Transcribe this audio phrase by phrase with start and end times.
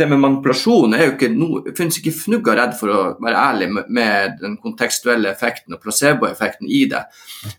[0.00, 1.28] det med manipulasjon er jo ikke
[1.68, 5.76] Det finnes ikke fnugg av redd for å være ærlig med, med den kontekstuelle effekten
[5.76, 7.04] og placeboeffekten i det.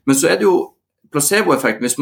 [0.10, 0.58] Men så er det jo
[1.14, 2.00] placeboeffekten hvis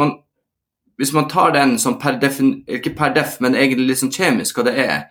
[0.99, 4.57] hvis man tar den som per def, ikke per def, men egentlig litt sånn kjemisk
[4.59, 5.05] hva det er,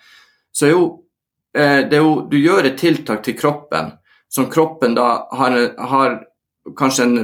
[0.52, 0.82] så er jo,
[1.56, 3.94] eh, det er jo Du gjør et tiltak til kroppen
[4.28, 6.18] som kroppen da har, har
[6.76, 7.16] kanskje en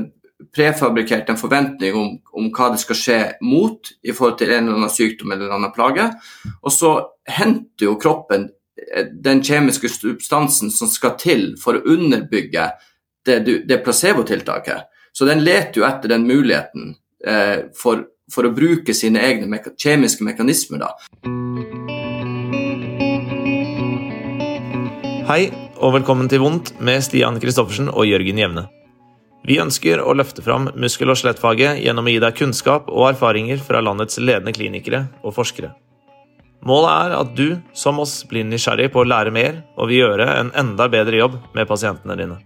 [0.53, 4.81] prefabrikert en forventning om, om, hva det skal skje mot i forhold til en eller
[4.81, 6.09] annen sykdom eller en annen plage.
[6.63, 6.95] Og så
[7.29, 8.49] henter jo kroppen
[8.81, 12.69] eh, den kjemiske substansen som skal til for å underbygge
[13.25, 13.39] det,
[13.69, 14.91] det placebotiltaket.
[15.15, 19.73] Så den leter jo etter den muligheten eh, for, for, å bruke sine egne meka
[19.79, 20.85] kjemiske mekanismer.
[20.85, 20.95] da.
[25.25, 25.45] Hei
[25.81, 28.69] og velkommen til Vondt med Stian Kristoffersen og Jørgen Jevne.
[29.45, 33.61] Vi ønsker å løfte fram muskel- og skjelettfaget gjennom å gi deg kunnskap og erfaringer
[33.61, 35.75] fra landets ledende klinikere og forskere.
[36.65, 40.29] Målet er at du, som oss, blir nysgjerrig på å lære mer og vil gjøre
[40.39, 42.39] en enda bedre jobb med pasientene dine.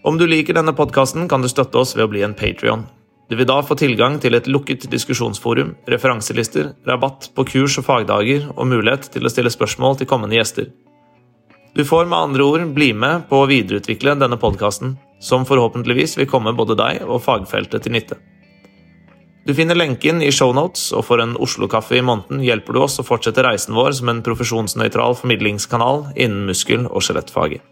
[0.00, 2.86] Om du liker denne podkasten, kan du støtte oss ved å bli en patrion.
[3.28, 8.48] Du vil da få tilgang til et lukket diskusjonsforum, referanselister, rabatt på kurs og fagdager
[8.56, 10.72] og mulighet til å stille spørsmål til kommende gjester.
[11.76, 16.28] Du får med andre ord bli med på å videreutvikle denne podkasten som forhåpentligvis vil
[16.28, 18.18] komme både deg og fagfeltet til nytte.
[19.46, 23.06] Du finner lenken i shownotes, og for en Oslo-kaffe i måneden hjelper du oss å
[23.06, 27.64] fortsette reisen vår som en profesjonsnøytral formidlingskanal innen muskel- og skjelettfaget.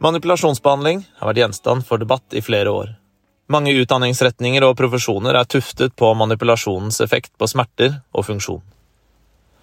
[0.00, 2.94] Manipulasjonsbehandling har vært gjenstand for debatt i flere år.
[3.52, 8.62] Mange utdanningsretninger og profesjoner er tuftet på manipulasjonens effekt på smerter og funksjon.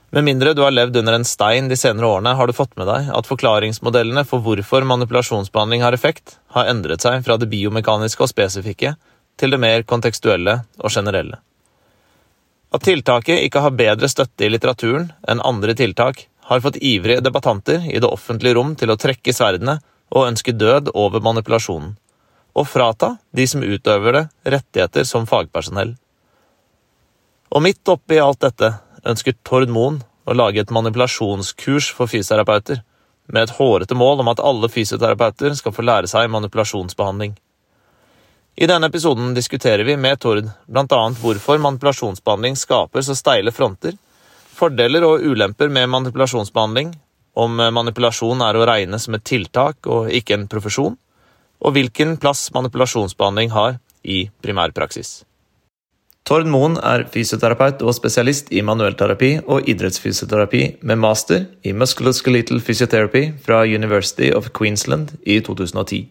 [0.09, 2.88] Med mindre du har levd under en stein de senere årene, har du fått med
[2.88, 8.31] deg at forklaringsmodellene for hvorfor manipulasjonsbehandling har effekt, har endret seg fra det biomekaniske og
[8.31, 8.94] spesifikke
[9.38, 11.41] til det mer kontekstuelle og generelle.
[12.72, 17.83] At tiltaket ikke har bedre støtte i litteraturen enn andre tiltak, har fått ivrige debattanter
[17.91, 19.81] i det offentlige rom til å trekke sverdene
[20.16, 21.97] og ønske død over manipulasjonen,
[22.56, 24.25] og frata de som utøver det,
[24.56, 25.97] rettigheter som fagpersonell.
[27.51, 28.72] Og midt oppi alt dette
[29.07, 32.81] ønsker Tord Moen å lage et manipulasjonskurs for fysioterapeuter,
[33.28, 37.35] med et hårete mål om at alle fysioterapeuter skal få lære seg manipulasjonsbehandling.
[38.57, 41.01] I denne episoden diskuterer vi med Tord bl.a.
[41.22, 43.94] hvorfor manipulasjonsbehandling skaper så steile fronter,
[44.57, 46.95] fordeler og ulemper med manipulasjonsbehandling,
[47.38, 50.97] om manipulasjon er å regne som et tiltak og ikke en profesjon,
[51.62, 55.26] og hvilken plass manipulasjonsbehandling har i primærpraksis.
[56.27, 63.21] Tord Moen er fysioterapeut og spesialist i manuellterapi og idrettsfysioterapi med master i musculoskeletal physiotherapy
[63.45, 66.01] fra University of Queensland i 2010.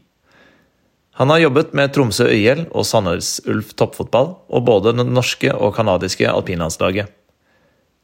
[1.21, 5.75] Han har jobbet med Tromsø Øyel og Sandnes Ulf toppfotball og både det norske og
[5.77, 7.13] canadiske alpinlandslaget.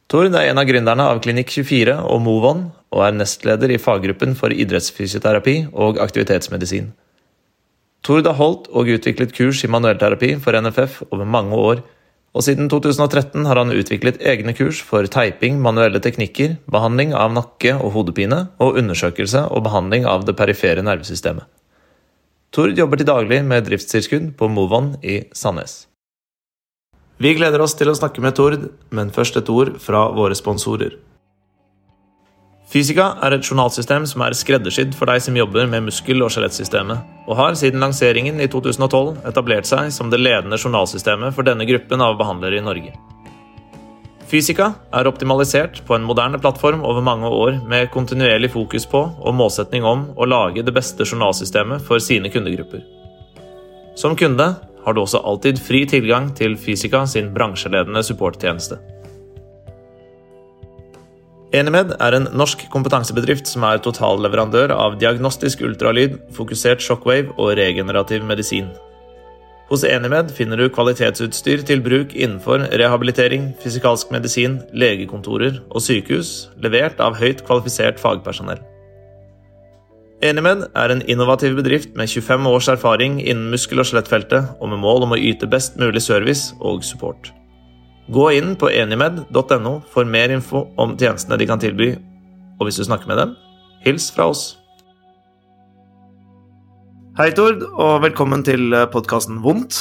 [0.05, 4.37] Tord er en av gründerne av Klinikk 24 og Movon, og er nestleder i faggruppen
[4.37, 6.91] for idrettsfysioterapi og aktivitetsmedisin.
[8.05, 11.81] Tord har holdt og utviklet kurs i manuellterapi for NFF over mange år,
[12.33, 17.75] og siden 2013 har han utviklet egne kurs for teiping, manuelle teknikker, behandling av nakke-
[17.77, 21.45] og hodepine og undersøkelse og behandling av det perifere nervesystemet.
[22.53, 25.87] Tord jobber til daglig med driftstilskudd på Movon i Sandnes.
[27.21, 30.97] Vi gleder oss til å snakke med Tord, men først et ord fra våre sponsorer.
[32.73, 37.03] Fysika er et journalsystem som er skreddersydd for deg som jobber med muskel- og skjelettsystemet,
[37.29, 42.01] og har siden lanseringen i 2012 etablert seg som det ledende journalsystemet for denne gruppen
[42.01, 42.95] av behandlere i Norge.
[44.25, 49.37] Fysika er optimalisert på en moderne plattform over mange år med kontinuerlig fokus på og
[49.37, 52.81] målsetning om å lage det beste journalsystemet for sine kundegrupper.
[53.93, 58.81] Som kunde har du også alltid fri tilgang til Fysika sin bransjeledende supporttjeneste.
[61.53, 68.25] Enimed er en norsk kompetansebedrift som er totalleverandør av diagnostisk ultralyd, fokusert shockwave og regenerativ
[68.25, 68.71] medisin.
[69.69, 76.97] Hos Enimed finner du kvalitetsutstyr til bruk innenfor rehabilitering, fysikalsk medisin, legekontorer og sykehus, levert
[77.01, 78.61] av høyt kvalifisert fagpersonell.
[80.23, 84.81] Enimed er en innovativ bedrift med 25 års erfaring innen muskel- og skjelettfeltet, og med
[84.81, 87.29] mål om å yte best mulig service og support.
[88.07, 91.93] Gå inn på enimed.no for mer info om tjenestene de kan tilby,
[92.59, 93.31] og hvis du snakker med dem,
[93.85, 94.41] hils fra oss.
[97.15, 99.77] Hei, Tord, og velkommen til podkasten Vondt.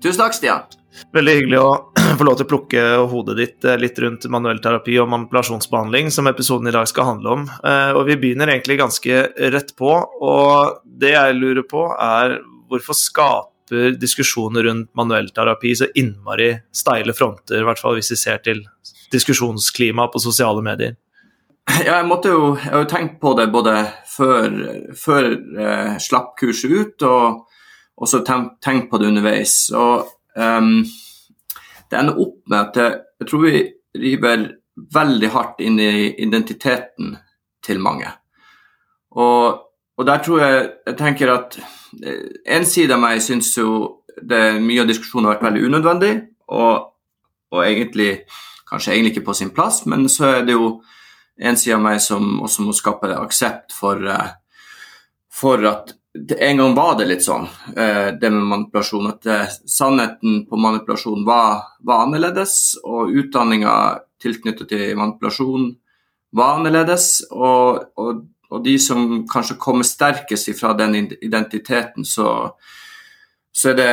[0.00, 0.64] Tusen takk, Stian.
[1.12, 1.68] Veldig hyggelig å
[2.18, 6.70] få lov til å plukke hodet ditt eh, litt rundt manuellterapi og manipulasjonsbehandling, som episoden
[6.70, 7.46] i dag skal handle om.
[7.60, 9.92] Eh, og vi begynner egentlig ganske rett på,
[10.24, 12.38] og det jeg lurer på, er
[12.72, 12.96] hvorfor
[13.68, 18.38] skaper diskusjoner rundt manuell terapi så innmari steile fronter, i hvert fall hvis vi ser
[18.42, 18.64] til
[19.12, 20.96] diskusjonsklimaet på sosiale medier.
[21.84, 23.74] Ja, jeg måtte jo, jeg har jo tenkt på det både
[24.08, 24.48] før,
[24.96, 29.70] før eh, slapp kurset ut, og så tenkt, tenkt på det underveis.
[29.76, 30.86] Og um,
[31.90, 33.62] det ender opp med at jeg, jeg tror vi
[33.98, 34.46] river
[34.94, 37.18] veldig hardt inn i identiteten
[37.66, 38.08] til mange.
[39.12, 39.67] Og,
[39.98, 44.58] og der tror jeg jeg tenker at eh, en side av meg syns jo det
[44.62, 46.12] mye av diskusjonen har vært veldig unødvendig,
[46.54, 46.88] og,
[47.54, 48.24] og egentlig
[48.68, 50.78] kanskje egentlig ikke på sin plass, men så er det jo
[51.38, 54.34] en side av meg som også må skape aksept for, eh,
[55.30, 57.46] for at en gang var det litt sånn,
[57.76, 63.74] eh, det med manipulasjon, at sannheten på manipulasjon var, var annerledes, og utdanninga
[64.22, 65.70] tilknyttet til manipulasjon
[66.34, 67.22] var annerledes.
[67.30, 72.54] Og, og, og, de som kanskje kommer sterkest ifra den identiteten, så,
[73.52, 73.90] så, det,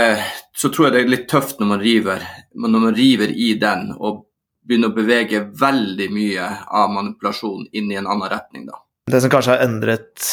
[0.56, 2.24] så, tror jeg det er litt tøft når man, river,
[2.56, 4.26] når man river i den og
[4.66, 8.66] begynner å bevege veldig mye av manipulasjon inn i en annen retning.
[8.70, 8.80] da.
[9.06, 10.24] Det som kanskje har endret,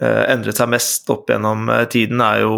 [0.00, 2.56] eh, endret, seg mest opp gjennom eh, tiden, er jo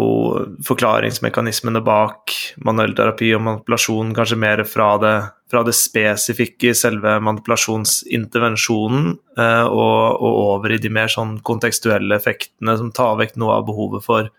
[0.65, 2.33] forklaringsmekanismene bak
[2.65, 5.13] manuell terapi og manipulasjon, kanskje mer fra det,
[5.49, 12.19] fra det spesifikke i selve manipulasjonsintervensjonen, eh, og, og, over i de mer sånn kontekstuelle
[12.19, 14.29] effektene som tar vekk noe av behovet for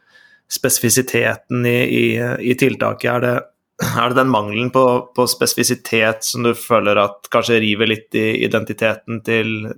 [0.51, 2.05] spesifisiteten i, i,
[2.53, 3.11] i tiltaket.
[3.11, 3.35] Er det,
[4.03, 4.87] er det den mangelen på,
[5.17, 9.71] på, spesifisitet som du føler at kanskje river litt i identiteten til,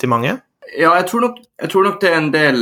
[0.00, 0.38] til mange?
[0.76, 2.58] Ja, jeg tror, nok, jeg tror, nok, det er en del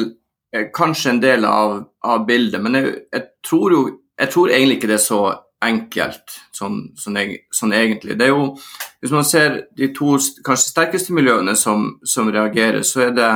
[0.55, 3.81] eh, Kanskje en del av, av bildet, men jeg, jeg, tror jo
[4.21, 5.23] Jeg tror egentlig ikke det er så
[5.65, 7.19] enkelt sånn, sånn,
[7.55, 8.17] sånn, egentlig.
[8.19, 8.57] Det er jo
[9.01, 13.29] Hvis man ser de to kanskje sterkeste miljøene som, som reagerer, så er det,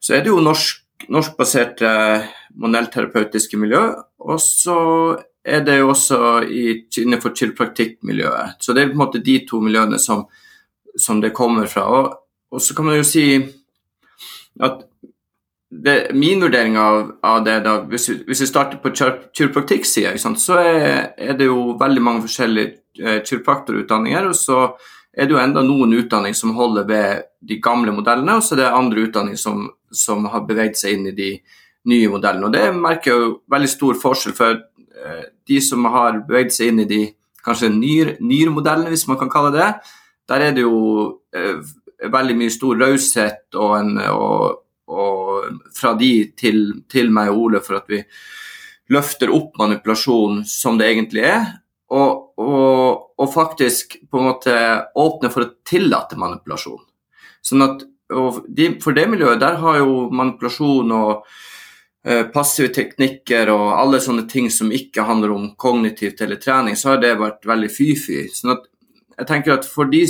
[0.00, 0.80] så er det jo norsk,
[1.12, 1.90] norskbaserte
[2.62, 3.82] monellterapeutiske miljø,
[4.24, 4.78] og så
[5.44, 6.64] er det jo også i,
[7.02, 8.56] innenfor kiropraktikkmiljøet.
[8.62, 10.24] Så det er på en måte de to miljøene som,
[10.96, 11.84] som det kommer fra.
[11.84, 12.12] Og
[12.54, 13.24] og så kan man jo si
[14.62, 14.84] at
[15.82, 20.58] det, min vurdering av, av det, da, hvis, vi, hvis vi starter på kiropraktikksida, så
[20.60, 24.28] er, er, det jo veldig mange forskjellige eh, kiropraktorutdanninger.
[24.30, 24.60] Og så
[25.14, 28.62] er det jo enda noen utdanninger som holder ved de gamle modellene, og så er
[28.62, 31.32] det andre utdanninger som, som har beveget seg inn i de
[31.90, 32.48] nye modellene.
[32.48, 36.72] Og det merker jeg jo veldig stor forskjell, for eh, de som har beveget seg
[36.72, 37.04] inn i de
[37.44, 39.72] kanskje nyr-modellene, hvis man kan kalle det,
[40.28, 40.76] der er det jo
[41.36, 41.58] eh,
[42.12, 47.80] veldig mye stor raushet og, og, og, fra de til, til, meg og Ole for
[47.80, 48.02] at vi
[48.92, 51.46] løfter opp manipulasjon som det egentlig er.
[51.94, 54.54] Og, og, og faktisk på en måte
[54.98, 56.82] åpne for å tillate manipulasjon.
[57.44, 57.84] Sånn at
[58.46, 61.24] de, For det miljøet der har jo manipulasjon og
[62.04, 66.92] eh, passive teknikker og alle sånne ting som ikke handler om kognitivt eller trening, så
[66.92, 68.26] har det vært veldig fy-fy.
[68.28, 68.68] Sånn at
[69.16, 70.04] jeg tenker at for de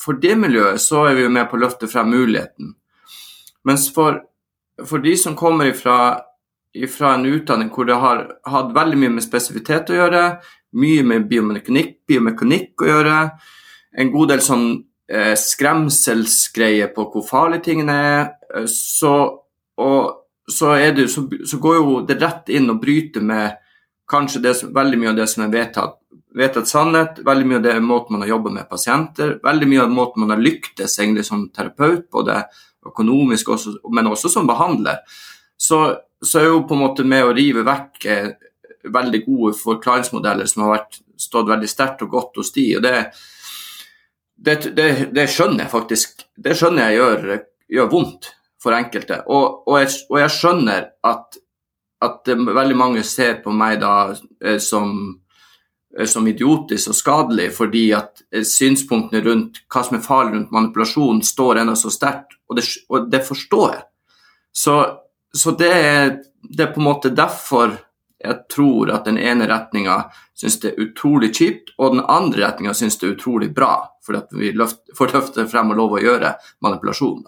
[0.00, 2.74] for det miljøet så er vi jo med på å løfte frem muligheten.
[3.68, 4.22] Mens for,
[4.86, 6.20] for de som kommer ifra,
[6.74, 10.24] ifra, en utdanning hvor det har hatt veldig mye med spesifitet å gjøre,
[10.80, 13.18] mye med biomekanikk, biomekanikk å gjøre,
[13.98, 14.66] en god del sånn
[15.10, 18.20] eh, skremselsgreier på hvor farlige tingene er,
[18.54, 19.14] eh, så,
[19.82, 20.12] og,
[20.48, 23.58] så, det, så, så, går jo det rett inn og bryter med
[24.10, 26.00] kanskje det, veldig mye av det som er vedtatt
[26.36, 29.84] vedtatt sannhet, veldig mye av det er måten man har jobba med pasienter, veldig mye
[29.84, 32.44] av måten man har lyktes egentlig som terapeut, både
[32.86, 35.02] økonomisk, også, men også som behandler.
[35.56, 35.80] Så,
[36.22, 38.30] så er jo på en måte med å rive vekk eh,
[38.90, 42.94] veldig gode forklaringsmodeller som har vært, stått veldig sterkt og godt hos de, og det,
[44.40, 46.22] det, det, det skjønner jeg faktisk.
[46.32, 47.26] Det skjønner jeg gjør,
[47.76, 49.18] gjør vondt for enkelte.
[49.28, 51.36] Og, og, jeg, og jeg, skjønner at,
[52.00, 54.94] at veldig mange ser på meg da eh, som
[55.98, 60.52] Eh, som idiotisk og skadelig, fordi at eh, synspunktene rundt hva som er farlig rundt
[60.54, 63.84] manipulasjon, står ennå så sterkt, og, og, det forstår jeg.
[64.52, 64.74] Så,
[65.36, 66.10] så det, er,
[66.42, 67.78] det, er, på en måte derfor
[68.20, 70.02] jeg tror at den ene retninga
[70.36, 74.20] syns det er utrolig kjipt, og den andre retninga syns det er utrolig bra, fordi
[74.20, 77.22] at vi løft, får løfte frem og lov å gjøre manipulasjon.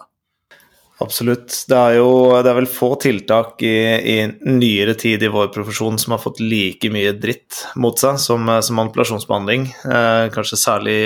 [1.03, 1.55] Absolutt.
[1.69, 2.11] Det er jo
[2.45, 3.75] det er vel få tiltak i,
[4.13, 8.47] i, nyere tid i vår profesjon som har fått like mye dritt mot seg som,
[8.63, 9.67] som manipulasjonsbehandling.
[9.83, 11.01] Eh, kanskje særlig,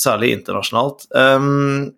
[0.00, 1.06] særlig internasjonalt.
[1.12, 1.92] Um,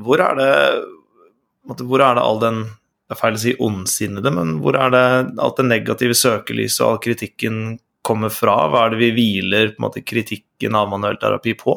[0.00, 2.64] hvor, er det, hvor er det all den
[3.06, 5.04] Det er feil å si ondsinnede, men hvor er det
[5.38, 8.64] alt det negative søkelyset og all kritikken kommer fra?
[8.66, 11.76] Hva er det vi hviler på en måte, kritikken av manuell terapi på?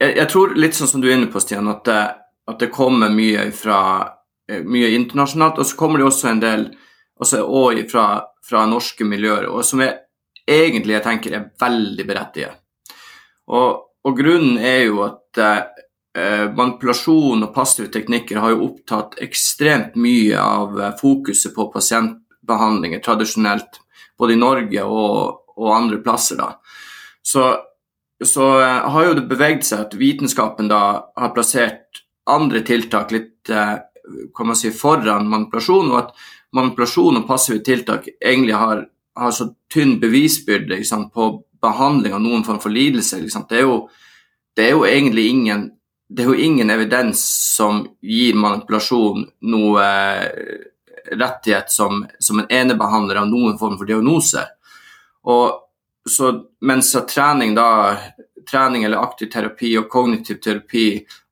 [0.00, 2.00] Jeg, jeg, tror litt sånn som du er inne på, Stian, at det
[2.50, 3.80] at det kommer mye fra
[4.50, 5.60] eh, mye internasjonalt.
[5.60, 6.66] Og så kommer det også en del
[7.20, 8.06] også og fra
[8.50, 9.92] fra norske miljøer, og som jeg
[10.48, 12.56] egentlig jeg tenker er veldig berettiget.
[13.50, 15.84] Og, og, grunnen er jo at eh,
[16.56, 23.78] manipulasjon og passive teknikker har jo opptatt ekstremt mye av eh, fokuset på pasientbehandlinger tradisjonelt,
[24.18, 26.40] både i Norge og, og andre plasser.
[26.40, 26.56] da.
[27.22, 27.46] Så,
[28.24, 30.82] så eh, har jo det beveget seg at vitenskapen da
[31.16, 33.78] har plassert andre tiltak litt eh,
[34.34, 36.14] kan man si, foran manipulasjon, og at
[36.56, 38.84] manipulasjon og passive tiltak egentlig har,
[39.18, 43.20] har så tynn bevisbyrde liksom, på behandling av noen form for lidelse.
[43.22, 43.76] Det er, jo,
[44.56, 45.68] det, er jo, egentlig ingen,
[46.10, 47.22] det er jo ingen evidens
[47.54, 50.64] som gir manipulasjon noe eh,
[51.10, 54.42] rettighet som, som en enebehandler av noen form for diagnose.
[55.30, 56.32] Og så
[56.66, 57.94] mens trening, da,
[58.50, 60.88] trening eller aktiv terapi og kognitiv terapi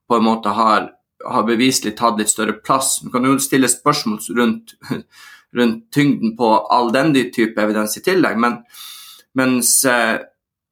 [0.08, 0.92] på en måte har
[1.24, 2.98] har beviselig tatt litt større plass.
[3.02, 4.74] Man kan jo stille spørsmål rundt,
[5.58, 8.60] rundt tyngden på all den type evidens i tillegg, men
[9.38, 10.18] mens eh,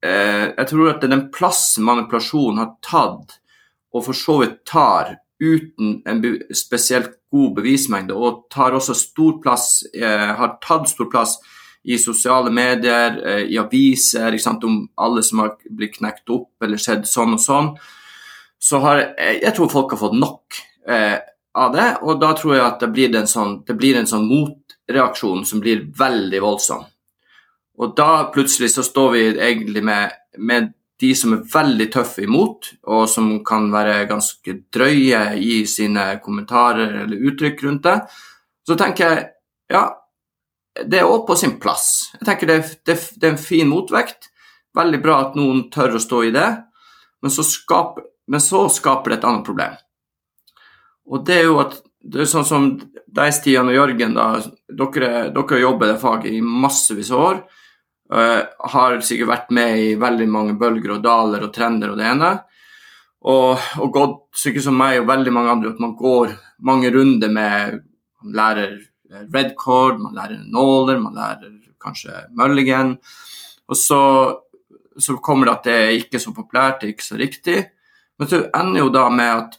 [0.04, 3.40] eh, jeg tror at den plassen manipulasjon har tatt,
[3.96, 6.22] og for så vidt tar, uten en
[6.56, 11.36] spesielt god bevismengde, og tar også stor plass, eh, har tatt stor plass
[11.84, 17.06] i sosiale medier, eh, i aviser, om alle som har blitt knekt opp eller skjedd
[17.06, 17.76] sånn og sånn,
[18.58, 21.18] så har jeg, jeg tror folk har fått nok eh,
[21.54, 21.88] av det.
[22.02, 25.86] Og da tror jeg at det blir en sånn, blir en sånn motreaksjon som blir
[25.96, 26.84] veldig voldsom.
[27.78, 32.70] Og da plutselig så står vi egentlig med, med de som er veldig tøffe imot,
[32.88, 37.98] og som kan være ganske drøye i sine kommentarer eller uttrykk rundt det.
[38.66, 39.26] Så tenker jeg
[39.72, 39.84] ja,
[40.84, 42.12] det er òg på sin plass.
[42.18, 44.30] Jeg tenker det, det, det, er en fin motvekt.
[44.76, 46.48] Veldig bra at noen tør å stå i det.
[47.24, 49.74] Men så skaper men så skaper det et annet problem.
[51.06, 51.76] Og det er jo at
[52.06, 54.26] det er sånn som deg, Stian og Jørgen, da,
[54.66, 57.40] dere, dere jobber det faget i massevis av år.
[58.06, 62.06] Uh, har sikkert vært med i veldig mange bølger og daler og trender og det
[62.06, 62.32] ene.
[63.26, 66.36] Og, og gått sikkert som meg og veldig mange andre at man går
[66.66, 67.80] mange runder med
[68.22, 68.78] Man lærer
[69.34, 72.96] red cord, man lærer nåler, man lærer kanskje mulligan.
[73.68, 74.00] Og så,
[74.98, 77.58] så kommer det at det er ikke så populært, det er ikke så riktig.
[78.18, 79.58] Men så ender jo da med at,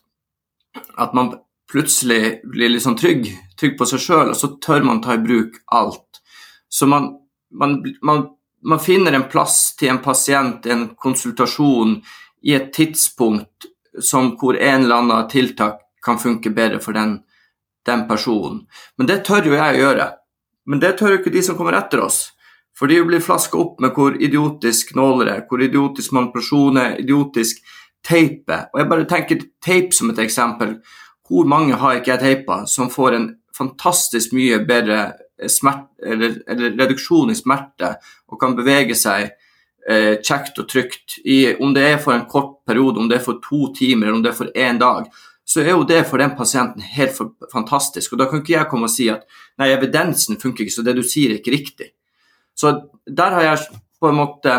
[0.98, 1.36] at man
[1.72, 3.28] plutselig blir litt sånn trygg,
[3.60, 6.22] trygg på seg sjøl, og så tør man ta i bruk alt.
[6.68, 7.12] Så man,
[7.52, 8.26] man, man,
[8.64, 12.02] man, finner en plass til en pasient, en konsultasjon,
[12.42, 13.68] i et tidspunkt
[14.02, 17.18] som hvor en eller annen tiltak kan funke bedre for den,
[17.86, 18.62] den personen.
[18.98, 20.08] Men det tør jo jeg å gjøre.
[20.68, 22.20] Men det tør jo ikke de som kommer etter oss.
[22.78, 27.64] For de blir flaska opp med hvor idiotisk nåler er, hvor idiotisk manipulasjon er, idiotisk
[28.06, 28.68] teipe.
[28.74, 30.78] Og jeg bare tenker teip som et eksempel.
[31.28, 35.02] Hvor mange har ikke jeg teipa som får en fantastisk mye bedre
[35.50, 37.96] smert, eller, eller, reduksjon i smerte
[38.32, 39.30] og kan bevege seg
[39.90, 41.20] eh, kjekt og trygt.
[41.26, 44.20] I, om det er for en kort periode, om det er for to timer eller
[44.20, 45.10] om det er for én dag,
[45.48, 47.16] så er jo det for den pasienten helt
[47.52, 48.14] fantastisk.
[48.14, 49.24] Og da kan ikke jeg komme og si at
[49.60, 51.94] nei, evidensen funker ikke, så det du sier er ikke riktig.
[52.58, 52.74] Så
[53.06, 54.58] der har jeg på en måte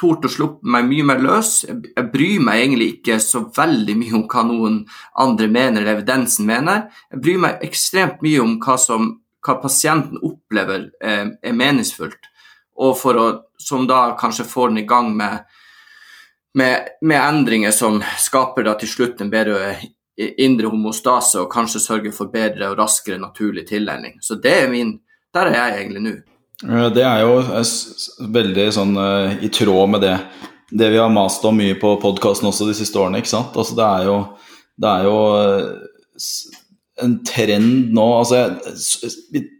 [0.00, 1.52] tort å sluppe meg mye mer løs.
[1.68, 4.80] Jeg bryr meg egentlig ikke så veldig mye om hva noen
[5.24, 6.88] andre mener, eller evidensen mener.
[7.12, 9.12] Jeg bryr meg ekstremt mye om hva, som,
[9.44, 12.30] hva pasienten opplever eh, er meningsfullt,
[12.80, 13.30] og for å,
[13.60, 15.44] som da kanskje får den i gang med,
[16.56, 19.74] med, med endringer som skaper da til slutt en bedre
[20.20, 24.18] indre homostase og kanskje sørger for bedre og raskere naturlig tillegning.
[24.20, 24.98] Så det er min,
[25.34, 26.14] der er jeg egentlig nå.
[26.60, 27.38] Det er jo
[28.36, 30.16] veldig sånn uh, i tråd med det,
[30.68, 33.22] det vi har mast om mye på podkasten også de siste årene.
[33.22, 33.56] ikke sant?
[33.56, 34.16] Altså, det er jo,
[34.76, 35.16] det er jo
[37.00, 38.42] en trend nå altså,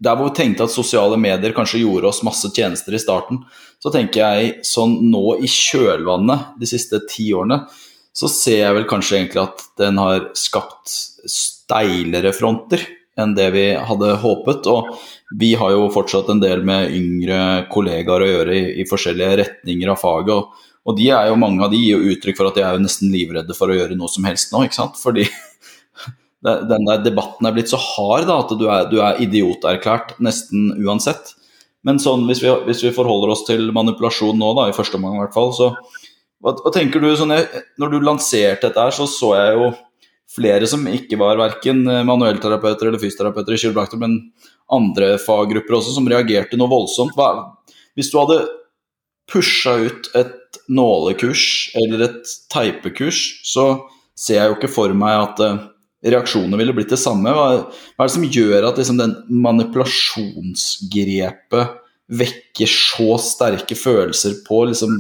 [0.05, 3.41] Der hvor vi tenkte at sosiale medier kanskje gjorde oss masse tjenester i starten,
[3.81, 7.63] så tenker jeg sånn nå i kjølvannet de siste ti årene,
[8.13, 10.93] så ser jeg vel kanskje egentlig at den har skapt
[11.31, 12.85] steilere fronter
[13.21, 14.69] enn det vi hadde håpet.
[14.69, 14.93] Og
[15.39, 19.93] vi har jo fortsatt en del med yngre kollegaer å gjøre i, i forskjellige retninger
[19.93, 20.33] av faget.
[20.35, 22.75] Og, og, de er jo, mange av de gir jo uttrykk for at de er
[22.75, 24.65] jo nesten livredde for å gjøre noe som helst nå.
[24.67, 24.99] ikke sant?
[24.99, 25.29] Fordi
[26.73, 30.73] den der debatten er blitt så hard da, at du er, du er idioterklært nesten
[30.83, 31.37] uansett.
[31.87, 35.17] Men sånn, hvis vi, hvis vi, forholder oss til manipulasjon nå, da, i første omgang
[35.17, 35.71] i hvert fall, så
[36.41, 37.33] hva, hva tenker du sånn,
[37.81, 39.71] Når du lanserte dette her, så så jeg jo
[40.31, 44.19] flere som ikke var verken manuellterapeuter eller fysioterapeuter i kiropraktor, men
[44.73, 47.17] andre faggrupper også, som reagerte noe voldsomt.
[47.19, 47.31] Hva,
[47.99, 48.43] hvis du hadde
[49.31, 51.45] pusha ut et nålekurs
[51.79, 53.73] eller et teipekurs, så
[54.19, 55.71] ser jeg jo ikke for meg at, uh,
[56.07, 57.33] reaksjonene ville blitt det samme?
[57.35, 59.15] Hva, hva er det som gjør at liksom, den
[59.47, 61.67] manipulasjonsgrepet
[62.21, 64.93] vekker så sterke følelser på liksom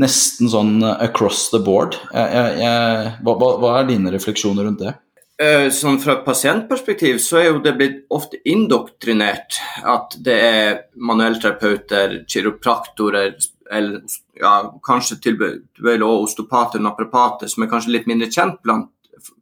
[0.00, 1.92] nesten sånn across the board?
[2.12, 2.80] Jeg, jeg, jeg,
[3.24, 4.92] hva, hva, er dine refleksjoner rundt det?
[5.34, 10.68] Eh, sånn Fra et pasientperspektiv så er jo det blitt ofte indoktrinert at det er
[10.94, 13.34] manuellterapeuter, kiropraktorer
[13.72, 14.04] eller
[14.38, 14.52] ja,
[14.84, 18.92] kanskje tilbøyelig også osteopater og naprapater, som er kanskje litt mindre kjent blant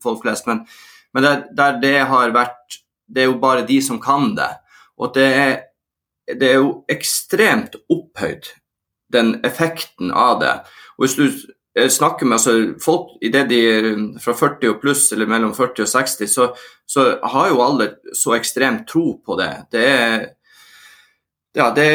[0.01, 0.49] folk flest.
[0.49, 0.63] Men,
[1.13, 2.81] men der, der, det har vært
[3.13, 4.49] Det er jo bare de som kan det.
[4.97, 5.51] Og det er,
[6.41, 8.47] det er jo ekstremt opphøyd,
[9.13, 10.53] den effekten av det.
[10.97, 11.27] Og hvis du
[11.73, 13.89] snakker med altså, folk idet de er
[14.21, 16.51] fra 40 og pluss, eller mellom 40 og 60, så,
[16.87, 19.53] så har jo alle så ekstremt tro på det.
[19.73, 20.27] Det er
[21.53, 21.87] ja, det,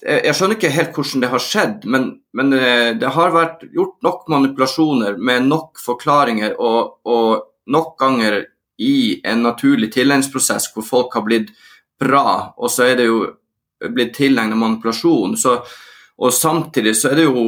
[0.00, 3.98] jeg skjønner ikke helt hvordan det har skjedd, men, men, eh, det har vært gjort
[4.04, 8.46] nok manipulasjoner med nok forklaringer og, og nok ganger
[8.80, 11.52] i en naturlig tilleggsprosess hvor folk har blitt
[12.00, 13.20] bra, og så er det jo
[13.92, 15.36] blitt tilegnet manipulasjon.
[15.36, 15.58] Så,
[16.18, 17.44] og samtidig så er det jo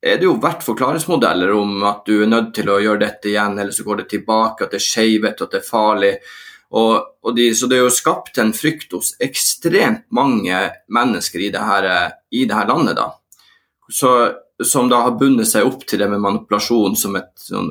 [0.00, 3.58] er det jo verdt forklaringsmodeller om at du er nødt til å gjøre dette igjen,
[3.58, 6.12] eller så går det tilbake, at det er skeivt, at det er farlig.
[6.76, 10.58] Og, og de, så det er jo skapt en frykt hos ekstremt mange
[10.92, 11.94] mennesker i dette,
[12.34, 13.12] i dette landet, da.
[13.86, 14.12] Så,
[14.66, 17.70] som da har bundet seg opp til det med manipulasjon som et sånn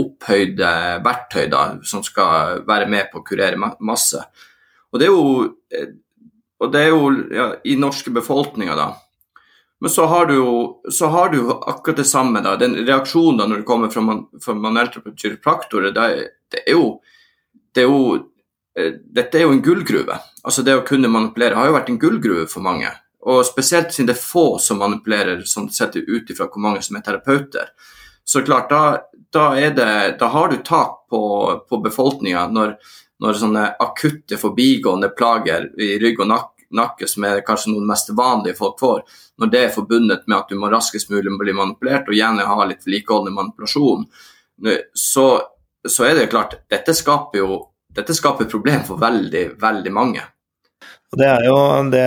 [0.00, 0.60] opphøyd
[1.04, 4.22] verktøy da, som skal være med på å kurere masse.
[4.90, 5.88] Og det er jo,
[6.70, 8.92] det er jo ja, i norske befolkninger, da
[9.80, 12.56] men så har du jo, har du jo akkurat det samme, da.
[12.60, 16.08] Den reaksjonen da når det kommer fra, man, fra manuellkiropraktorer, det,
[16.52, 16.90] det, er jo,
[17.74, 18.02] det er jo
[18.76, 20.18] eh, Dette er jo en gullgruve.
[20.44, 22.92] Altså Det å kunne manipulere har jo vært en gullgruve for mange.
[23.24, 27.00] Og spesielt siden det er få som manipulerer, sånn sett ut ifra hvor mange som
[27.00, 27.72] er terapeuter.
[28.24, 29.00] Så klart, da,
[29.32, 31.22] da, det, da har du tak på,
[31.68, 32.76] på befolkninga når,
[33.24, 38.12] når sånne akutte forbigående plager i rygg og nakke nakke, som er kanskje noe mest
[38.16, 39.00] vanlige folk får,
[39.40, 42.66] når det er forbundet med at du må raskest mulig bli manipulert, og gjerne ha
[42.68, 44.06] litt vedlikeholdende manipulasjon,
[44.94, 45.26] så,
[45.88, 50.22] så, er det klart dette skaper jo dette skaper problem for veldig, veldig mange.
[51.16, 51.56] Det er jo
[51.90, 52.04] det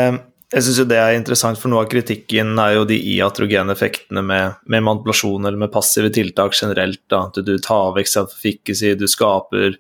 [0.54, 4.60] jeg syns det er interessant, for noe av kritikken er jo de iatrogene effektene med,
[4.70, 7.02] med, manipulasjon eller med passive tiltak generelt.
[7.10, 7.26] Da.
[7.34, 9.80] Du tar vekk self-efficacy, du skaper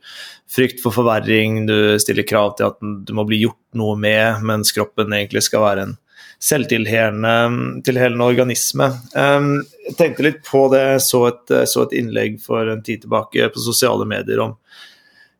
[0.49, 4.73] frykt for forverring, du stiller krav til at du må bli gjort noe med, mens
[4.73, 5.93] kroppen egentlig skal være en
[6.43, 8.89] selvtilhelende organisme.
[9.15, 9.53] Ehm,
[9.85, 13.63] jeg tenkte litt på det, så et, så et innlegg for en tid tilbake på
[13.63, 14.57] sosiale medier om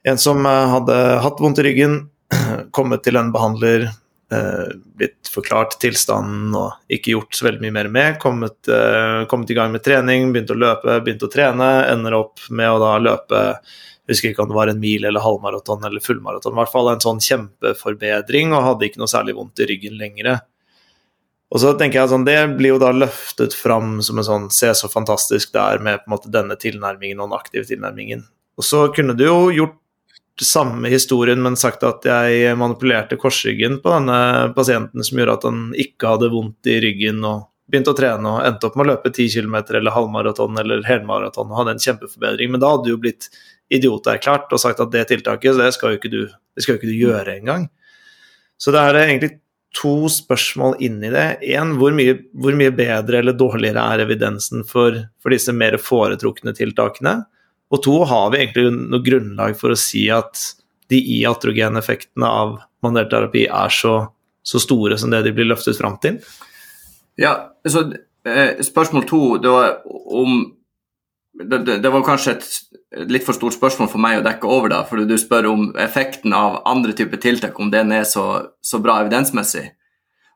[0.03, 1.99] en som hadde hatt vondt i ryggen,
[2.75, 7.89] kommet til en behandler Eh, blitt forklart tilstanden og ikke gjort så veldig mye mer
[7.93, 8.19] med.
[8.21, 11.71] Kommet, eh, kommet, i gang med trening, begynt å løpe, begynt å trene.
[11.91, 13.43] Ender opp med å da løpe
[14.03, 16.51] jeg husker ikke om det var en mil eller halvmaraton eller fullmaraton.
[16.51, 20.41] I hvert fall en sånn kjempeforbedring, og hadde ikke noe særlig vondt i ryggen lenger.
[21.53, 24.73] Og så tenker jeg sånn, Det blir jo da løftet fram som en sånn Se
[24.73, 28.25] så fantastisk det er med på en måte denne tilnærmingen og den aktive tilnærmingen.
[28.57, 29.79] Og så kunne du jo gjort
[30.41, 34.19] samme historien, men sagt at jeg manipulerte korsryggen på denne
[34.57, 38.47] pasienten som gjorde at han ikke hadde vondt i ryggen og begynte å trene og
[38.47, 42.51] endte opp med å løpe 10 km eller halvmaraton eller helmaraton og hadde en kjempeforbedring.
[42.53, 43.29] Men da hadde du jo blitt
[43.73, 47.37] idioterklært og sagt at det tiltaket det skal jo ikke du, jo ikke du gjøre
[47.37, 47.69] engang.
[48.61, 49.31] Så det er egentlig
[49.73, 51.25] to spørsmål inni det.
[51.49, 51.95] Én, hvor,
[52.37, 57.23] hvor, mye bedre eller dårligere er evidensen for, for disse mer foretrukne tiltakene?
[57.73, 60.39] Og to, har vi egentlig noe grunnlag for å si at
[60.91, 63.95] de iatrogeneffektene av manuellterapi er så,
[64.45, 66.19] så, store som det de blir løftet fram til?
[67.19, 67.33] Ja,
[67.65, 67.87] så
[68.27, 70.43] eh, Spørsmål to det var om
[71.33, 74.69] det, det, det, var kanskje et litt for stort spørsmål for meg å dekke over,
[74.69, 78.25] da, for du spør om effekten av andre typer tiltak, om den er så,
[78.61, 79.63] så bra evidensmessig.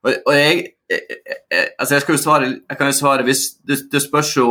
[0.02, 1.19] Og, og jeg, jeg,
[1.54, 4.47] jeg, altså jeg, skal jo svare, jeg kan jo svare hvis Det, det spørs jo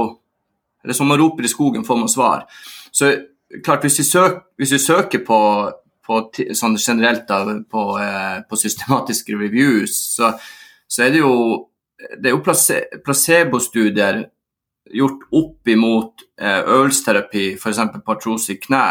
[0.83, 2.47] Det er som man roper i skogen, får man svar.
[2.97, 3.11] Så
[3.65, 5.41] klart, hvis vi søker, hvis vi søker på,
[6.07, 6.21] på
[6.57, 10.33] sånn generelt da, på, eh, på, systematiske reviews, så,
[10.89, 11.35] så, er det jo,
[12.17, 12.43] det er jo
[13.05, 14.25] placebostudier
[14.97, 17.83] gjort opp imot eh, øvelsesterapi, f.eks.
[17.97, 18.85] på artrose i kne,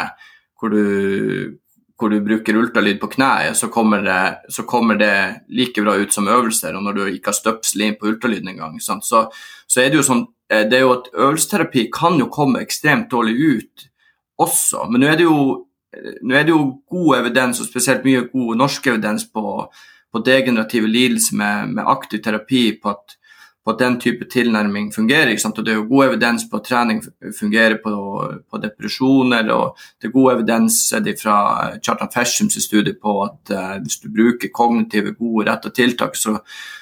[0.59, 1.57] hvor du,
[1.97, 5.15] hvor du bruker ultralyd på kneet, så kommer, det, så kommer det
[5.49, 6.75] like bra ut som øvelser.
[6.75, 10.07] Og når du ikke har støpsel inn på ultralyden engang, så, så er det jo
[10.11, 13.89] sånn eh, det er jo at Øvelsesterapi kan jo komme ekstremt dårlig ut
[14.41, 14.87] også.
[14.91, 18.87] Men nå er det jo, er det jo god evidens, og spesielt mye god norsk
[18.91, 19.59] evidens på,
[20.11, 23.15] på degenerative lidelser med, med, aktiv terapi, på at,
[23.65, 25.33] på at den type tilnærming fungerer.
[25.45, 27.01] Og Det er jo god evidens på at trening
[27.39, 27.95] fungerer på,
[28.51, 31.37] på depresjoner, og det er god evidens er fra
[31.83, 36.37] Chartan Feshams studie på at uh, hvis du bruker kognitive, gode, rette tiltak, så,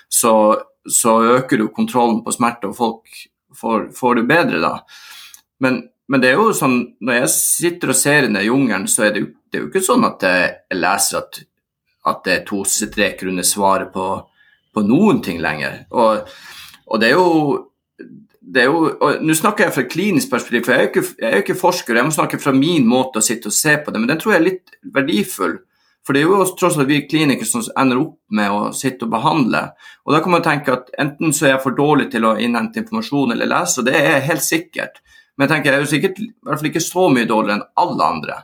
[0.10, 0.58] så,
[0.90, 4.78] så, øker du kontrollen på smerte, og folk får, får det bedre da.
[5.60, 9.08] Men, men, det er jo sånn, når jeg sitter og ser i den jungelen, så
[9.08, 11.42] er det, jo, det er jo ikke sånn at jeg leser at,
[12.12, 14.08] at det er to streker under svaret på,
[14.74, 15.84] på noen ting lenger.
[15.94, 16.30] Og
[16.94, 17.30] og det er jo
[18.54, 21.56] jo, og Nå snakker jeg fra klinisk perspektiv, for jeg er, ikke, jeg er ikke
[21.58, 21.96] forsker.
[21.96, 24.34] Jeg må snakke fra min måte å sitte og se på det, men den tror
[24.34, 25.56] jeg er litt verdifull.
[26.04, 29.14] For det er jo tross alt vi klinikere som ender opp med å sitte og
[29.14, 29.62] behandle.
[30.04, 32.84] Og da kan man tenke at enten så er jeg for dårlig til å innhente
[32.84, 35.00] informasjon eller lese, og det er helt sikkert.
[35.38, 37.70] Men jeg tenker jeg er jo sikkert i hvert fall ikke så mye dårligere enn
[37.84, 38.42] alle andre.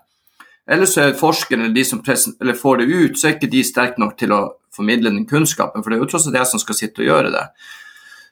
[0.70, 4.34] Ellers er forskerne de som får det ut, så er ikke de sterke nok til
[4.36, 4.42] å
[4.76, 7.32] formidle den kunnskapen, for det er jo tross alt jeg som skal sitte og gjøre
[7.34, 7.46] det.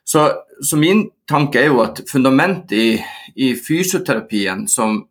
[0.08, 0.24] Så,
[0.62, 2.88] så, min tanke er jo at fundamentet i,
[3.36, 5.02] i fysioterapien, som,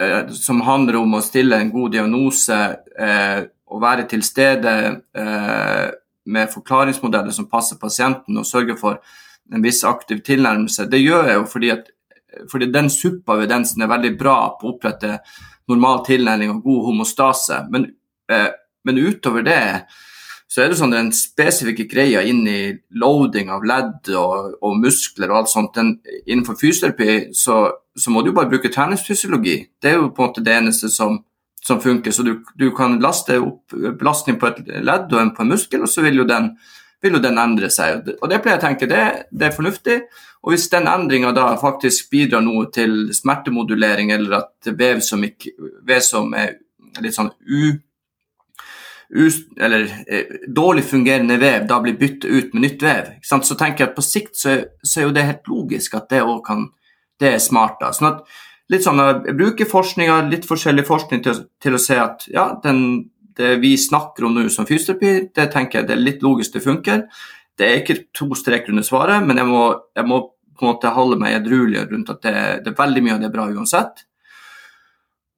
[0.00, 2.56] eh, som, handler om å stille en god diagnose
[2.96, 4.72] eh, og være til stede
[5.12, 5.90] eh,
[6.32, 9.02] med forklaringsmodeller som passer pasienten, og sørge for
[9.52, 11.92] en viss aktiv tilnærmelse, det gjør jeg jo fordi at
[12.50, 15.18] fordi den suppa evidensen er veldig bra på å opprette
[15.68, 17.62] normal tilnærming og god homostase.
[17.72, 17.90] Men,
[18.30, 18.50] eh,
[18.84, 19.62] men utover det
[20.48, 22.60] så er det sånn den spesifikke greia inn i
[22.96, 25.74] loading av ledd og, og muskler og alt sånt.
[25.76, 27.58] Den, innenfor fysioterapi så,
[27.92, 29.58] så, må du bare bruke treningsfysiologi.
[29.76, 31.20] Det er jo på en måte det eneste som,
[31.60, 32.16] som funker.
[32.16, 35.84] Så du, du, kan laste opp belastning på et ledd og en på en muskel,
[35.84, 36.54] og så vil jo den,
[37.04, 38.08] vil jo den endre seg.
[38.16, 39.98] Og det pleier jeg å tenke, det, det er fornuftig.
[40.44, 45.50] Og hvis den endringa faktisk bidrar noe til smertemodulering, eller at vev som, ikke,
[45.86, 46.56] vev som er
[47.02, 47.78] litt sånn u
[49.56, 53.06] eller, eh, dårlig fungerende vev da blir byttet ut med nytt vev.
[53.22, 56.22] Så tenker jeg at på sikt så, så, er jo det helt logisk at det
[56.22, 56.68] òg kan
[57.18, 57.80] Det er smart.
[57.80, 57.90] da.
[57.90, 58.20] Sånn at
[58.70, 63.10] litt sånn, Jeg bruker forskninga, litt forskjellig forskning til, til, å se at ja, den,
[63.34, 66.62] det vi snakker om nå som fysioterapi, det tenker jeg det er litt logisk det
[66.62, 67.08] funker.
[67.58, 69.62] Det er ikke to streker under svaret, men jeg må,
[69.96, 70.20] jeg må
[70.58, 73.28] på en måte holde meg edruelig rundt at det, det, er veldig mye av det
[73.28, 74.04] er bra uansett.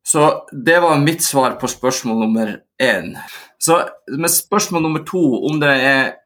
[0.07, 3.13] Så det var mitt svar på spørsmål nummer én.
[3.61, 3.83] Så
[4.17, 6.17] med spørsmål nummer to, om det er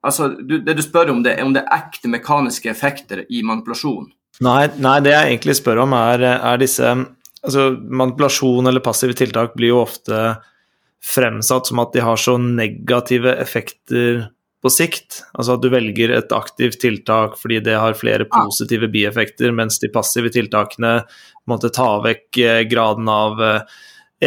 [0.00, 3.42] Altså, du, det du spør om, det er om det er ekte mekaniske effekter i
[3.44, 4.06] manipulasjon?
[4.40, 6.94] Nei, nei det jeg egentlig spør om, er, er disse
[7.40, 10.38] altså Manipulasjon eller passive tiltak blir jo ofte
[11.04, 14.26] fremsatt som at de har så negative effekter
[14.60, 15.22] på sikt.
[15.34, 19.90] Altså at du velger et aktivt tiltak fordi det har flere positive bieffekter, mens de
[19.92, 21.00] passive tiltakene
[21.50, 23.78] måtte ta vekk eh, graden av eh,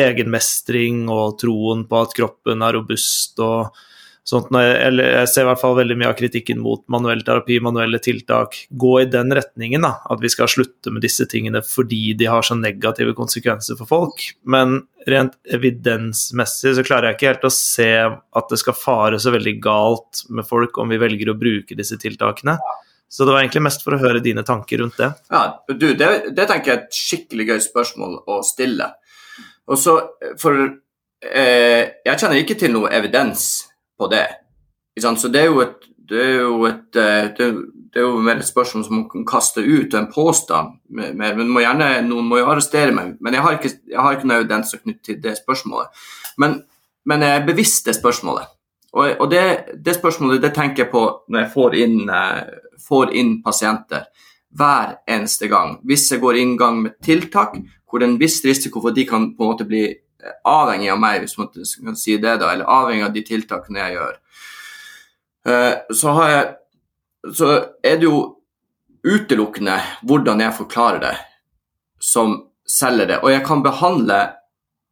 [0.03, 3.83] egenmestring og troen på at kroppen er robust og
[4.27, 4.49] sånt.
[4.55, 8.57] Jeg, jeg ser i hvert fall veldig mye av kritikken mot manuell terapi, manuelle tiltak,
[8.69, 9.83] gå i den retningen.
[9.85, 13.89] da, At vi skal slutte med disse tingene fordi de har så negative konsekvenser for
[13.89, 14.23] folk.
[14.47, 19.33] Men rent evidensmessig så klarer jeg ikke helt å se at det skal fare så
[19.35, 22.57] veldig galt med folk om vi velger å bruke disse tiltakene.
[23.13, 25.11] Så det var egentlig mest for å høre dine tanker rundt det.
[25.29, 28.87] Ja, du, det, det tenker jeg er et skikkelig gøy spørsmål å stille.
[29.69, 29.93] Og så,
[30.41, 33.45] for eh, Jeg kjenner ikke til noe evidens
[33.97, 34.25] på det.
[34.99, 38.47] Så det er jo et, det er jo et eh, det, er jo mer et
[38.47, 40.79] spørsmål som man kan kaste ut, en påstand.
[40.89, 43.15] Men må gjerne, noen må jo arrestere meg.
[43.21, 46.03] Men jeg har ikke, jeg har ikke noe evidens knyttet til det spørsmålet.
[46.41, 46.61] Men,
[47.05, 48.49] men jeg er bevisst det spørsmålet.
[48.93, 49.43] Og, og det,
[49.85, 54.05] det, spørsmålet det tenker jeg på når jeg får inn, uh, får inn pasienter
[54.53, 55.79] hver eneste gang.
[55.85, 57.57] Hvis jeg går inn gang med tiltak
[57.89, 59.95] hvor det er en viss risiko for at de kan på en måte bli eh,
[60.47, 63.97] avhengig av meg, hvis man kan si det, da, eller avhengig av de tiltakene jeg
[63.97, 64.15] gjør.
[65.43, 66.45] Uh, så, jeg,
[67.35, 67.51] så
[67.83, 68.21] er det jo
[69.03, 69.75] utelukkende
[70.07, 71.17] hvordan jeg forklarer det,
[71.99, 72.37] som
[72.69, 73.19] selger det.
[73.23, 74.21] Og jeg kan behandle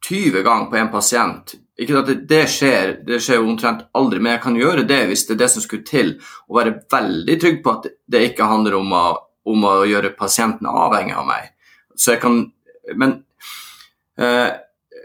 [0.08, 1.54] 20 ganger på en pasient.
[1.80, 5.24] Ikke at det, skjer, det skjer jo omtrent aldri, men jeg kan gjøre det hvis
[5.28, 6.16] det er det som skulle til,
[6.50, 9.04] og være veldig trygg på at det ikke handler om å
[9.48, 11.52] om å gjøre pasienten avhengig av meg.
[11.96, 12.44] Så jeg kan
[12.98, 13.12] Men
[14.18, 14.48] eh,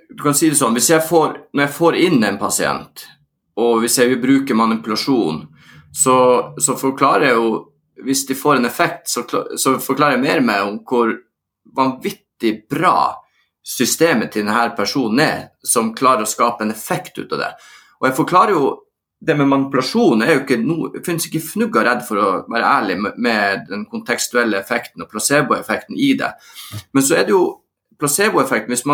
[0.09, 3.05] du kan si det sånn hvis jeg får, Når jeg får inn en pasient,
[3.59, 5.41] og hvis jeg vil bruke manipulasjon,
[5.93, 6.17] så,
[6.59, 7.51] så forklarer jeg jo
[8.05, 9.23] Hvis de får en effekt, så,
[9.57, 11.15] så forklarer jeg mer med om hvor
[11.77, 13.15] vanvittig bra
[13.67, 17.49] systemet til denne personen er, som klarer å skape en effekt ut av det.
[17.99, 18.69] Og jeg forklarer jo
[19.19, 22.31] det med manipulasjon er jo ikke noe Det finnes ikke fnugg av redd for å
[22.53, 26.29] være ærlig med, den kontekstuelle effekten og placeboeffekten i det.
[26.93, 27.43] Men så er det jo
[27.97, 28.85] placeboeffekten hvis,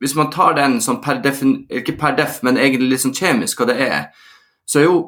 [0.00, 3.60] hvis man tar den sånn per defin, ikke per def, men egentlig litt sånn kjemisk
[3.60, 4.02] hva det er,
[4.68, 4.98] så er jo,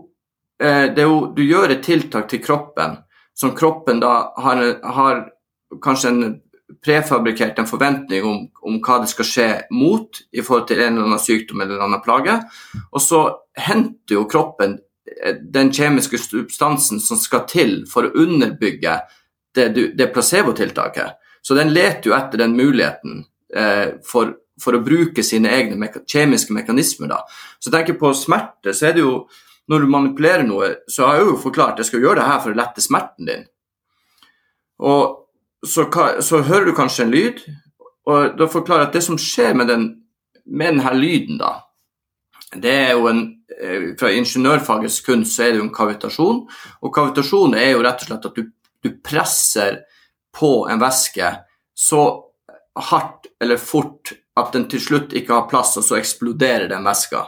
[0.61, 2.99] eh, det er jo Du gjør et tiltak til kroppen
[3.35, 5.29] som kroppen da har, har
[5.83, 6.41] kanskje en
[6.85, 11.09] prefabrikert en forventning om, om, hva det skal skje mot i forhold til en eller
[11.11, 12.37] annen sykdom eller en annen plage.
[12.91, 13.23] Og så
[13.59, 14.79] henter jo kroppen
[15.09, 18.97] eh, den kjemiske substansen som skal til for å underbygge
[19.57, 21.19] det, det placebotiltaket.
[21.43, 23.25] Så den leter jo etter den muligheten
[23.57, 27.11] eh, for, for, å bruke sine egne meka kjemiske mekanismer.
[27.13, 27.23] Da.
[27.59, 29.17] Så jeg tenker på smerte, så er det jo
[29.71, 32.53] når du manipulerer noe, så har jeg jo forklart jeg skal gjøre det her for
[32.55, 33.45] å lette smerten din.
[34.83, 35.19] Og
[35.63, 35.87] så,
[36.21, 37.43] så, hører du kanskje en lyd,
[38.11, 39.85] og da forklarer jeg at det som skjer med, den,
[40.45, 41.53] med denne lyden, da,
[42.59, 43.23] det er jo en
[43.57, 46.43] eh, Fra ingeniørfagets kunst så er det jo en kavitasjon.
[46.85, 48.51] Og kavitasjon er jo rett og slett at du,
[48.85, 49.79] du presser
[50.37, 51.31] på en væske
[51.73, 52.03] så
[52.91, 57.27] hardt eller fort at den til slutt ikke har plass, og så eksploderer den væska.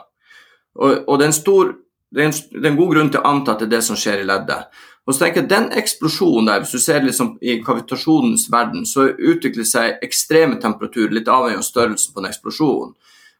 [0.74, 1.74] Og, og det, er stor,
[2.10, 3.84] det, er en, det, er en, god grunn til å anta at det er det
[3.86, 4.82] som skjer i leddet.
[5.04, 9.10] Og så tenker jeg Den eksplosjonen der, hvis du ser liksom i kavitasjonens verden, så
[9.12, 12.94] utvikler seg ekstreme temperaturer, litt avhengig av størrelsen på den eksplosjonen.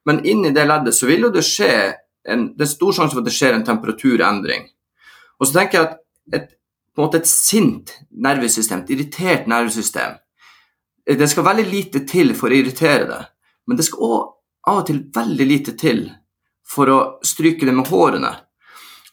[0.04, 1.74] Men inni det leddet så vil jo det skje
[2.28, 4.68] en, det er stor sjanse for at det skjer en temperaturendring.
[5.40, 5.96] Og så tenker jeg at
[6.36, 6.50] et,
[6.94, 10.20] på en måte et sint nervesystem, et irritert nervesystem,
[11.04, 13.20] det skal veldig lite til for å irritere det,
[13.66, 14.18] men det skal òg
[14.68, 16.06] av og til veldig lite til
[16.64, 18.32] for å stryke det med hårene.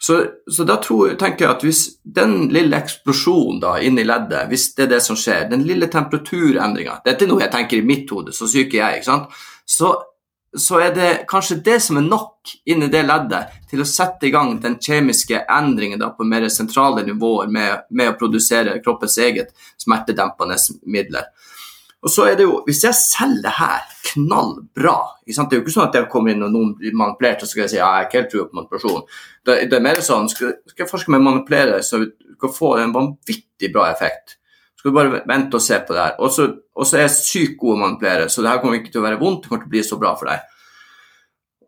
[0.04, 4.72] Så, så, da tror, tenker jeg at hvis den lille eksplosjonen da inni leddet, hvis
[4.74, 8.10] det er det som skjer, den lille temperaturendringa Dette er noe jeg tenker i mitt
[8.10, 9.44] hode, så syk er jeg, ikke sant.
[9.70, 9.92] Så,
[10.58, 14.34] så, er det kanskje det som er nok inni det leddet til å sette i
[14.34, 19.54] gang den kjemiske endringen da på mer sentrale nivåer med, med å produsere kroppens eget
[19.86, 20.58] smertedempende
[20.90, 21.30] midler.
[22.02, 25.76] Og så er det jo, Hvis jeg selger det her knallbra Det er jo ikke
[25.76, 27.90] sånn at jeg kommer inn og noen blir manipulert og så skal jeg si ja,
[27.94, 29.04] jeg er ikke helt tro på manipulasjon.
[29.46, 32.10] Det, det, er mer sånn skal, skal jeg forske med manipulere så du
[32.42, 34.38] kan få en vanvittig bra effekt.
[34.82, 36.16] Skal du bare vente og se på det her.
[36.18, 36.48] Og så,
[36.98, 39.44] er jeg sykt god å manipulere, så det her kommer ikke til å være vondt.
[39.44, 40.48] Det kommer til å bli så bra for deg.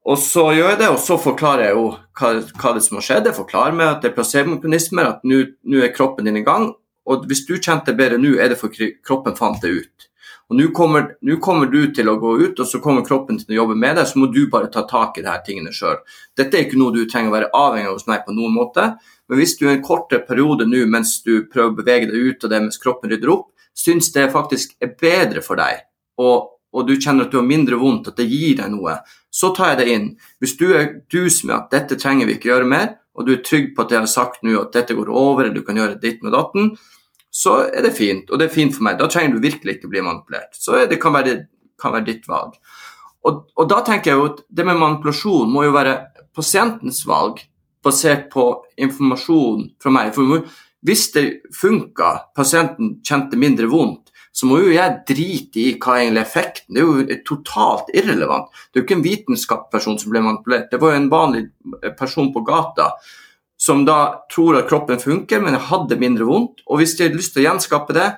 [0.09, 3.05] Og så gjør jeg det, og så forklarer jeg jo hva, hva det som har
[3.05, 3.29] skjedd.
[3.29, 6.71] Jeg forklarer meg at det er placebomekanismer, at nå er kroppen din i gang.
[7.05, 8.73] Og hvis du kjente det bedre nå, er det for
[9.05, 10.09] kroppen fant det ut.
[10.51, 13.59] Og Nå kommer, kommer, du til å gå ut, og så kommer kroppen til å
[13.61, 16.01] jobbe med deg, så må du bare ta tak i de her tingene sjøl.
[16.37, 18.89] Dette er ikke noe du trenger å være avhengig av hos meg på noen måte,
[19.29, 22.43] men hvis du i en kortere periode nå mens du prøver å bevege deg ut
[22.45, 25.85] av det mens kroppen rydder opp, syns det faktisk er bedre for deg,
[26.21, 28.99] og, og du kjenner at du har mindre vondt, at det gir deg noe,
[29.33, 30.09] så tar jeg det inn.
[30.43, 33.43] Hvis du er dus med at dette trenger vi ikke gjøre mer, og du er
[33.45, 35.99] trygg på at jeg har sagt nå at dette går over, eller du kan gjøre
[36.01, 36.73] ditt med datten,
[37.33, 38.99] så er det fint, og det er fint for meg.
[38.99, 40.53] Da trenger du virkelig ikke bli manipulert.
[40.53, 41.47] Så det kan være,
[41.81, 42.59] kan være ditt valg.
[43.25, 45.95] Og, og, da tenker jeg jo at det med manipulasjon må jo være
[46.35, 47.41] pasientens valg
[47.83, 48.45] basert på
[48.85, 50.11] informasjon fra meg.
[50.15, 50.43] For
[50.85, 56.23] hvis det funka, pasienten kjente mindre vondt, så må jo jeg drite i hva egentlig
[56.23, 56.73] effekten.
[56.73, 58.49] Det er jo totalt irrelevant.
[58.69, 61.43] Det er jo ikke en vitenskapsperson som ble manipulert, det var jo en vanlig
[61.97, 62.91] person på gata
[63.63, 66.65] som da tror at kroppen funker, men hadde mindre vondt.
[66.67, 68.09] Og hvis de har lyst til å gjenskape det,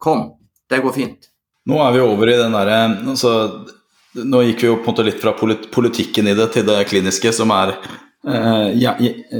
[0.00, 0.30] kom.
[0.70, 1.28] Det går fint.
[1.68, 2.78] Nå er vi over i den derre
[3.10, 3.30] altså,
[4.16, 7.28] Nå gikk vi jo på en måte litt fra politikken i det til det kliniske,
[7.36, 8.86] som er eh,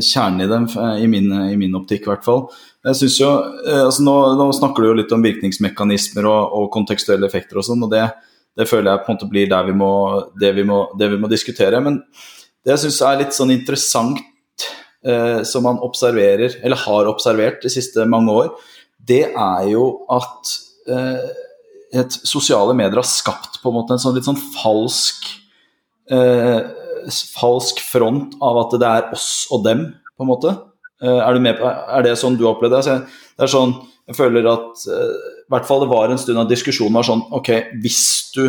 [0.05, 2.43] kjernen i dem, eh, i min, i min optikk i hvert fall.
[2.85, 3.31] Jeg synes jo,
[3.65, 7.65] eh, altså nå, nå, snakker du jo litt om virkningsmekanismer og, og kontekstuelle effekter og
[7.71, 8.05] sånn, og det,
[8.53, 9.93] det, føler jeg på en måte blir der vi må,
[10.37, 11.81] det, vi må, det vi må diskutere.
[11.81, 12.03] Men
[12.61, 14.21] det jeg syns er litt sånn interessant
[15.47, 18.49] som man observerer, eller har observert de siste mange år,
[19.07, 20.55] det er jo at
[20.91, 21.29] eh,
[21.95, 25.29] et sosiale medier har skapt på en måte en sånn litt sånn falsk
[26.11, 26.59] eh,
[27.37, 30.55] falsk front av at det er oss og dem, på en måte.
[31.03, 32.83] Eh, er, med, er, det sånn du har opplevd det?
[32.83, 33.75] Altså, det er sånn,
[34.11, 35.13] jeg føler at eh,
[35.47, 37.53] i hvert fall det var en stund at diskusjonen var sånn Ok,
[37.85, 38.03] hvis
[38.35, 38.45] du,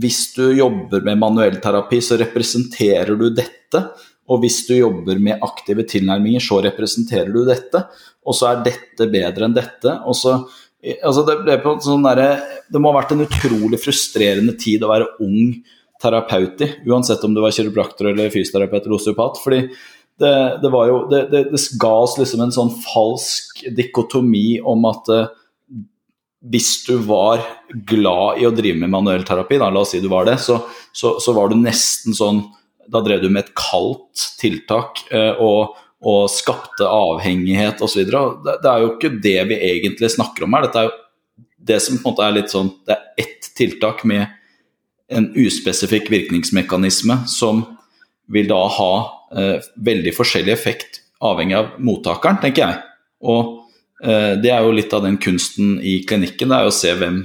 [0.00, 3.84] hvis du jobber med manuell terapi, så representerer du dette.
[4.30, 7.82] Og hvis du jobber med aktive tilnærminger, så representerer du dette.
[8.26, 9.96] Og så er dette bedre enn dette.
[10.06, 10.36] Og så,
[11.02, 12.22] altså det, sånn der,
[12.70, 15.56] det, må ha vært en utrolig frustrerende tid å være ung
[16.00, 19.42] terapeut i, uansett om du var kiropraktor eller fysioterapeut eller osteopat.
[19.42, 19.64] fordi
[20.20, 24.84] det, det, var jo, det, det, det, ga oss liksom en sånn falsk dikotomi om
[24.88, 25.28] at uh,
[26.52, 27.42] hvis du var
[27.88, 30.58] glad i å drive med manuell terapi, da, la oss si du var det, så,
[30.92, 32.42] så, så var du nesten sånn
[32.90, 38.02] da drev du med et kaldt tiltak eh, og, og skapte avhengighet osv.
[38.06, 40.66] Det, det er jo ikke det vi egentlig snakker om her.
[40.66, 40.96] Dette er jo
[41.70, 44.30] det som på en måte er litt sånn Det er ett tiltak med
[45.12, 47.64] en uspesifikk virkningsmekanisme som
[48.30, 48.92] vil da ha
[49.36, 52.78] eh, veldig forskjellig effekt avhengig av mottakeren, tenker jeg.
[53.28, 53.60] Og
[54.00, 56.94] Eh, det er jo litt av den kunsten i klinikken, det er jo å se
[56.96, 57.20] hvem,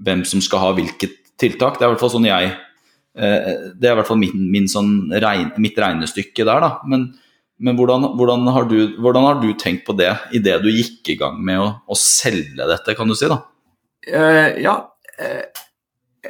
[0.00, 1.76] hvem som skal ha hvilket tiltak.
[1.76, 2.54] Det er i hvert fall sånn jeg
[3.18, 6.68] Det er i hvert fall min, min sånn regn, mitt regnestykke der, da.
[6.86, 7.08] Men,
[7.58, 11.18] men hvordan, hvordan, har du, hvordan, har du, tenkt på det idet du gikk i
[11.18, 13.26] gang med å, å, selge dette, kan du si?
[13.26, 13.40] da?
[14.06, 14.76] Uh, ja,
[15.18, 15.64] uh,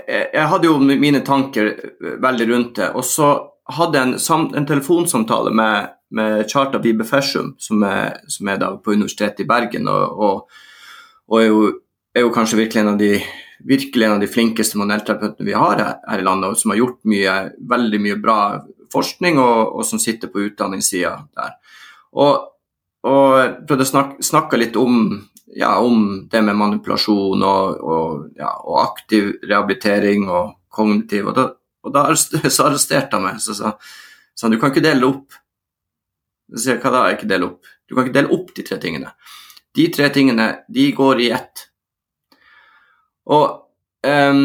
[0.08, 1.74] jeg hadde jo mine tanker
[2.24, 2.88] veldig rundt det.
[2.96, 3.34] Og så
[3.76, 8.92] hadde jeg en, en telefonsamtale med med Charta Vibe Fersum, som er, som er på
[8.92, 9.88] Universitetet i Bergen.
[9.88, 10.62] Og, og,
[11.28, 11.66] og er, jo,
[12.14, 13.12] er, jo, kanskje virkelig en av de,
[13.64, 17.00] virkelig en av de flinkeste manuellterapeutene vi har her, i landet, og som har gjort
[17.10, 17.38] mye,
[17.70, 18.38] veldig mye bra
[18.92, 21.56] forskning, og, og som sitter på utdanningssida der.
[22.18, 22.46] Og,
[23.08, 25.10] og prøvde å snakke, snakke litt om,
[25.56, 31.32] ja, om, det med manipulasjon og, ja, og, aktiv rehabilitering og kognitiv.
[31.32, 31.50] Og da,
[31.84, 32.06] og da
[32.56, 33.42] så arresterte han meg.
[33.44, 35.36] Så sa han du kan ikke dele opp
[36.48, 37.68] så sier jeg hva da, ikke dele opp?
[37.88, 39.12] Du kan ikke dele opp de tre tingene.
[39.76, 41.67] De tre tingene, de går i ett.
[43.28, 43.58] Og,
[44.06, 44.44] um,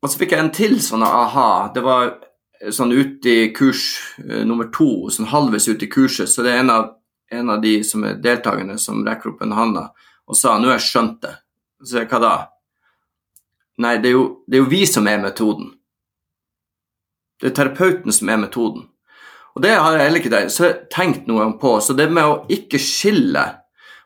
[0.00, 1.72] og så fikk jeg en til sånn aha.
[1.74, 2.14] Det var
[2.72, 3.84] sånn ute i kurs
[4.22, 6.88] uh, nummer to, sånn halvveis ute i kurset, så det er en av,
[7.32, 10.78] en av de som er deltakerne, som rekker opp en hånd og sa nå har
[10.78, 11.34] jeg skjønt det.
[11.82, 12.34] Så jeg hva da?
[13.82, 15.72] Nei, det er, jo, det er jo vi som er metoden.
[17.40, 18.86] Det er terapeuten som er metoden.
[19.52, 21.74] Og det har jeg heller ikke tenkt noe på.
[21.82, 23.42] Så det med å ikke skille,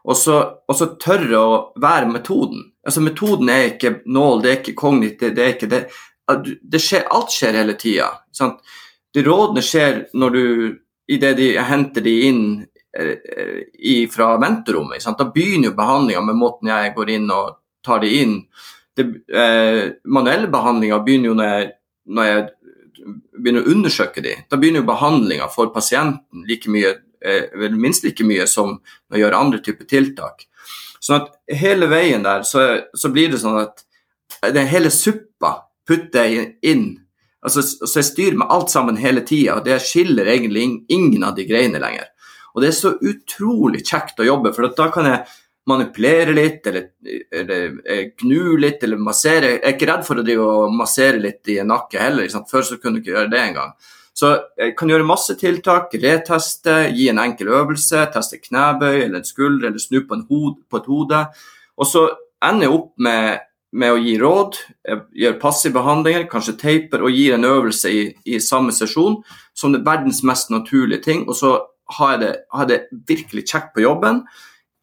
[0.06, 4.58] og så, og så tørre å være metoden Altså Metoden er ikke nål, det er
[4.60, 5.84] ikke kognitiv, det er ikke det.
[6.62, 8.10] det skjer, alt skjer hele tida.
[9.14, 10.44] De rådene skjer når du
[11.06, 12.42] idet de henter de inn
[12.98, 15.06] eh, i, fra venterommet.
[15.18, 18.36] Da begynner jo behandlinga med måten jeg går inn og tar de inn.
[18.96, 21.70] Det, eh, manuelle behandlinger begynner jo når jeg,
[22.16, 22.46] når jeg
[23.36, 28.26] begynner å undersøke de, da begynner jo behandlinga for pasienten like mye, eh, minst like
[28.26, 28.78] mye som
[29.12, 30.46] å gjøre andre typer tiltak.
[31.00, 33.82] Sånn at hele veien der så, så blir det sånn at
[34.54, 35.52] det hele suppa
[35.86, 36.86] putter jeg inn.
[37.46, 41.36] Altså, så jeg styrer med alt sammen hele tida, og det skiller egentlig ingen av
[41.36, 42.08] de greiene lenger.
[42.56, 46.88] Og det er så utrolig kjekt å jobbe, for da kan jeg manipulere litt, eller,
[47.34, 49.56] eller, eh, gnu litt, eller massere.
[49.56, 52.30] Jeg er ikke redd for å massere litt i nakke heller.
[52.50, 53.72] Før så kunne du ikke gjøre det engang.
[54.16, 59.28] Så jeg kan gjøre masse tiltak, reteste, gi en enkel øvelse, teste knebøy eller en
[59.28, 61.20] skulder, eller snu på, hod, på et hode.
[61.76, 62.06] Og så
[62.44, 63.44] ender jeg opp med,
[63.76, 64.56] med å gi råd,
[65.20, 69.20] gjøre passive behandlinger, kanskje teiper, og gir en øvelse i, i samme sesjon
[69.56, 71.26] som det verdens mest naturlige ting.
[71.28, 71.52] Og så
[71.98, 74.24] har jeg det, har det virkelig kjekt på jobben.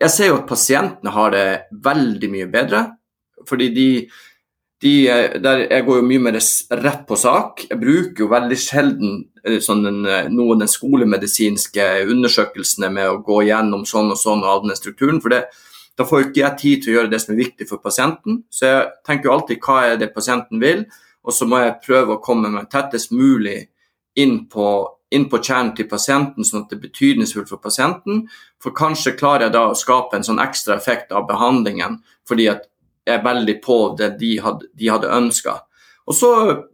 [0.03, 1.47] Jeg ser jo at pasientene har det
[1.83, 2.85] veldig mye bedre.
[3.49, 3.87] Fordi de,
[4.83, 4.93] de
[5.39, 6.37] der, Jeg går jo mye mer
[6.83, 7.65] rett på sak.
[7.69, 9.13] Jeg bruker jo veldig sjelden
[9.45, 14.43] eh, sånn en, eh, noen den skolemedisinske undersøkelsene med å gå gjennom sånn og sånn
[14.43, 15.21] og all den strukturen.
[15.21, 15.45] for det,
[15.95, 18.43] da får ikke jeg tid til å gjøre det som er viktig for pasienten.
[18.49, 20.85] Så jeg tenker jo alltid hva er det pasienten vil,
[21.23, 23.69] og så må jeg prøve å komme meg tettest mulig
[24.15, 24.67] inn på
[25.13, 28.23] inn på kjernen til pasienten, sånn at det er betydningsfullt for pasienten.
[28.57, 32.65] For kanskje klarer jeg da å skape en sånn ekstra effekt av behandlingen, fordi at
[33.05, 35.59] er veldig på det de hadde, de hadde ønska.
[36.05, 36.29] Og så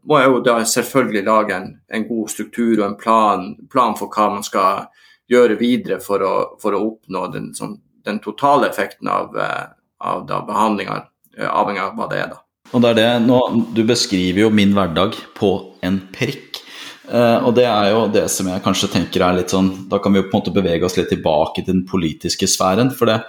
[0.09, 4.09] må jeg jo da selvfølgelig lage en, en god struktur og en plan, plan, for
[4.13, 4.87] hva man skal
[5.29, 9.67] gjøre videre for å, for å oppnå den, sånn, den, totale effekten av, eh,
[10.01, 11.03] av behandlinga,
[11.37, 12.31] eh, avhengig av hva det er.
[12.33, 12.41] da.
[12.73, 13.39] Og det er det, nå,
[13.73, 15.51] Du beskriver jo min hverdag på
[15.85, 16.63] en prikk.
[17.09, 20.13] Uh, og det er jo det som jeg kanskje tenker er litt sånn Da kan
[20.13, 22.91] vi jo på en måte bevege oss litt tilbake til den politiske sfæren.
[22.93, 23.23] For det,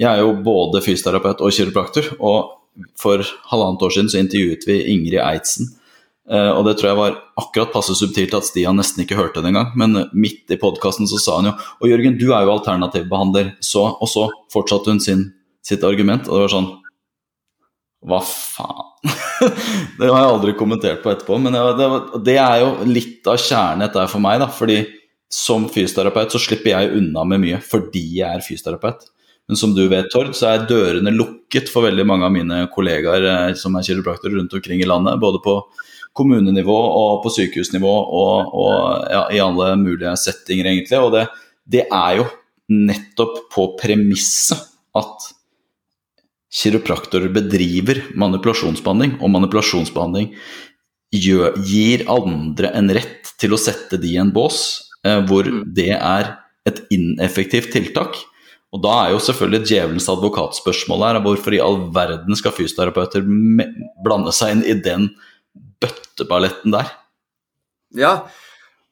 [0.00, 2.54] jeg er jo både fysioterapeut og kiropraktor, og
[3.00, 5.70] for halvannet år siden så intervjuet vi Ingrid Eitzen.
[6.26, 9.52] Uh, og det tror jeg var akkurat passe subtilt at Stian nesten ikke hørte det
[9.52, 9.70] engang.
[9.78, 13.52] Men midt i podkasten så sa han jo Og Jørgen, du er jo alternativbehandler.
[13.62, 15.22] Så, og så fortsatte hun sin,
[15.64, 16.72] sitt argument, og det var sånn
[18.06, 18.92] hva faen?
[19.98, 21.54] det har jeg aldri kommentert på etterpå, men
[22.26, 24.38] det, er jo litt av kjernen dette for meg.
[24.42, 24.82] da, fordi
[25.32, 29.08] som fysioterapeut så slipper jeg unna med mye fordi jeg er fysioterapeut.
[29.46, 33.28] Men som du vet, Tord, så er dørene lukket for veldig mange av mine kollegaer
[33.30, 35.20] eh, som er kiropraktorer rundt omkring i landet.
[35.22, 35.60] Både på
[36.16, 40.98] kommunenivå og på sykehusnivå og, og ja, i alle mulige settinger, egentlig.
[40.98, 41.26] Og det,
[41.68, 42.26] det er jo
[42.72, 44.64] nettopp på premisset
[44.96, 45.30] at
[46.56, 50.30] kiropraktorer bedriver manipulasjonsbehandling, og manipulasjonsbehandling
[51.14, 54.62] gjør, gir andre en rett til å sette de i en bås
[55.06, 55.62] eh, hvor mm.
[55.76, 56.32] det er
[56.66, 58.18] et ineffektivt tiltak.
[58.74, 63.24] Og da er jo selvfølgelig djevelens advokatspørsmål her hvorfor i all verden skal fysioterapeuter
[64.04, 65.08] blande seg inn i den
[65.82, 66.90] bøtteballetten der?
[67.96, 68.12] Ja,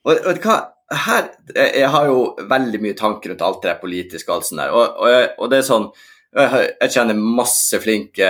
[0.05, 0.61] og, vet du hva
[0.95, 2.19] her Jeg har jo
[2.49, 5.59] veldig mye tanker rundt alt det politiske og alt sånt der, og, og, og det
[5.59, 5.89] er sånn
[6.35, 8.29] Jeg kjenner masse flinke,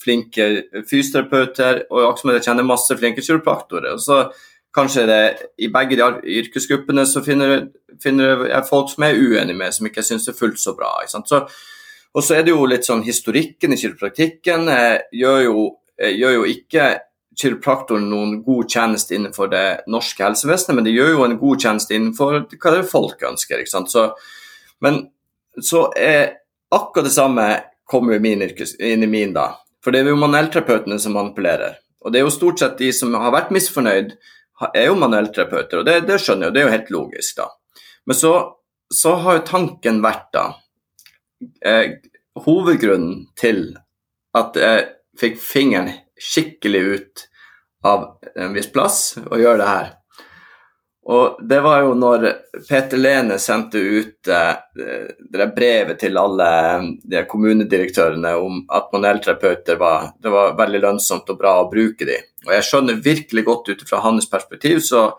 [0.00, 0.48] flinke
[0.90, 3.96] fysioterapeuter, og jeg kjenner masse flinke kiropraktorer.
[3.96, 4.20] Og så
[4.74, 5.22] kanskje det
[5.62, 7.68] i begge de yrkesgruppene så finner,
[8.02, 10.90] finner jeg folk som jeg er uenig med, som ikke syns er fullt så bra.
[11.08, 11.40] Så,
[12.14, 14.70] og så er det jo litt sånn historikken i kiropraktikken.
[15.14, 15.66] Gjør jo,
[15.98, 16.88] gjør jo ikke
[17.38, 21.96] kiropraktoren noen god tjeneste innenfor det norske helsevesenet, men det gjør jo en god tjeneste
[21.96, 23.62] innenfor hva det folk ønsker.
[23.62, 23.90] ikke sant?
[23.90, 24.08] Så,
[24.84, 25.06] men
[25.62, 26.40] så er
[26.74, 27.44] Akkurat det samme
[27.86, 29.44] kommer inn i min, da.
[29.84, 31.76] For det er jo manuellterapeutene som manipulerer.
[32.02, 34.14] Og det er jo stort sett de som har vært misfornøyd,
[34.74, 37.48] er jo manuellterapeuter, og det, det skjønner jeg og det er jo helt logisk, da.
[38.06, 38.32] Men så,
[38.92, 40.46] så har jo tanken vært, da
[41.64, 41.96] eh,
[42.44, 43.76] Hovedgrunnen til
[44.34, 44.86] at jeg
[45.20, 47.24] fikk fingeren skikkelig ut
[47.86, 49.92] av en viss plass og gjøre det her,
[51.04, 52.22] og det var jo når
[52.64, 56.48] Peter Lene sendte ut eh, det brevet til alle
[57.04, 62.16] de kommunedirektørene om at manuellterapeuter var, var veldig lønnsomt og bra å bruke de.
[62.46, 65.10] Og jeg skjønner virkelig godt ut fra hans perspektiv så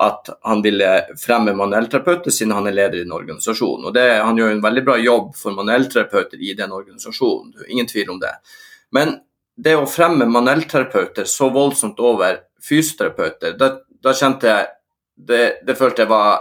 [0.00, 3.84] at han ville fremme manuellterapeuter siden han er leder i en organisasjon.
[3.84, 8.10] Og det, Han gjør en veldig bra jobb for manuellterapeuter i den organisasjonen, ingen tvil
[8.10, 8.32] om det.
[8.92, 9.18] Men
[9.56, 14.68] det å fremme manuellterapeuter så voldsomt over fysioterapeuter, da, da kjente jeg
[15.26, 16.40] det, det, følte jeg var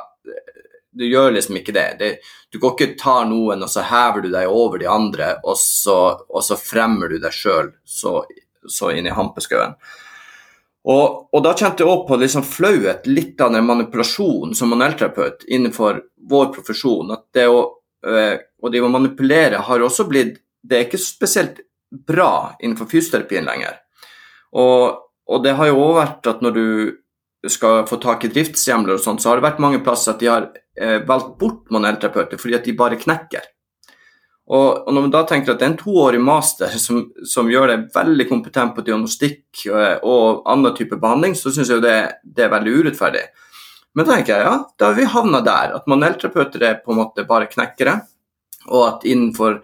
[0.92, 1.88] Du gjør liksom ikke det.
[2.00, 2.12] det.
[2.50, 6.00] Du går ikke tar noen, og så hever du deg over de andre, og så,
[6.28, 8.24] og så fremmer du deg sjøl så,
[8.66, 9.76] så, inn i hampeskauen.
[10.90, 15.44] Og, og, da kjente jeg òg på liksom flauhet, litt av den manipulasjonen som manuellterapeut
[15.52, 16.02] innenfor
[16.32, 17.12] vår profesjon.
[17.14, 17.60] At det å,
[18.08, 23.78] øh, å de manipulere har også blitt Det er ikke spesielt bra innenfor fysioterapien lenger.
[24.60, 24.98] Og,
[25.30, 26.66] og det har jo òg vært at når du
[27.48, 30.28] skal få tak i driftshjemler og sånt, så har det vært mange plasser at de
[30.28, 33.48] har eh, valgt bort manuellterapeuter fordi at de bare knekker.
[34.50, 37.70] Og, og, når man da tenker at det er en toårig master som, som gjør
[37.70, 41.86] deg veldig kompetent på diagnostikk og, eh, og annen type behandling, så syns jeg jo
[41.86, 43.28] det, det, er veldig urettferdig.
[43.96, 47.04] Men da tenker jeg ja, da har vi havna der, at manuellterapeuter er på en
[47.04, 48.00] måte bare knekkere,
[48.70, 49.62] og at innenfor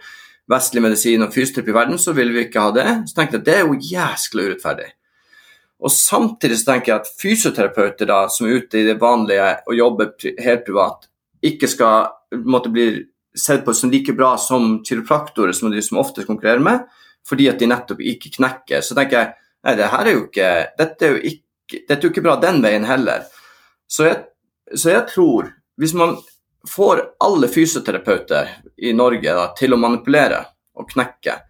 [0.52, 2.88] vestlig medisin og fysioterapi i verden så vil vi ikke ha det.
[3.10, 4.88] Så tenker jeg at det er jo jæskla urettferdig.
[5.86, 9.78] Og Samtidig så tenker jeg at fysioterapeuter da, som er ute i det vanlige og
[9.78, 11.06] jobber helt privat,
[11.46, 12.88] ikke skal måtte bli
[13.38, 16.88] sett på som like bra som kiropraktorer, som de som ofte konkurrerer med,
[17.28, 18.82] fordi at de nettopp ikke knekker.
[18.82, 22.08] Så tenker jeg nei, det her er jo ikke, dette er jo ikke, dette er
[22.08, 23.28] jo ikke bra den veien heller.
[23.86, 24.24] Så jeg,
[24.74, 26.18] så jeg tror, hvis man
[26.66, 30.42] får alle fysioterapeuter i Norge da, til å manipulere
[30.76, 31.44] og knekke,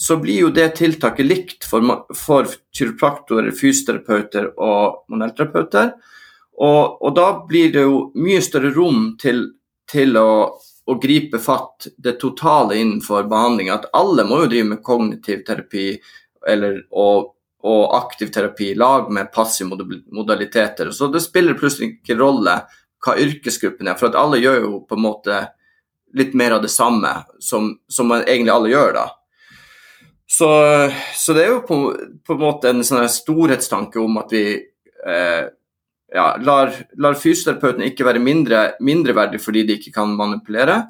[0.00, 1.84] så blir jo det tiltaket likt for,
[2.16, 5.90] for kiropraktorer, fysioterapeuter og monelterapeuter.
[6.56, 9.42] Og, og, da blir det jo mye større rom til,
[9.92, 13.68] til å, å, gripe fatt det totale innenfor behandling.
[13.74, 15.92] At alle må jo drive med kognitiv terapi
[16.48, 17.34] eller, og,
[17.68, 19.76] og aktiv terapi, lag med passive
[20.08, 20.96] modaliteter.
[20.96, 22.56] Så det spiller plutselig ikke rolle
[23.04, 25.44] hva yrkesgruppen er, for alle gjør jo på en måte
[26.16, 29.08] litt mer av det samme som, som egentlig alle gjør da.
[30.30, 30.48] Så,
[31.16, 31.76] så, det er jo på,
[32.30, 35.48] en måte en sånn storhetstanke om at vi eh,
[36.14, 36.70] ja, lar,
[37.02, 40.84] lar fysioterapeuten ikke være mindre, mindreverdig fordi de ikke kan manipulere.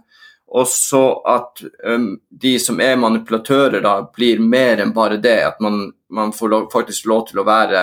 [0.50, 5.38] Og så at um, de som er manipulatører, da blir mer enn bare det.
[5.46, 7.82] At man, man får lov, faktisk lov til å være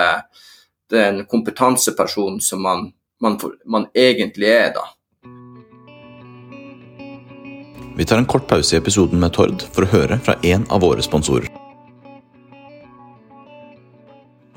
[0.91, 2.89] den kompetansepersonen som man,
[3.23, 4.83] man, man egentlig er, da.
[7.97, 10.83] Vi tar en kort pause i episoden med Tord for å høre fra en av
[10.85, 11.49] våre sponsorer.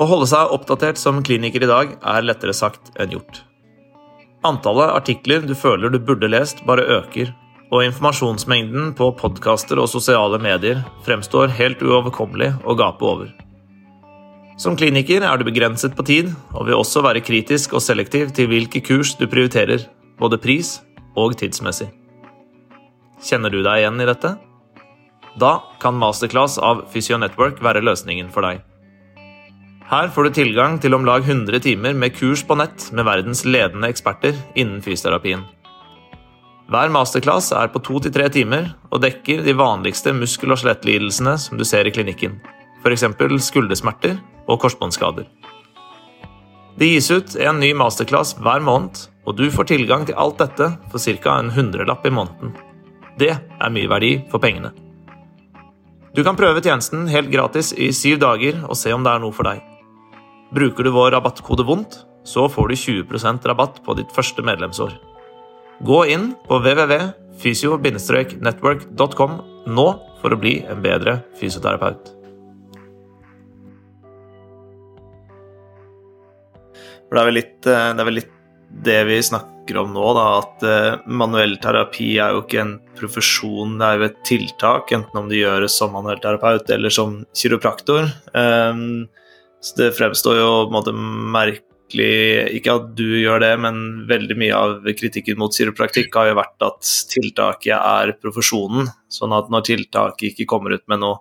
[0.00, 3.42] Å holde seg oppdatert som kliniker i dag er lettere sagt enn gjort.
[4.44, 7.32] Antallet artikler du føler du burde lest, bare øker,
[7.70, 13.30] og informasjonsmengden på podkaster og sosiale medier fremstår helt uoverkommelig å gape over.
[14.60, 18.50] Som kliniker er du begrenset på tid, og vil også være kritisk og selektiv til
[18.52, 19.86] hvilke kurs du prioriterer,
[20.20, 20.78] både pris
[21.16, 21.88] og tidsmessig.
[23.20, 24.34] Kjenner du deg igjen i dette?
[25.40, 28.64] Da kan masterclass av Physio Network være løsningen for deg.
[29.90, 33.42] Her får du tilgang til om lag 100 timer med kurs på nett med verdens
[33.44, 35.42] ledende eksperter innen fysioterapien.
[36.70, 41.34] Hver masterclass er på to til tre timer og dekker de vanligste muskel- og skjelettlidelsene
[41.42, 42.38] som du ser i klinikken,
[42.84, 43.04] f.eks.
[43.50, 45.26] skuldersmerter og korsbåndskader.
[46.78, 50.70] Det gis ut en ny masterclass hver måned, og du får tilgang til alt dette
[50.92, 51.38] for ca.
[51.40, 52.54] en hundrelapp i måneden.
[53.18, 54.70] Det er mye verdi for pengene.
[56.14, 59.34] Du kan prøve tjenesten helt gratis i syv dager og se om det er noe
[59.34, 59.62] for deg.
[60.54, 64.94] Bruker du vår rabattkode VONDT, så får du 20% rabatt på ditt første medlemsår.
[65.86, 69.36] Gå inn på www fysio-network.com
[69.70, 69.86] nå
[70.20, 72.16] for å bli en bedre fysioterapeut.
[77.10, 78.34] Det er vel litt det er vel litt
[78.70, 83.76] det vi snakker om nå, da, at uh, manuell terapi er jo ikke en profesjon,
[83.80, 88.10] det er jo et tiltak, enten om det gjøres som manuell terapeut eller som kiropraktor.
[88.34, 89.08] Um,
[89.60, 91.66] så det fremstår jo på en måte merkelig
[92.56, 96.62] Ikke at du gjør det, men veldig mye av kritikken mot kiropraktikk har jo vært
[96.62, 98.86] at tiltaket er profesjonen.
[99.10, 101.18] Sånn at når tiltaket ikke kommer ut med noe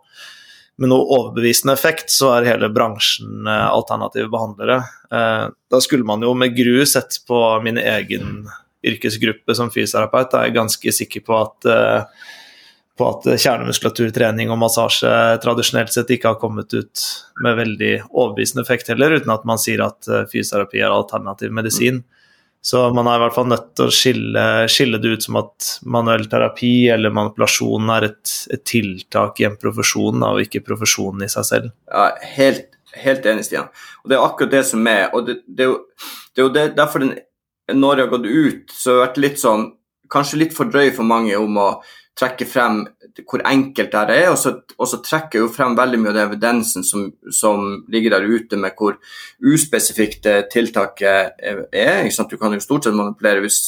[0.79, 4.79] med noe overbevisende effekt, så er hele bransjen eh, alternative behandlere.
[5.11, 8.45] Eh, da skulle man jo med gru sett på min egen
[8.87, 10.31] yrkesgruppe som fysioterapeut.
[10.31, 12.29] Da er jeg ganske sikker på at, eh,
[12.99, 15.11] på at kjernemuskulaturtrening og massasje
[15.43, 17.03] tradisjonelt sett ikke har kommet ut
[17.43, 22.01] med veldig overbevisende effekt heller, uten at man sier at fysioterapi er alternativ medisin.
[22.03, 22.18] Mm.
[22.61, 25.69] Så man er i hvert fall nødt til å skille, skille, det ut som at
[25.87, 31.31] manuell terapi eller manipulasjon er et, et tiltak i en profesjon, og ikke profesjonen i
[31.31, 31.71] seg selv.
[31.87, 32.67] Ja, helt,
[32.99, 33.71] helt enig, Stian.
[34.03, 35.07] Og Det er akkurat det som er.
[35.13, 37.15] og Det, det er, jo, det er jo derfor den,
[37.79, 39.69] når jeg har gått ut, så har det vært litt sånn
[40.09, 41.67] Kanskje litt for drøy for mange om å
[42.17, 42.79] trekke frem
[43.27, 44.29] hvor enkelt det er.
[44.31, 47.65] Og så, og så trekker jeg jo frem veldig mye av den evidensen som, som,
[47.91, 48.99] ligger der ute med hvor
[49.39, 52.05] uspesifikt tiltaket er.
[52.29, 53.61] Du kan jo stort sett manipulere hvis,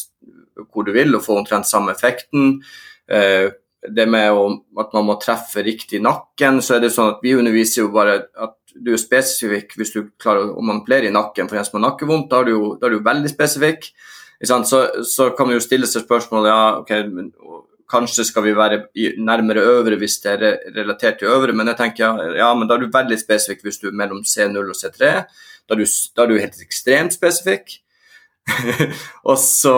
[0.72, 2.60] hvor du vil og få omtrent samme effekten.
[3.12, 3.50] Eh,
[3.82, 4.46] det med å,
[4.78, 8.20] at man må treffe riktig nakken, så er det sånn at vi underviser jo bare
[8.38, 11.90] at du er spesifikk hvis du klarer å manipulere i nakken for en som har
[11.90, 12.30] nakkevondt.
[12.32, 13.90] Da er du jo veldig spesifikk.
[14.42, 14.62] Så,
[15.06, 17.04] så, kan man jo stille seg spørsmål ja, okay,
[17.92, 18.86] Kanskje skal vi være
[19.20, 22.86] nærmere øvre hvis det er relatert til øvre, men jeg tenker ja, men da er
[22.86, 25.12] du veldig spesifikk hvis du er mellom C0 og C3.
[25.68, 27.76] Da er du, da er du helt ekstremt spesifikk.
[29.30, 29.76] og så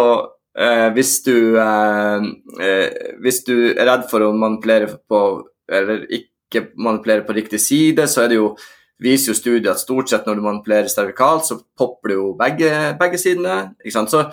[0.57, 2.30] eh, hvis, du, eh,
[2.61, 5.24] eh, hvis du er redd for å manipulere på
[5.74, 8.53] eller ikke manipulere på riktig side, så er det jo
[9.03, 12.72] viser jo studiet at stort sett når du manipulerer cervikalt, så popper det jo begge,
[12.99, 13.74] begge sidene.
[13.91, 14.26] Så,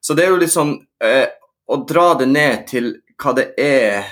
[0.00, 1.26] så, det er jo litt sånn eh,
[1.64, 2.90] Å dra det ned til
[3.22, 4.04] hva det er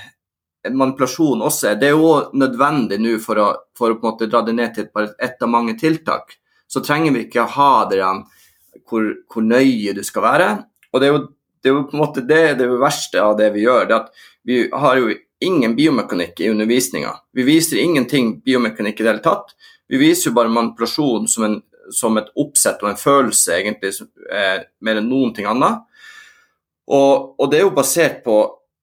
[0.70, 1.80] manipulasjon også er.
[1.80, 3.48] Det er jo nødvendig nå for å,
[3.78, 6.36] for å på en måte dra det ned til et, et av mange tiltak.
[6.70, 8.02] Så trenger vi ikke ha det
[8.88, 10.52] hvor, hvor nøye du skal være.
[10.92, 11.24] Og det er jo,
[11.62, 13.90] det er jo på en måte det, det verste av det vi gjør.
[13.90, 17.12] det at Vi har jo ingen biomekanikk i undervisninga.
[17.34, 19.54] Vi viser ingenting biomekanikk i det hele tatt.
[19.90, 21.58] Vi viser jo bare manipulasjon som, en,
[21.90, 23.90] som et oppsett og en følelse, egentlig,
[24.30, 25.82] eh, mer enn noen ting annet.
[26.92, 28.38] Og, og det er jo basert på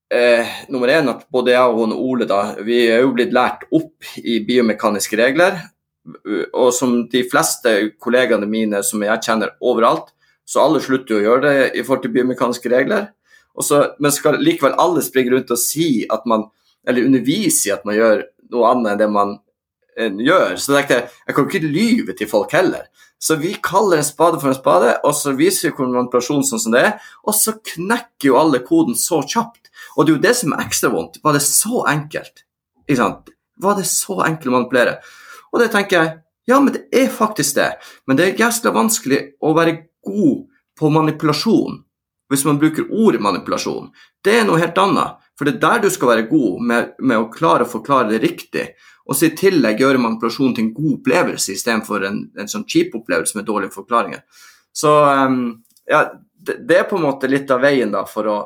[0.10, 4.08] Eh, nummer én at både jeg og Ole da, vi er jo blitt lært opp
[4.18, 5.60] i biomekaniske regler.
[6.58, 10.10] Og som de fleste kollegaene mine som jeg kjenner overalt,
[10.50, 13.12] så alle slutter jo å gjøre det i forhold til biomekaniske regler.
[13.62, 16.48] Så, men skal likevel alle springe rundt og si at man,
[16.88, 19.36] eller undervise i at man gjør noe annet enn det man
[20.00, 20.56] en, gjør.
[20.58, 22.88] Så jeg tenkte jeg kan ikke lyve til folk heller.
[23.20, 26.74] Så vi kaller en spade for en spade, og så viser vi manipulasjon sånn som
[26.74, 26.94] det er,
[27.28, 29.69] og så knekker jo alle koden så kjapt
[30.00, 31.20] og det er jo det som er ekstra vondt.
[31.24, 32.46] Var det så enkelt?
[32.88, 33.34] Ikke sant?
[33.60, 34.96] Var det så enkelt å manipulere?
[35.52, 36.16] Og det tenker jeg
[36.50, 37.68] ja, men det er faktisk det.
[38.08, 39.76] Men det er jævla vanskelig å være
[40.08, 40.48] god
[40.80, 41.84] på manipulasjon
[42.30, 43.90] hvis man bruker ordet manipulasjon.
[44.22, 45.18] Det er noe helt annet.
[45.38, 48.20] For det er der du skal være god med, med å klare å forklare det
[48.22, 48.66] riktig.
[49.10, 52.94] Og så i tillegg gjøre manipulasjon til en god opplevelse istedenfor en, en sånn cheap
[53.00, 54.22] opplevelse med dårlige forklaringer.
[54.70, 55.40] Så um,
[55.90, 56.04] ja,
[56.38, 58.38] det, det, er på en måte litt av veien da for å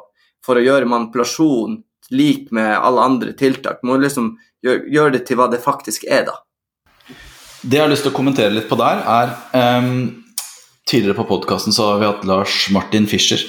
[0.46, 1.80] for å gjøre manipulasjon
[2.14, 3.82] lik med alle andre tiltak.
[3.84, 4.34] Må liksom
[4.64, 6.40] gjøre, gjør det til hva det faktisk er, da.
[7.64, 10.20] Det jeg har lyst til å kommentere litt på der, er um,
[10.84, 13.40] Tidligere på podkasten har vi hatt Lars Martin Fischer.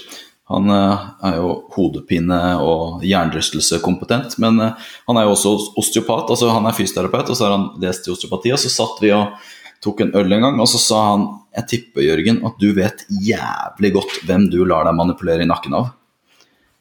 [0.53, 6.31] Han uh, er jo hodepine- og hjernerystelsekompetent, men uh, han er jo også osteopat.
[6.31, 8.55] altså Han er fysioterapeut, og så har han lest i osteopati.
[8.55, 9.35] Og så satt vi og
[9.83, 11.27] tok en øl en gang, og så sa han
[11.59, 15.75] Jeg tipper, Jørgen, at du vet jævlig godt hvem du lar deg manipulere i nakken
[15.81, 15.91] av.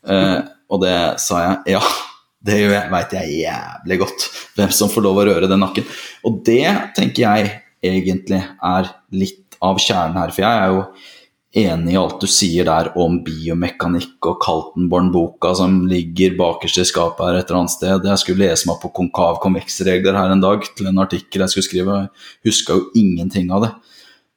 [0.04, 0.43] Uh,
[0.74, 1.78] og det sa jeg.
[1.78, 1.84] Ja,
[2.47, 2.60] det
[2.91, 4.30] veit jeg jævlig godt.
[4.58, 5.88] Hvem som får lov å røre den nakken.
[6.28, 7.51] Og det tenker jeg
[7.84, 10.34] egentlig er litt av kjernen her.
[10.34, 10.86] For jeg er jo
[11.54, 17.28] enig i alt du sier der om biomekanikk og Kaltenborn-boka som ligger bakerst i skapet
[17.28, 18.08] her et eller annet sted.
[18.10, 21.99] Jeg skulle lese meg på konkav-konveksregler her en dag til en artikkel jeg skulle skrive.
[22.01, 23.72] Jeg huska jo ingenting av det.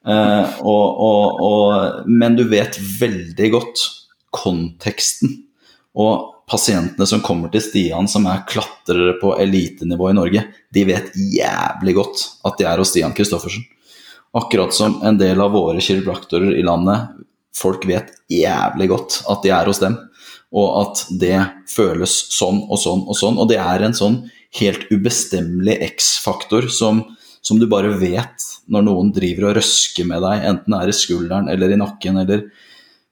[0.06, 3.86] Eh, og, og, og, men du vet veldig godt
[4.36, 5.32] konteksten
[5.96, 11.14] og pasientene som kommer til Stian, som er klatrere på elitenivå i Norge, de vet
[11.16, 13.64] jævlig godt at de er hos Stian Christoffersen.
[14.36, 17.16] Akkurat som en del av våre kiropraktorer i landet,
[17.56, 19.96] folk vet jævlig godt at de er hos dem.
[20.56, 21.38] og at det
[21.68, 23.36] føles sånn og sånn og sånn.
[23.42, 24.20] Og det er en sånn
[24.60, 27.02] helt ubestemmelig X-faktor som,
[27.42, 30.96] som, du bare vet når noen driver og røsker med deg, enten det er i
[30.96, 32.22] skulderen eller i nakken.
[32.22, 32.46] eller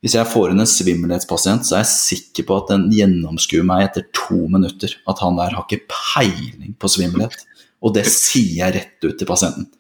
[0.05, 3.87] Hvis jeg får inn en svimmelhetspasient, så er jeg sikker på at den gjennomskuer meg
[3.87, 4.93] etter to minutter.
[5.09, 7.39] At han der har ikke peiling på svimmelhet.
[7.81, 9.71] Og det sier jeg rett ut til pasienten.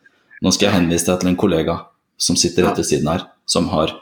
[0.40, 1.74] Nå skal jeg henvise deg til en kollega
[2.16, 3.92] som sitter rett ved siden her, som har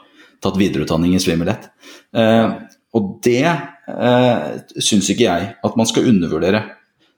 [0.43, 1.67] tatt videreutdanning i svimmelhet.
[2.15, 2.55] Eh,
[2.95, 4.47] og det eh,
[4.79, 6.63] syns ikke jeg at man skal undervurdere.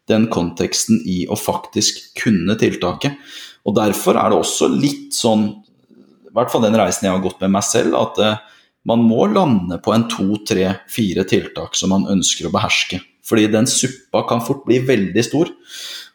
[0.09, 3.21] Den konteksten i å faktisk kunne tiltaket.
[3.69, 5.47] Og derfor er det også litt sånn,
[5.93, 8.43] i hvert fall den reisen jeg har gått med meg selv, at eh,
[8.85, 13.01] man må lande på en to, tre, fire tiltak som man ønsker å beherske.
[13.25, 15.49] Fordi den suppa kan fort bli veldig stor.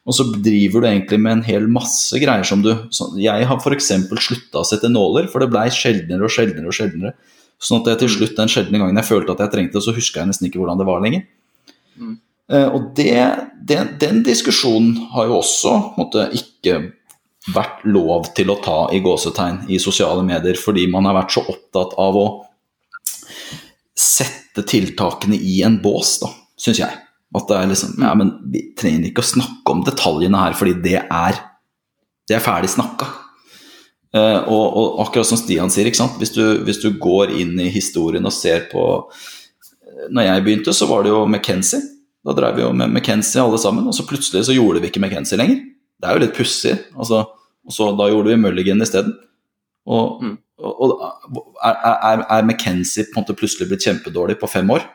[0.06, 2.70] Og så driver du egentlig med en hel masse greier som du
[3.20, 3.90] Jeg har f.eks.
[4.22, 7.14] slutta å sette nåler, for det blei sjeldnere og sjeldnere og sjeldnere.
[7.60, 9.94] Sånn at jeg til slutt den sjeldne gangen jeg følte at jeg trengte det, så
[9.94, 11.26] huska jeg nesten ikke hvordan det var lenger.
[12.00, 12.14] Mm.
[12.50, 13.18] Uh, og det,
[13.68, 16.78] det, den diskusjonen har jo også måtte, ikke
[17.54, 21.44] vært lov til å ta i gåsetegn i sosiale medier, fordi man har vært så
[21.48, 22.26] opptatt av å
[24.00, 26.30] sette tiltakene i en bås, da,
[26.60, 26.98] syns jeg.
[27.36, 30.74] At det er liksom Ja, men vi trenger ikke å snakke om detaljene her, fordi
[30.82, 31.42] det er,
[32.28, 33.08] det er ferdig snakka.
[34.10, 35.86] Uh, og, og, akkurat som Stian sier,
[36.18, 40.74] hvis du, hvis, du, går inn i historien og ser på eh, Når jeg begynte,
[40.74, 41.78] så var det jo McKenzie.
[42.26, 45.02] Da drev vi jo med McKenzie alle sammen, og så plutselig så gjorde vi ikke
[45.04, 45.62] McKenzie lenger.
[46.00, 46.74] Det er jo litt pussig.
[46.96, 49.14] Altså, og så da gjorde vi Mulligan isteden.
[49.90, 50.34] Og, mm.
[50.62, 54.86] og, og er, er, McKenzie på en måte plutselig blitt kjempedårlig på fem år?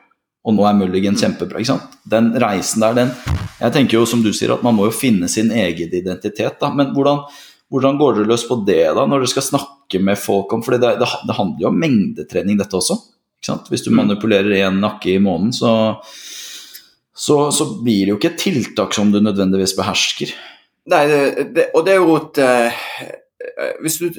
[0.45, 1.59] og nå er Mulligan kjempebra.
[1.59, 1.97] ikke sant?
[2.05, 3.11] Den reisen der, den
[3.59, 6.59] Jeg tenker jo som du sier, at man må jo finne sin egen identitet.
[6.59, 7.23] da, Men hvordan,
[7.71, 10.77] hvordan går dere løs på det da, når dere skal snakke med folk om For
[10.77, 12.99] det, det, det, handler jo om mengdetrening, dette også.
[13.39, 13.71] ikke sant?
[13.73, 13.97] Hvis du mm.
[14.03, 15.97] manipulerer én nakke i måneden, så,
[17.09, 20.35] så, så, blir det jo ikke et tiltak som du nødvendigvis behersker.
[20.93, 22.83] Nei, det, og det er jo et uh,
[23.81, 24.11] Hvis du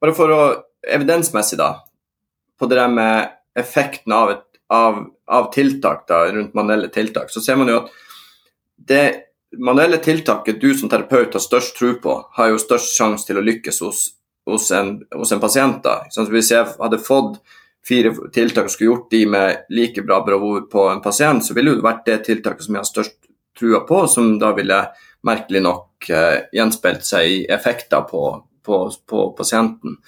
[0.00, 0.40] Bare for å
[0.88, 1.82] Evidensmessig, da,
[2.54, 7.40] på det der med effekten av et av, av tiltak da, rundt manuelle tiltak, så
[7.40, 7.92] ser man jo at
[8.88, 9.04] det
[9.58, 13.44] manuelle tiltaket du som terapeut har størst tro på, har jo størst sjanse til å
[13.44, 14.02] lykkes hos,
[14.48, 15.80] hos, en, hos en, pasient.
[15.84, 16.02] da.
[16.12, 17.40] Sånn, hvis jeg hadde fått
[17.88, 21.78] fire tiltak og skulle gjort de med like bra bravur på en pasient, så ville
[21.78, 23.16] det vært det tiltaket som jeg har størst
[23.58, 24.82] trua på, som da ville
[25.26, 28.28] merkelig nok eh, gjenspeilt seg i effekter på,
[28.64, 29.98] på, på pasienten.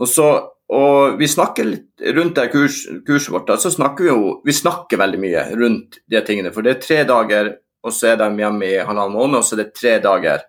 [0.00, 0.30] Og så
[0.70, 5.00] og vi snakker litt rundt det kurs, kurset vårt, så snakker vi jo Vi snakker
[5.00, 6.52] veldig mye rundt de tingene.
[6.54, 7.50] For det er tre dager,
[7.82, 10.44] og så er de hjemme i halvannen måned, og så er det tre dager.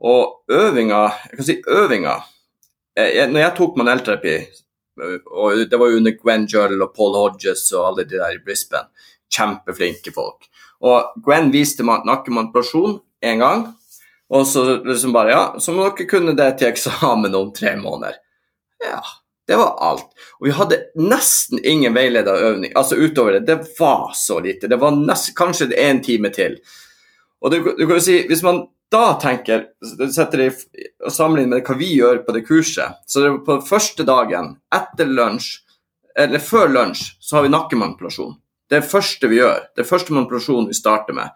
[0.00, 2.14] Og øvinga Jeg kan si øvinga
[2.96, 4.36] jeg, Når jeg tok manuellterapi,
[5.30, 8.42] og det var jo under Gwen Jurl og Paul Hodges og alle de der i
[8.44, 8.90] Brisbane,
[9.32, 10.44] kjempeflinke folk.
[10.82, 13.66] Og Gwen viste nakkemanipulasjon én gang,
[14.30, 18.18] og så liksom bare Ja, så må dere kunne det til eksamen om tre måneder.
[18.80, 19.00] Ja,
[19.50, 20.12] det var alt.
[20.38, 22.72] Og vi hadde nesten ingen veileda øvning.
[22.78, 23.46] Altså utover det.
[23.48, 24.70] Det var så lite.
[24.70, 26.60] Det var nesten, kanskje en time til.
[27.42, 29.64] Og du, du kan jo si, Hvis man da tenker,
[30.10, 34.56] setter og sammenligner med hva vi gjør på det kurset, så det på første dagen
[34.74, 35.60] etter lunsj,
[36.18, 38.34] eller før lunsj, så har vi nakkemanipulasjon.
[38.70, 39.62] Det er det første vi gjør.
[39.74, 41.30] Det er første manipulasjon vi starter med.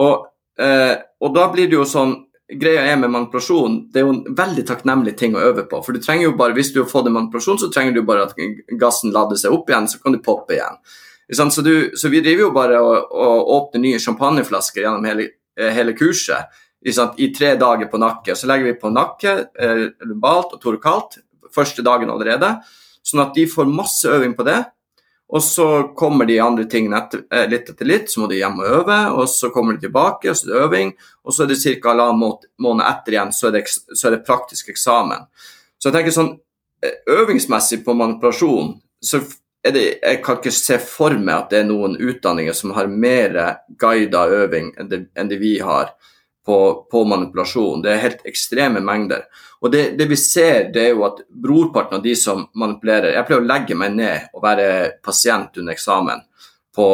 [0.00, 0.24] Og,
[0.60, 2.16] eh, og da blir det jo sånn
[2.60, 5.82] greia er med manipulasjon, det er jo en veldig takknemlig ting å øve på.
[5.86, 8.26] For du trenger jo bare, Hvis du har fått en manipulasjon, så trenger du bare
[8.26, 8.34] at
[8.80, 10.80] gassen lader seg opp igjen, så kan du poppe igjen.
[11.30, 15.70] Så, du, så vi driver jo bare og, og åpner nye champagneflasker gjennom hele, eh,
[15.70, 16.50] hele kurset
[16.82, 18.34] i tre dager på nakke.
[18.34, 21.20] Så legger vi på nakke, eh, lumbalt og torkalt
[21.54, 22.56] første dagen allerede,
[23.06, 24.64] sånn at de får masse øving på det.
[25.30, 25.66] Og så
[25.96, 28.98] kommer de andre tingene etter, eh, litt etter litt, så må de hjem og øve.
[29.14, 30.92] Og så kommer de tilbake, og så er det øving.
[31.24, 31.88] Og så er det ca.
[31.88, 35.28] halvannen måned etter igjen, så er, det, så er, det, praktisk eksamen.
[35.78, 36.32] Så jeg tenker sånn
[36.82, 39.22] eh, øvingsmessig på manipulasjon, så
[39.62, 42.90] er det, jeg kan ikke se for meg at det er noen utdanninger som har
[42.90, 43.36] mer
[43.78, 45.92] guida øving enn det, enn det vi har
[46.46, 47.82] på, på, manipulasjon.
[47.82, 49.26] Det er helt ekstreme mengder.
[49.60, 53.26] Og det, det, vi ser, det er jo at brorparten av de som manipulerer Jeg
[53.28, 54.68] pleier å legge meg ned og være
[55.04, 56.22] pasient under eksamen
[56.76, 56.86] på,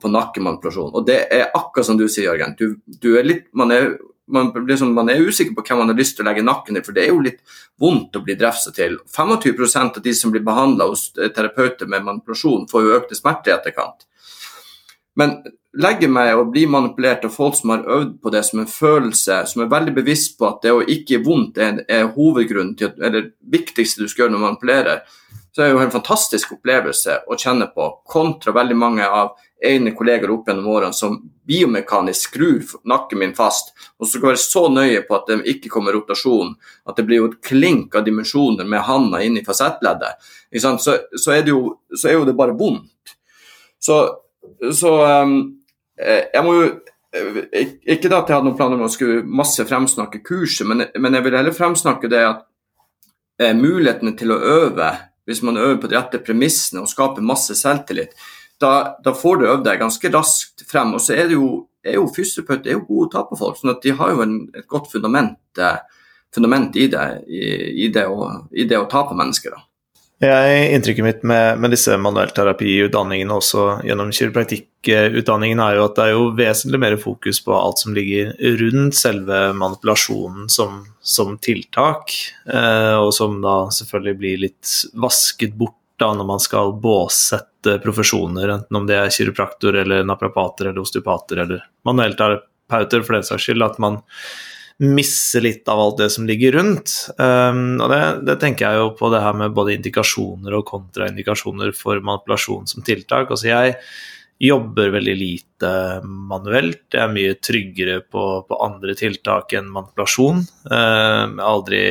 [0.00, 0.94] på nakkemanipulasjon.
[0.94, 2.56] Og det er akkurat som du sier, Jørgen.
[2.58, 3.90] Du, du er litt, man, er,
[4.30, 6.84] man, liksom, man, er, usikker på hvem man har lyst til å legge nakken i,
[6.86, 7.42] for det er jo litt
[7.80, 8.96] vondt å bli drefsa til.
[9.16, 13.56] 25% av de som blir behandla hos terapeuter med manipulasjon, får jo økte smerter i
[13.58, 14.08] etterkant.
[15.20, 15.36] Men
[15.74, 19.40] legger meg og blir manipulert av folk som har øvd på det som en følelse,
[19.50, 23.00] som er veldig bevisst på at det å ikke vondt er, er hovedgrunnen til at,
[23.00, 25.02] eller det viktigste du skal gjøre når du manipulerer,
[25.54, 29.92] så er det jo en fantastisk opplevelse å kjenne på, kontra veldig mange av egne
[29.96, 31.16] kolleger opp gjennom årene som
[31.46, 35.70] biomekanisk skrur nakken min fast, og så skal være så nøye på at det ikke
[35.72, 36.52] kommer rotasjon,
[36.90, 40.26] at det blir jo et klink av dimensjoner med handa inn i fasettleddet,
[40.58, 41.62] så, så, er jo,
[41.94, 43.14] så, er jo, det bare vondt.
[43.82, 43.98] Så,
[44.74, 45.38] så um,
[45.98, 46.66] jeg må jo
[47.14, 51.14] ikke da at jeg hadde noen planer om å skulle masse fremsnakke kurset, men, men
[51.14, 52.40] jeg vil heller fremsnakke det at
[53.38, 54.90] eh, mulighetene til å øve
[55.24, 58.12] hvis man øver på de rette premissene og skaper masse selvtillit,
[58.60, 60.94] da, da får du øvd deg ganske raskt frem.
[60.96, 61.48] Og så er det jo,
[61.84, 64.24] er jo fysioterapeuter er jo gode å ta på folk, sånn at de har jo
[64.24, 66.02] en, et godt fundament, eh,
[66.34, 67.44] fundament i, det, i,
[67.86, 69.56] i, det å, i, det, å, ta på mennesker.
[69.56, 69.64] da.
[70.24, 76.12] Jeg, inntrykket mitt med, med disse manuellterapiutdanningene også gjennom kiropraktikkutdanningen er jo at det er
[76.14, 82.14] jo vesentlig mer fokus på alt som ligger rundt selve manipulasjonen som, som tiltak,
[82.48, 88.56] eh, og som da selvfølgelig blir litt vasket bort da når man skal båssette profesjoner,
[88.56, 93.62] enten om det er kiropraktor eller naprapater eller osteopater eller manuellterapeuter for den saks skyld,
[93.66, 94.00] at man
[94.82, 96.94] misse litt av alt det som ligger rundt.
[97.18, 101.70] Um, og det, det, tenker jeg jo på det her med både indikasjoner og kontraindikasjoner
[101.78, 103.30] for manipulasjon som tiltak.
[103.30, 103.76] Altså jeg
[104.42, 105.70] jobber veldig lite
[106.04, 106.88] manuelt.
[106.90, 110.42] Jeg er mye tryggere på, på andre tiltak enn manipulasjon.
[110.66, 111.84] Um, jeg har aldri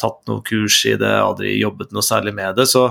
[0.00, 2.68] tatt noe kurs i det, aldri jobbet noe særlig med det.
[2.70, 2.90] så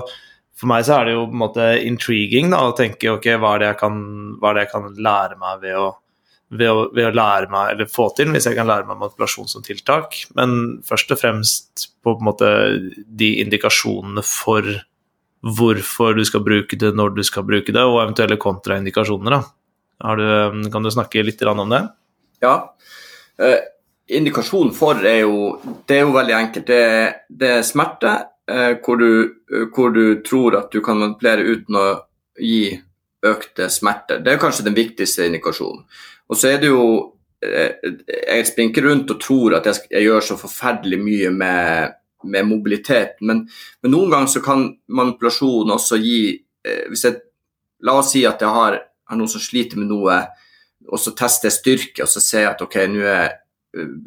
[0.56, 3.56] for meg så er det jo på en måte intriguing da, å tenke ok, hva
[3.58, 3.98] er, kan,
[4.40, 5.90] hva er det jeg kan lære meg ved å
[6.54, 9.48] ved å, ved å, lære meg, eller få til, hvis jeg kan lære meg manipulasjon
[9.50, 10.14] som tiltak.
[10.38, 12.50] Men først og fremst på en måte
[12.94, 14.68] de indikasjonene for
[15.46, 19.38] hvorfor du skal bruke det, når du skal bruke det, og eventuelle kontraindikasjoner.
[19.96, 21.82] Du, kan du snakke litt om det?
[22.44, 22.56] Ja.
[23.38, 23.58] Eh,
[24.18, 25.52] indikasjon for er jo,
[25.86, 26.66] det er jo veldig enkelt.
[26.66, 26.82] Det,
[27.28, 28.16] det er smerte
[28.50, 31.86] eh, hvor, du, hvor du tror at du kan manipulere uten å
[32.38, 32.76] gi
[33.26, 34.20] økte smerter.
[34.22, 35.84] Det er kanskje den viktigste indikasjonen.
[36.28, 36.86] Og så er det jo
[37.44, 37.76] eh,
[38.08, 43.20] Jeg springer rundt og tror at jeg, jeg gjør så forferdelig mye med, med mobilitet,
[43.20, 43.44] men,
[43.82, 47.22] men, noen ganger så kan manipulasjon også gi eh, hvis jeg,
[47.84, 50.14] La oss si at jeg har, har noen som sliter med noe,
[50.88, 53.34] og så tester jeg styrke, og så ser jeg at ok, nå er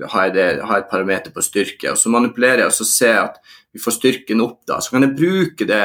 [0.09, 2.87] har jeg, det, har jeg et parameter på styrke, og så manipulerer jeg og så
[2.87, 3.39] ser jeg at
[3.75, 4.79] vi får styrken opp da.
[4.81, 5.83] Så kan jeg bruke det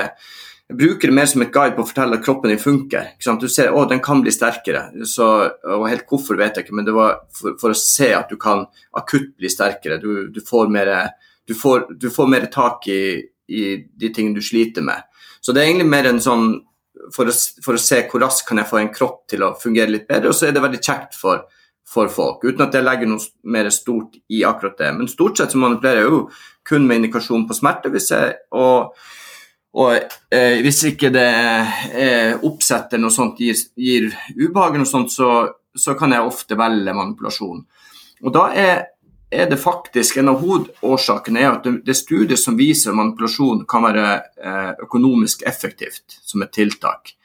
[0.72, 3.10] bruker det mer som et guide på å fortelle at kroppen din funker.
[3.40, 4.86] Du ser at den kan bli sterkere.
[5.08, 5.26] Så,
[5.68, 8.38] og helt hvorfor vet jeg ikke, men det var for, for å se at du
[8.40, 8.64] kan
[8.96, 10.00] akutt bli sterkere.
[10.00, 10.92] Du, du får, mer,
[11.44, 13.02] du får, du får mer tak i,
[13.48, 15.04] i, de tingene du sliter med.
[15.44, 16.54] Så det er egentlig mer en sånn
[17.12, 17.34] for å,
[17.64, 20.30] for å se hvor raskt kan jeg få en kropp til å fungere litt bedre,
[20.30, 21.42] og så er det veldig kjekt for,
[21.84, 24.92] for folk, uten at jeg legger noe mer stort i akkurat det.
[24.96, 26.22] Men stort sett så manipulerer jeg jo
[26.64, 27.92] kun med indikasjon på smerte.
[27.92, 28.96] hvis jeg, og
[29.74, 29.96] og
[30.30, 31.28] eh, hvis ikke det
[31.90, 34.06] eh, oppsetter noe sånt gir, gir
[34.38, 37.64] ubehag, noe sånt, så, så, kan jeg ofte velge manipulasjon.
[38.22, 38.84] Og da er,
[39.34, 43.82] er det faktisk En av hovedårsakene er at det, det studiet som viser manipulasjon kan
[43.88, 47.16] være eh, økonomisk effektivt som et tiltak.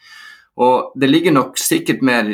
[0.60, 2.34] Og det ligger nok sikkert mer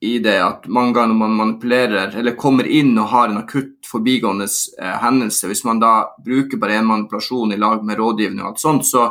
[0.00, 3.88] i det at mange ganger når man manipulerer eller kommer inn og har en akutt
[3.90, 8.52] forbigående eh, hendelse, hvis man da bruker bare en manipulasjon i lag med rådgivning og
[8.52, 9.08] alt sånt, så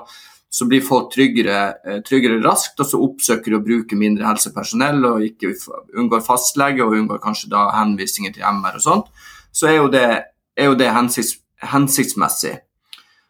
[0.56, 5.02] så blir folk tryggere, eh, tryggere, raskt, og så oppsøker de å bruke mindre helsepersonell
[5.10, 5.50] og ikke
[6.00, 9.10] unngår fastlege og unngår kanskje da henvisninger til MR og sånt,
[9.52, 10.06] så er jo det,
[10.56, 12.54] er jo det hensikts, hensiktsmessig.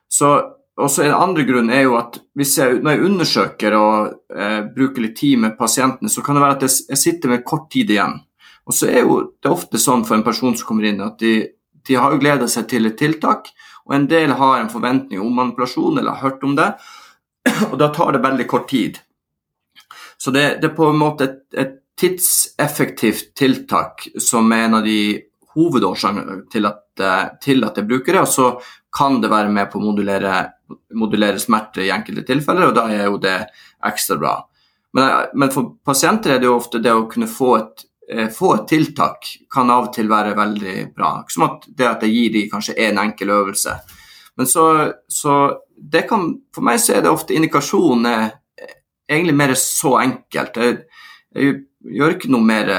[0.06, 0.30] Så,
[0.78, 4.62] og så En andre grunn er jo at hvis jeg, når jeg undersøker og eh,
[4.76, 7.72] bruker litt tid med pasientene, så kan det være at jeg, jeg sitter med kort
[7.74, 8.20] tid igjen.
[8.70, 11.40] Og så er jo det ofte sånn for en person som kommer inn, at de,
[11.90, 13.50] de har jo gleda seg til et tiltak,
[13.86, 16.70] og en del har en forventning om manipulasjon eller har hørt om det.
[17.72, 19.00] Og da tar det veldig kort tid.
[20.18, 24.82] Så det, det er på en måte et, et, tidseffektivt tiltak som er en av
[24.84, 25.22] de
[25.56, 26.68] hovedårsakene til,
[27.40, 28.24] til, at jeg bruker det.
[28.26, 28.50] Og så
[28.98, 30.42] kan det være med på å modulere,
[31.00, 33.38] modulere smerte i enkelte tilfeller, og da er jo det
[33.88, 34.34] ekstra bra.
[34.96, 38.54] Men, men, for pasienter er det jo ofte det å kunne få et, eh, få
[38.56, 41.18] et tiltak kan av og til være veldig bra.
[41.32, 43.76] Som at det at jeg gir dem kanskje én en enkel øvelse.
[44.38, 44.66] Men så,
[45.08, 45.36] så
[45.76, 48.26] det kan, For meg så er det ofte indikasjon er
[49.12, 50.58] egentlig mer så enkelt.
[50.58, 50.82] Jeg,
[51.36, 51.56] jeg
[52.00, 52.72] gjør ikke noe mer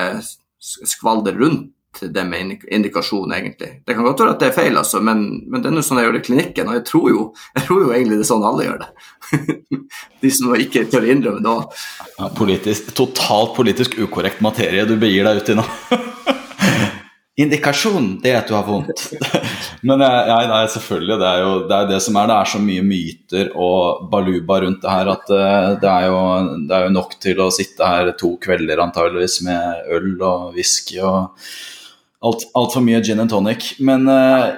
[0.59, 3.82] skvalder rundt det med indikasjon, egentlig.
[3.86, 6.00] Det kan godt være at det er feil, altså, men, men det er noe sånn
[6.00, 6.68] jeg gjør det i klinikken.
[6.68, 7.22] Og jeg tror jo,
[7.57, 8.90] jeg tror jo egentlig det er sånn alle gjør det.
[10.22, 11.78] De som ikke tør å innrømme det òg.
[12.18, 15.66] Ja, politisk, totalt politisk ukorrekt materie du begir deg ut i nå.
[17.37, 19.03] Indikasjon, det er at du har vondt.
[19.87, 21.18] Men nei, nei, selvfølgelig.
[21.20, 22.30] Det er jo det, er det, som er.
[22.30, 26.22] Det er så mye myter og baluba rundt det her at uh, det, er jo,
[26.62, 30.97] det, er jo, nok til å sitte her to kvelder antageligvis med øl og whisky
[31.05, 31.37] og
[32.24, 33.74] altfor alt mye gin and tonic.
[33.84, 34.57] Men uh,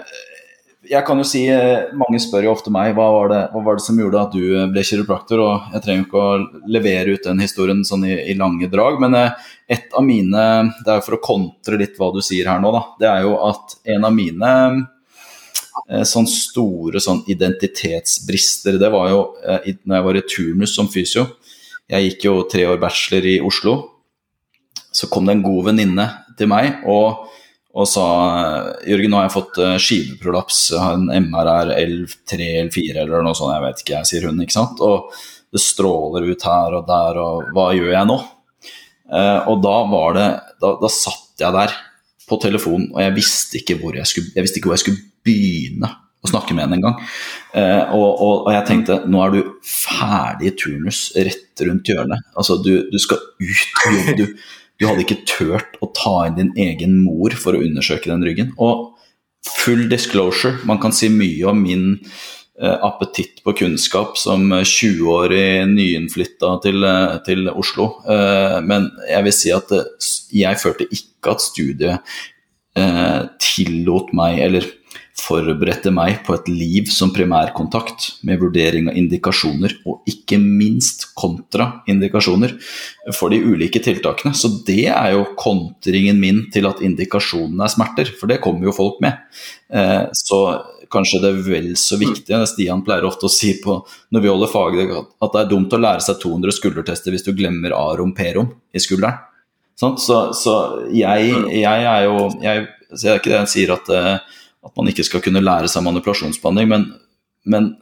[0.89, 3.79] jeg kan jo si, eh, Mange spør jo ofte meg hva var, det, hva var
[3.79, 5.43] det som gjorde at du eh, ble kiropraktor.
[5.45, 9.17] og Jeg trenger ikke å levere ut den historien sånn i, i lange drag, men
[9.19, 10.45] eh, et av mine
[10.81, 12.83] Det er jo for å kontre litt hva du sier her nå, da.
[13.01, 14.53] Det er jo at en av mine
[16.09, 21.25] sånn store sånn identitetsbrister, det var jo når jeg var i turnus som fysio.
[21.89, 23.77] Jeg gikk jo tre år bachelor i Oslo.
[24.93, 26.09] Så kom det en god venninne
[26.39, 26.83] til meg.
[26.89, 27.29] og
[27.79, 28.05] og sa
[28.89, 30.57] Jørgen, nå har jeg fått skiveprolaps.
[30.73, 34.27] Jeg har en MRR L3 eller 4 eller noe sånt, jeg vet ikke, jeg sier
[34.27, 34.81] hun, ikke sant.
[34.83, 35.13] Og
[35.55, 38.17] det stråler ut her og der, og hva gjør jeg nå?
[39.09, 40.27] Eh, og da var det
[40.61, 41.75] da, da, satt jeg der
[42.29, 45.89] på telefonen, og jeg visste ikke hvor jeg skulle, jeg ikke hvor jeg skulle begynne
[46.19, 47.01] å snakke med henne engang.
[47.57, 52.27] Eh, og, og, og jeg tenkte nå er du ferdig i turnus rett rundt hjørnet.
[52.37, 54.17] Altså, du, du skal ut og jobbe.
[54.19, 58.23] Du, du hadde ikke turt å ta inn din egen mor for å undersøke den
[58.27, 58.53] ryggen.
[58.63, 58.93] Og
[59.49, 61.87] full disclosure, man kan si mye om min
[62.59, 67.93] appetitt på kunnskap som 20-årig nyinnflytta til, uh, til Oslo.
[68.67, 69.71] Men jeg vil si at
[70.35, 72.19] jeg følte ikke at studiet
[73.43, 74.67] tillot meg, eller
[75.19, 82.55] forberedte meg på et liv som primærkontakt, med vurdering av indikasjoner, og ikke minst kontraindikasjoner
[83.17, 84.35] for de ulike tiltakene.
[84.37, 88.77] Så det er jo kontringen min til at indikasjonene er smerter, for det kommer jo
[88.77, 89.19] folk med.
[89.69, 90.43] Eh, så
[90.93, 93.79] kanskje det er vel så viktig, Stian pleier ofte å si på
[94.15, 97.33] når vi holder faget, at det er dumt å lære seg 200 skuldertester hvis du
[97.37, 99.25] glemmer arom perom i skulderen.
[99.79, 99.95] Så,
[100.35, 100.55] så
[100.91, 104.89] jeg, jeg, er jo jeg, Det er ikke det jeg sier at eh, at man
[104.91, 106.73] ikke skal kunne lære seg manipulasjonsbehandling.
[106.73, 106.89] Men,
[107.49, 107.77] men,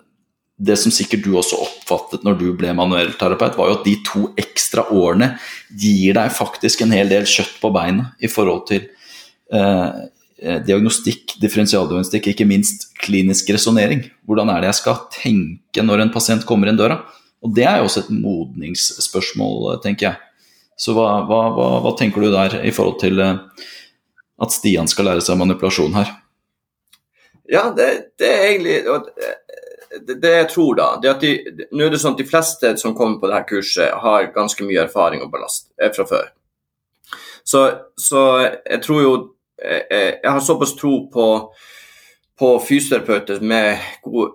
[0.56, 4.22] det som sikkert du også oppfattet når du ble manuellterapeut, var jo at de to
[4.40, 5.34] ekstra årene
[5.68, 8.86] gir deg faktisk en hel del kjøtt på beinet i forhold til
[9.52, 10.06] eh
[10.36, 14.02] diagnostikk, differensialdiagnostikk, ikke minst klinisk resonnering.
[14.28, 17.00] Hvordan er det jeg skal tenke når en pasient kommer inn døra?
[17.44, 20.16] Og Det er jo også et modningsspørsmål, tenker jeg.
[20.76, 23.38] Så hva, hva, hva, hva tenker du der i forhold til eh,
[24.44, 26.12] at Stian skal lære seg manipulasjon her?
[27.48, 28.76] Ja, det, det, er egentlig
[30.02, 32.74] det, det, jeg tror, da, det at de, nå er det sånn at de fleste
[32.80, 36.28] som kommer på dette kurset, har ganske mye erfaring og ballast eh, fra før.
[37.46, 37.62] Så,
[37.94, 39.14] så jeg tror jo
[39.64, 41.26] Eh, eh, jeg har såpass tro på,
[42.38, 43.78] på fysioterapeuter med,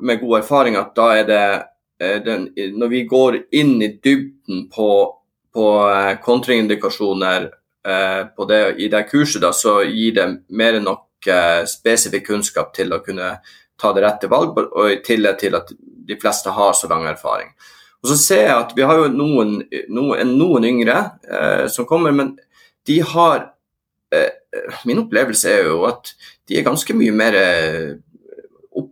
[0.02, 1.44] med, god erfaring at da er det
[2.26, 4.88] den, Når vi går inn i dybden på,
[5.54, 5.66] på
[6.26, 7.44] kontraindikasjoner
[8.36, 11.30] på det, i det kurset, da, så gir det mer enn nok
[11.70, 13.36] spesifikk kunnskap til å kunne
[13.78, 15.70] ta det rette valg, og i tillegg til at
[16.08, 17.54] de fleste har så lang erfaring.
[18.02, 19.60] Og så ser jeg at Vi har jo noen,
[19.94, 20.98] noen, noen yngre
[21.30, 22.34] eh, som kommer, men
[22.88, 23.52] de har
[24.14, 24.32] eh,
[24.86, 26.14] Min opplevelse er jo at
[26.50, 28.08] de er ganske mye mer oppbakte,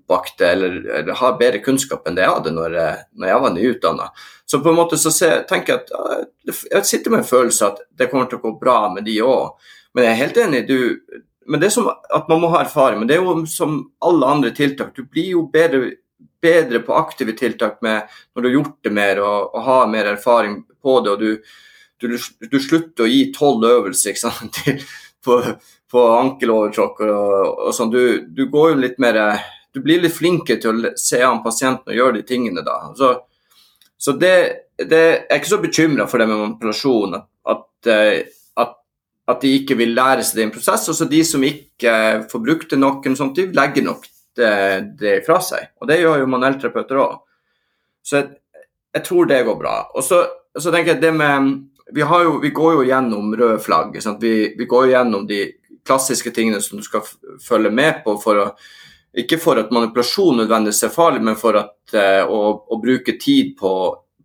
[0.09, 3.53] oppvakte eller, eller, har bedre kunnskap enn det jeg hadde når, eh, når jeg var
[3.55, 4.09] nyutdanna.
[4.45, 7.81] Så på en måte så ser, tenker jeg at jeg sitter med en følelse at
[7.97, 9.53] det kommer til å gå bra med de òg.
[9.93, 10.63] Men jeg er helt enig.
[10.67, 12.99] Du, men det er som at man må ha erfaring.
[12.99, 14.95] Men det er jo som alle andre tiltak.
[14.97, 15.93] Du blir jo bedre,
[16.41, 20.13] bedre på aktive tiltak med, når du har gjort det mer og, og har mer
[20.15, 21.13] erfaring på det.
[21.13, 21.53] og du,
[22.01, 22.17] du,
[22.49, 24.17] du slutter å gi tolv øvelser
[24.63, 24.81] til,
[25.25, 25.39] på,
[25.91, 27.33] på ankelovertråkk og,
[27.67, 27.93] og sånn.
[27.93, 29.19] Du, du, går jo litt mer
[29.73, 32.79] Du blir litt flinkere til å se an pasienten og gjøre de tingene da.
[32.97, 33.13] Så,
[33.97, 34.35] så det,
[34.79, 37.19] det, jeg er ikke så bekymra for det med manipulasjon.
[37.19, 38.19] at, at eh,
[39.29, 40.87] at de ikke vil lære seg det i en prosess.
[40.91, 41.93] Og så de som ikke
[42.31, 44.07] får brukt det nok, sånt, de legger nok
[44.39, 44.53] det,
[44.99, 45.71] det fra seg.
[45.81, 47.17] Og det gjør jo manuellterapeuter òg.
[48.05, 48.29] Så jeg,
[48.95, 49.75] jeg, tror det går bra.
[49.93, 50.23] Og så,
[50.57, 51.51] så tenker jeg det med
[51.93, 53.97] vi, jo, vi, går jo gjennom røde flagg.
[54.21, 55.45] Vi, vi, går gjennom de
[55.85, 57.01] klassiske tingene som du skal
[57.41, 58.17] følge med på.
[58.21, 58.51] for å
[59.17, 63.55] ikke for at manipulasjon nødvendigvis er farlig, men for at, eh, å, å, bruke tid
[63.57, 63.71] på,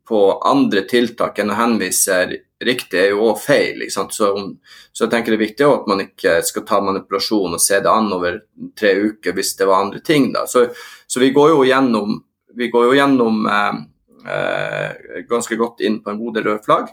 [0.04, 2.18] på andre tiltak enn å henvise
[2.64, 3.80] riktig er jo òg feil.
[3.92, 4.28] Så, så,
[5.00, 8.12] jeg tenker det er viktig at man ikke skal ta manipulasjon og se det an
[8.14, 8.42] over
[8.78, 10.30] tre uker hvis det var andre ting.
[10.48, 10.66] Så,
[11.06, 12.20] så vi går jo gjennom,
[12.52, 13.80] går jo gjennom eh,
[14.36, 16.92] eh, ganske godt inn på en god del røde flagg.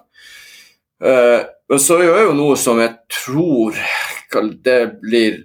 [1.02, 3.78] Eh, men så gjør jeg jo noe som jeg tror
[4.62, 5.39] det blir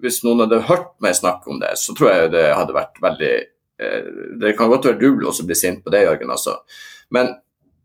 [0.00, 3.34] Hvis noen hadde hørt meg snakke om det, så tror jeg det hadde vært veldig
[3.36, 4.06] eh,
[4.40, 6.30] Det kan godt være du også bli sint på det, Jørgen.
[6.30, 6.56] altså.
[7.10, 7.34] Men,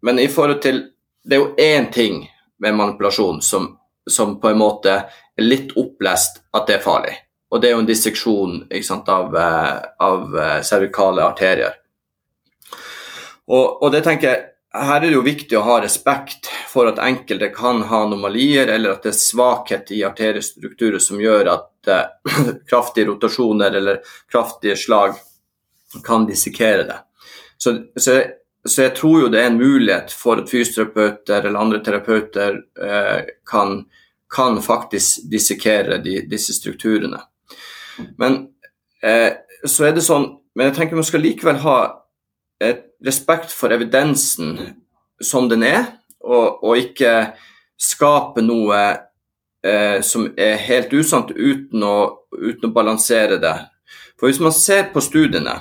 [0.01, 0.85] men i forhold til
[1.25, 2.23] det er jo én ting
[2.61, 3.77] med manipulasjon som,
[4.09, 4.93] som, på en måte
[5.35, 7.15] er litt opplest at det er farlig.
[7.51, 11.75] Og det er jo en disseksjon sant, av, eh, av eh, cervikale arterier.
[13.45, 14.43] Og, og, det tenker jeg,
[14.83, 18.95] her er det jo viktig å ha respekt for at enkelte kan ha anomalier, eller
[18.95, 22.31] at det er svakhet i arteriestrukturer som gjør at eh,
[22.69, 24.01] kraftige rotasjoner eller
[24.31, 25.15] kraftige slag
[26.05, 26.97] kan dissekere det.
[27.57, 28.21] Så, så,
[28.65, 33.21] så, jeg tror jo det er en mulighet for at fysioterapeuter eller andre terapeuter eh,
[33.47, 33.85] kan,
[34.35, 37.21] kan, faktisk dissekere de, disse strukturene.
[38.19, 38.41] Men
[39.01, 39.31] eh,
[39.65, 41.77] så er det sånn Men jeg tenker man skal likevel ha
[43.05, 44.57] respekt for evidensen
[45.23, 45.85] som den er,
[46.25, 47.13] og, og ikke
[47.79, 48.79] skape noe
[49.65, 51.97] eh, som er helt usant uten å,
[52.31, 53.55] uten å balansere det.
[54.19, 55.59] For hvis man ser på studiene,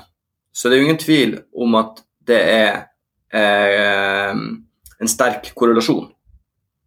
[0.54, 2.72] så det er jo ingen tvil om at det er
[3.34, 6.06] eh, en sterk korrelasjon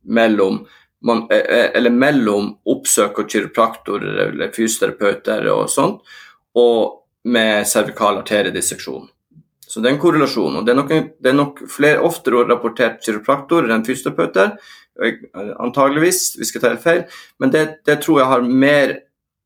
[0.07, 0.61] mellom
[1.07, 6.01] man, eh, eh, eller mellom oppsøk og kiropraktorer eller fysioterapeuter og sånt,
[6.57, 9.09] og med cervikal arteriedisseksjon.
[9.77, 10.55] Så det er en korrelasjon.
[10.57, 10.89] og Det er nok,
[11.21, 14.55] det er nok flere oftere rapportert kiropraktorer enn fysioterapeuter,
[15.61, 17.03] antageligvis, vi skal ta helt feil,
[17.37, 18.95] men det, det tror jeg har mer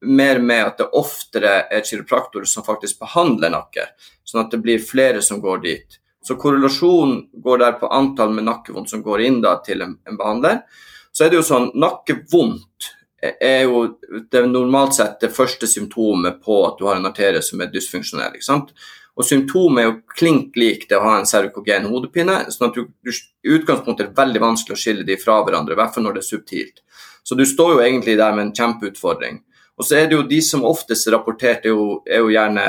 [0.08, 3.90] mer med at det oftere er kiropraktorer som faktisk behandler nakke,
[4.24, 6.00] sånn at det blir flere som går dit.
[6.24, 10.18] Så korrelasjonen går der på antall med nakkevondt som går inn da til en, en
[10.18, 10.64] behandler.
[11.12, 13.84] Så er det jo sånn, nakkevondt er jo
[14.32, 18.40] det normalt sett det første symptomet på at du har en arterie som er dysfunksjonell.
[18.40, 18.74] ikke sant?
[19.20, 22.46] Og Symptomet er jo klink lik det å ha en cervikogen hodepine.
[22.50, 25.94] sånn at du, I utgangspunktet er veldig vanskelig å skille de fra hverandre, i hvert
[25.94, 26.84] fall når det er subtilt.
[27.24, 29.42] Så du står jo egentlig der med en kjempeutfordring.
[29.78, 32.64] Og så er det jo de som oftest rapportert, er jo, er jo gjerne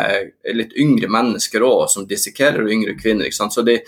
[0.57, 3.29] litt yngre mennesker òg, som dissekerer, yngre kvinner.
[3.29, 3.55] ikke sant?
[3.55, 3.79] Så de,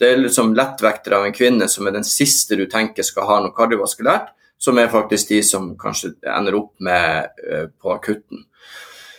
[0.00, 3.38] det er liksom lettvektere av en kvinne som er den siste du tenker skal ha
[3.42, 8.44] noe kardiovaskulært, som er faktisk de som kanskje ender opp med uh, på akutten.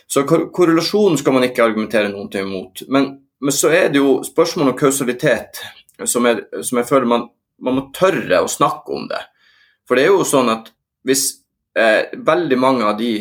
[0.06, 2.84] Så kor korrelasjonen skal man ikke argumentere noen ting imot.
[2.88, 3.08] Men,
[3.40, 5.62] men, så er det jo spørsmål om kausalitet
[6.04, 7.26] som, er, som jeg føler man,
[7.62, 9.22] man, må tørre å snakke om det.
[9.88, 10.70] For det er jo sånn at
[11.06, 11.26] hvis
[11.78, 13.18] eh, veldig mange av de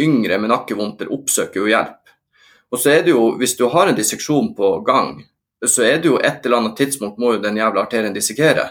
[0.00, 1.98] yngre med nakkevondter oppsøker jo hjelp.
[2.70, 5.18] Og så er det jo, hvis du har en disseksjon på gang,
[5.66, 8.68] så er det jo et eller annet tidspunkt må jo den jævla arterien dissekere.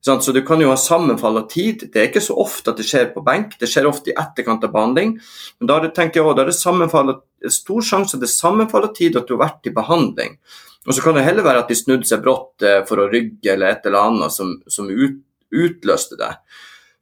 [0.00, 1.88] Så du kan jo ha sammenfall av tid.
[1.92, 4.62] Det er ikke så ofte at det skjer på benk, det skjer ofte i etterkant
[4.64, 5.16] av behandling.
[5.58, 7.12] Men da tenker jeg også, da er det sammenfall,
[7.52, 10.38] stor sjanse at det er sammenfall av tid at du har vært i behandling.
[10.86, 13.52] Og så kan det heller være at de snudde seg brått eh, for å rygge
[13.52, 15.18] eller et eller annet som, som ut,
[15.50, 16.30] utløste det.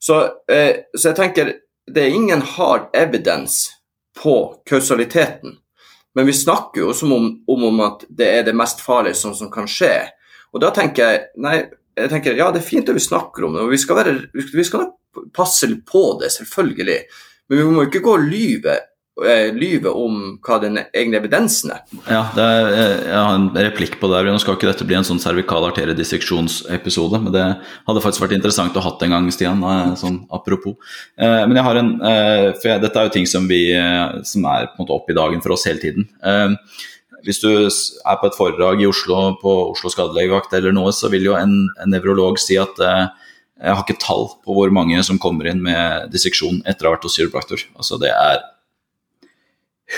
[0.03, 0.19] Så,
[0.51, 1.53] eh, så jeg tenker
[1.87, 3.77] det er ingen hard evidence
[4.23, 5.59] på kausaliteten.
[6.17, 9.35] Men vi snakker jo som om, om, om, at det er det mest farlige som,
[9.37, 9.93] som, kan skje.
[10.57, 11.59] Og da tenker jeg nei,
[11.97, 14.19] jeg tenker, ja, det er fint at vi snakker om det, og vi skal, være,
[14.35, 14.91] vi skal
[15.37, 17.01] passe på det, selvfølgelig.
[17.49, 18.77] Men vi må ikke gå og lyve
[19.17, 21.85] Eh, lyve om hva den egne evidensen er.
[22.05, 24.19] Ja, er, eh, jeg har en replikk på det.
[24.29, 27.47] Nå skal ikke dette bli en sånn cervikal arteriedisseksjonsepisode, men det
[27.89, 29.65] hadde faktisk vært interessant å ha hatt en gang, Stian.
[29.97, 30.77] Sånn apropos.
[31.17, 31.97] Eh, men jeg har en
[32.61, 33.73] For dette er jo ting som, vi,
[34.23, 36.05] som er på en måte opp i dagen for oss hele tiden.
[37.27, 41.27] Hvis du er på et foredrag i Oslo på Oslo skadelegevakt eller noe, så vil
[41.27, 42.79] jo en, en nevrolog si at
[43.57, 46.97] jeg har ikke tall på hvor mange som kommer inn med disseksjon etter å ha
[46.97, 47.63] vært hos kiropraktor.
[47.81, 48.45] Altså det er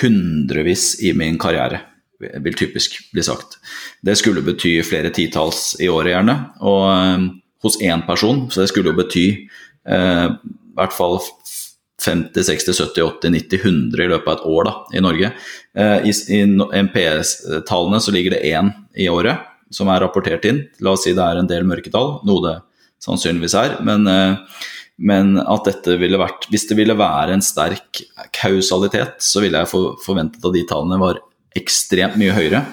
[0.01, 1.81] hundrevis i min karriere,
[2.19, 3.59] vil typisk bli sagt.
[4.05, 6.37] Det skulle bety flere titalls i året, gjerne.
[6.63, 7.27] Og eh,
[7.65, 11.19] hos én person, så det skulle jo bety eh, i hvert fall
[12.05, 15.33] 50, 60, 70, 80, 90, 100 i løpet av et år da, i Norge.
[15.79, 16.41] Uh, I i
[16.87, 20.65] MPS-tallene så ligger det én i året som er rapportert inn.
[20.81, 22.57] La oss si det er en del mørketall, noe det
[23.05, 23.79] sannsynligvis er.
[23.85, 24.61] Men uh,
[24.99, 28.03] men at dette ville vært Hvis det ville være en sterk
[28.35, 29.71] kausalitet, så ville jeg
[30.03, 31.21] forventet at de tallene var
[31.59, 32.65] ekstremt mye høyere.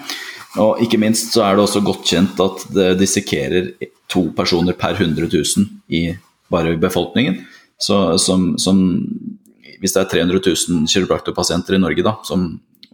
[0.62, 3.70] Og ikke minst så er det også godt kjent at det dissekerer
[4.10, 6.02] to personer per 100 000 i
[6.52, 7.44] bare befolkningen.
[7.78, 8.78] Så som, som
[9.80, 12.48] Hvis det er 300 000 kiropraktorpasienter i Norge, da, som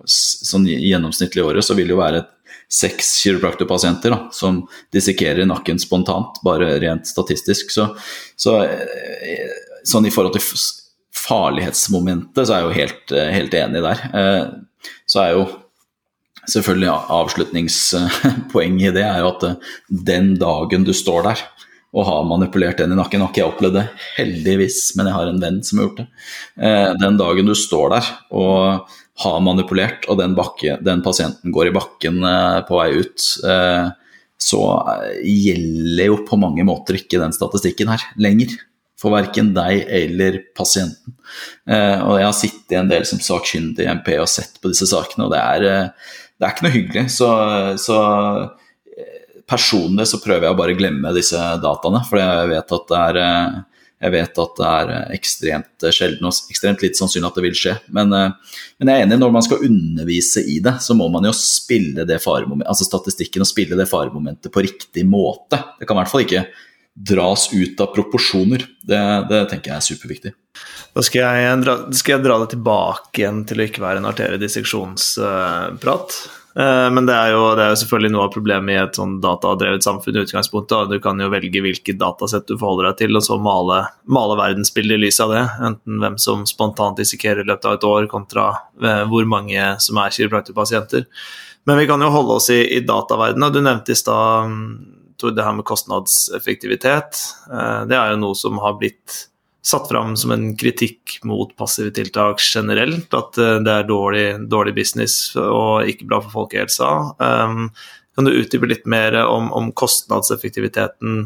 [0.07, 2.25] sånn i gjennomsnittlig året, så vil det jo være
[2.73, 4.63] seks kiropraktorpasienter som
[4.95, 7.71] dissekerer nakken spontant, bare rent statistisk.
[7.71, 7.87] Så,
[8.37, 9.53] så, eh,
[9.87, 10.47] sånn i forhold til
[11.23, 14.07] farlighetsmomentet, så er jeg jo helt, eh, helt enig der.
[14.19, 15.45] Eh, så er jo
[16.51, 19.45] selvfølgelig avslutningspoenget i det er jo at
[20.11, 21.45] den dagen du står der
[21.93, 23.21] og har manipulert den i nakken.
[23.21, 23.87] Har ikke jeg opplevd det,
[24.17, 26.07] heldigvis, men jeg har en venn som har gjort det.
[27.03, 31.75] Den dagen du står der og har manipulert, og den, bakke, den pasienten går i
[31.77, 33.91] bakken eh, på vei ut, eh,
[34.41, 34.61] så
[34.95, 38.57] eh, gjelder jo på mange måter ikke den statistikken her lenger.
[39.03, 41.17] for verken deg eller pasienten.
[41.67, 44.87] Eh, og jeg har sittet en del som sakkyndig i MP og sett på disse
[44.87, 47.05] sakene, og det er, eh, det er ikke noe hyggelig.
[47.11, 47.31] Så,
[47.83, 48.62] så eh,
[49.49, 53.21] personlig så prøver jeg å bare glemme disse dataene, for jeg vet at det er
[54.03, 57.77] jeg vet at det er ekstremt sjelden og ekstremt litt sannsynlig at det vil skje.
[57.95, 61.35] Men, men, jeg er enig, når man skal undervise i det, så må man jo
[61.39, 65.61] spille det altså statistikken og spille det faremomentet på riktig måte.
[65.79, 66.43] Det kan i hvert fall ikke
[66.93, 68.67] dras ut av proporsjoner.
[68.83, 70.35] Det, det tenker jeg er superviktig.
[70.93, 74.11] Da skal jeg, dra, skal jeg dra det tilbake igjen til å ikke være en
[74.11, 76.19] arteriedisseksjonsprat.
[76.19, 79.15] Eh, men det er, jo, det er, jo, selvfølgelig noe av problemet i et sånn
[79.25, 80.19] datadrevet samfunn.
[80.19, 80.91] i utgangspunktet.
[80.91, 84.99] Du kan jo velge hvilket datasett du forholder deg til, og så male, male verdensbildet
[84.99, 85.47] i lys av det.
[85.69, 88.51] Enten hvem som spontant dissekerer i løpet av et år, kontra
[88.85, 91.09] eh, hvor mange som er kiropraktorpasienter.
[91.65, 93.55] Men vi kan jo holde oss i, i dataverdenen.
[93.55, 94.53] Du nevnte i stad
[95.31, 97.19] det her med kostnadseffektivitet,
[97.53, 99.29] eh, det er jo noe som har blitt
[99.63, 103.15] satt fram som en kritikk mot passive tiltak generelt.
[103.15, 106.93] At eh, det er dårlig, dårlig business og ikke bra for folkehelsa.
[107.19, 107.69] Um,
[108.17, 111.23] kan du utdype litt mer om, om, kostnadseffektiviteten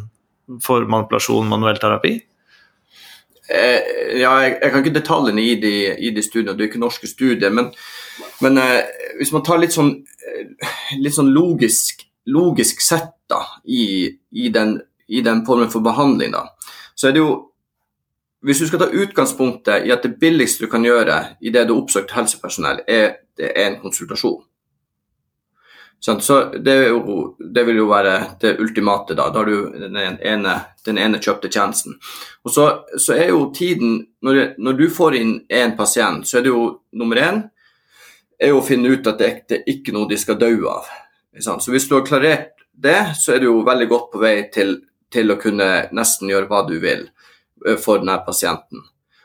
[0.62, 2.18] for manipulasjon manuell terapi?
[3.47, 7.11] Eh, ja, jeg, kan ikke detaljene i de, i de studiene, det er ikke norske
[7.11, 7.51] studier.
[7.55, 7.72] Men,
[8.45, 8.82] men eh,
[9.18, 9.97] hvis man tar litt sånn,
[11.01, 16.47] litt sånn logisk logisk sett da, i, i, den, i, den, formen for behandling, da,
[16.95, 17.30] så er det jo
[18.47, 21.72] Hvis du skal ta utgangspunktet i at det billigste du kan gjøre i det du
[21.74, 24.44] har oppsøkt helsepersonell, er, er en konsultasjon.
[25.99, 29.30] Så det, jo, det, vil jo være det ultimate, da.
[29.34, 30.55] Da har du den ene,
[30.86, 31.97] den ene kjøpte tjenesten.
[32.44, 36.47] Og så, så, er jo tiden når, når, du får inn én pasient, så er
[36.47, 37.42] det jo nummer én
[38.38, 40.86] er jo å finne ut at det, det er ikke noe de skal dø av.
[41.40, 44.76] Så hvis du har klarert det, så er du jo veldig godt på vei til,
[45.11, 47.09] til å kunne nesten gjøre hva du vil
[47.80, 48.84] for denne pasienten.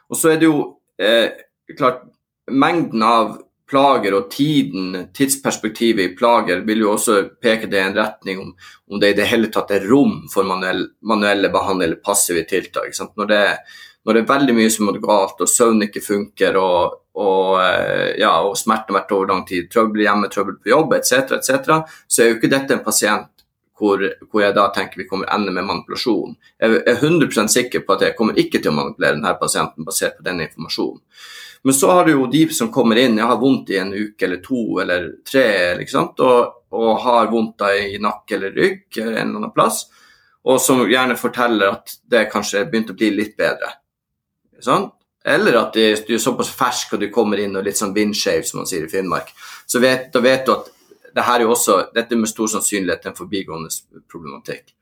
[0.10, 0.64] Og så er det jo
[1.02, 1.30] eh,
[1.78, 2.04] klart
[2.52, 3.36] Mengden av
[3.72, 8.50] plager og tiden, tidsperspektivet i plager, vil jo også peke det i en retning om,
[8.92, 12.92] om det i det hele tatt er rom for manuelle, manuelle behandling eller passive tiltak.
[13.16, 13.42] Når det,
[14.04, 18.10] når, det, er veldig mye som går galt, og søvn ikke funker, og, og, eh,
[18.20, 21.78] ja, og smerte har vært over lang tid, trøbbel hjemme, trøbbel på jobb etc., etc.,
[22.12, 23.41] så er jo ikke dette en pasient
[23.82, 26.36] hvor, hvor, jeg da tenker vi kommer ende med manipulasjon.
[26.62, 30.20] Jeg er 100 sikker på at jeg kommer ikke til å manipulere denne pasienten basert
[30.20, 31.02] på denne informasjonen.
[31.64, 34.26] Men så har du jo de som kommer inn, jeg har vondt i en uke
[34.26, 35.48] eller to eller tre,
[35.98, 39.84] og, og, har vondt i nakke eller rygg eller en eller annen plass,
[40.42, 43.76] og som gjerne forteller at det kanskje begynte å bli litt bedre.
[44.62, 44.90] Sånn?
[45.22, 48.64] Eller at du er såpass fersk og du kommer inn og litt sånn vindskeiv, som
[48.64, 49.30] man sier i Finnmark.
[49.70, 50.72] Så vet, da vet du at
[51.16, 53.72] det her er jo også, dette med stor sannsynlighet en forbigående
[54.12, 54.74] problematikk.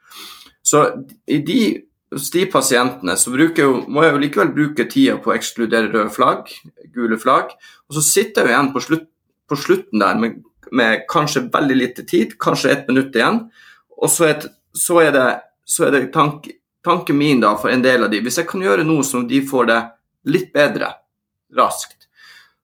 [0.65, 0.83] Så
[1.29, 1.61] i de,
[2.13, 6.11] hos de pasientene så jo, må jeg jo likevel bruke tida på å ekskludere røde
[6.13, 6.51] flagg,
[6.93, 7.55] gule flagg.
[7.89, 9.09] Og så sitter jeg jo igjen på, slutt,
[9.49, 10.39] på slutten der med,
[10.71, 13.43] med, kanskje veldig lite tid, kanskje ett minutt igjen.
[13.97, 15.27] Og så er, så er det,
[15.65, 16.49] så er det tank,
[16.85, 19.41] tanken min da for en del av de, Hvis jeg kan gjøre noe som de
[19.45, 19.79] får det
[20.29, 20.93] litt bedre
[21.57, 22.07] raskt.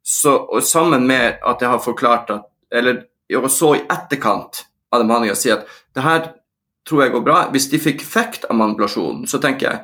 [0.05, 5.01] Så, og sammen med at jeg har forklart at Eller og så i etterkant av
[5.01, 5.65] den behandlinga si at
[5.95, 6.27] det her
[6.85, 7.39] tror jeg går bra.
[7.53, 9.83] Hvis de fikk effekt av manipulasjonen, så tenker jeg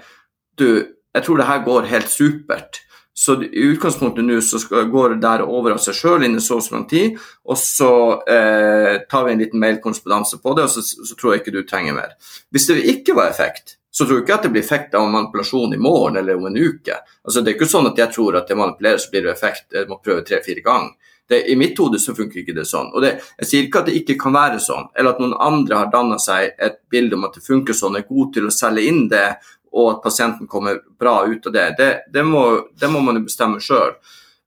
[0.62, 0.68] du,
[1.16, 2.84] jeg tror det her går helt supert.
[3.14, 6.64] Så i utgangspunktet nå så går det der over av seg sjøl innen så og
[6.64, 7.92] så lang tid, og så
[8.24, 11.62] eh, tar vi en liten mailkorrespondanse på det, og så, så, tror jeg ikke du
[11.68, 12.16] trenger mer.
[12.56, 15.76] Hvis det ikke var effekt, så tror jeg ikke at det blir effekt av manipulasjon
[15.76, 16.96] i morgen eller om en uke.
[17.26, 19.68] Altså, det er ikke sånn at jeg tror at det manipulerer, så blir det effekt.
[19.76, 21.11] Jeg må prøve tre-fire ganger.
[21.32, 22.92] Det, I mitt hode så funker ikke det sånn.
[22.92, 25.80] Og det, Jeg sier ikke at det ikke kan være sånn, eller at noen andre
[25.80, 28.86] har danna seg et bilde om at det funker sånn, er god til å selge
[28.90, 29.28] inn det,
[29.72, 31.68] og at pasienten kommer bra ut av det.
[31.78, 32.44] Det, det, må,
[32.92, 33.94] må, man jo bestemme sjøl.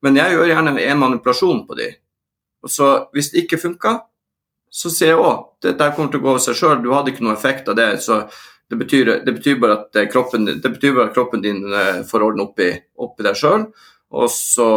[0.05, 1.93] Men jeg gjør gjerne en manipulasjon på de.
[2.65, 4.03] Og så Hvis det ikke funker,
[4.69, 7.25] så sier jeg òg dette kommer til å gå av seg sjøl, du hadde ikke
[7.25, 8.03] noe effekt av det.
[8.05, 8.27] så
[8.69, 12.25] det betyr, betyr, bare at eh, kroppen, det betyr bare at kroppen din eh, får
[12.25, 13.67] orden oppi, oppi deg sjøl,
[14.15, 14.69] og så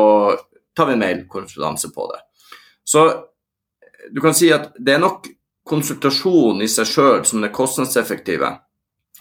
[0.78, 2.22] tar vi en mailkonferanse på det.
[2.88, 3.08] Så
[4.14, 5.28] du kan si at det er nok
[5.68, 8.54] konsultasjon i seg sjøl som er kostnadseffektive,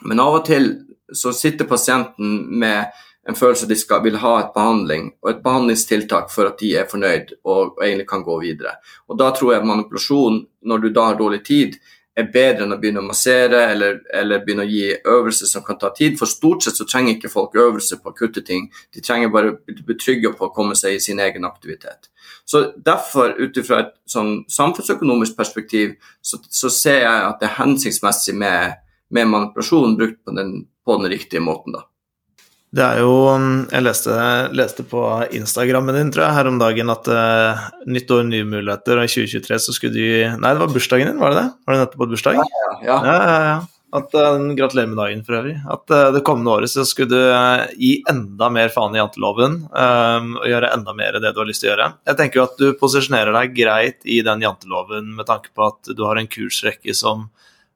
[0.07, 0.71] men av og til
[1.13, 2.93] så sitter pasienten med
[3.27, 6.73] en følelse at de skal, vil ha et behandling og et behandlingstiltak for at de
[6.79, 8.77] er fornøyd og, og egentlig kan gå videre.
[9.11, 11.79] Og Da tror jeg manipulasjon, når du da har dårlig tid,
[12.17, 15.79] er bedre enn å begynne å massere eller, eller, begynne å gi øvelser som kan
[15.81, 16.17] ta tid.
[16.19, 18.71] For stort sett så trenger ikke folk øvelser på akutte ting.
[18.95, 22.09] De trenger bare å bli trygge på å komme seg i sin egen aktivitet.
[22.49, 27.59] Så Derfor, ut fra et sånn samfunnsøkonomisk perspektiv, så, så, ser jeg at det er
[27.59, 28.79] hensiktsmessig med,
[29.11, 30.57] med manipulasjon brukt på den,
[30.87, 31.77] på den riktige måten.
[31.77, 31.85] da.
[32.75, 33.13] Det er jo
[33.71, 34.17] Jeg leste,
[34.57, 35.05] leste, på
[35.37, 39.13] Instagrammen din, tror jeg, her om dagen at uh, nytt år, nye muligheter, og i
[39.13, 41.49] 2023 så skulle du Nei, det var bursdagen din, var det det?
[41.65, 42.43] Var det nettopp på bursdag?
[42.43, 42.77] Ja, ja.
[42.91, 43.01] ja.
[43.07, 43.57] ja, ja.
[43.97, 45.55] At, uh, gratulerer med dagen for øvrig.
[45.73, 49.61] At uh, det kommende året så skulle du uh, gi enda mer faen i janteloven
[49.71, 51.89] og gjøre enda mer det du har lyst til å gjøre.
[52.11, 55.95] Jeg tenker jo at du posisjonerer deg greit i den janteloven med tanke på at
[55.95, 57.29] du har en kursrekke som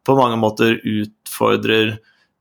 [0.07, 1.99] på mange måter utfordrer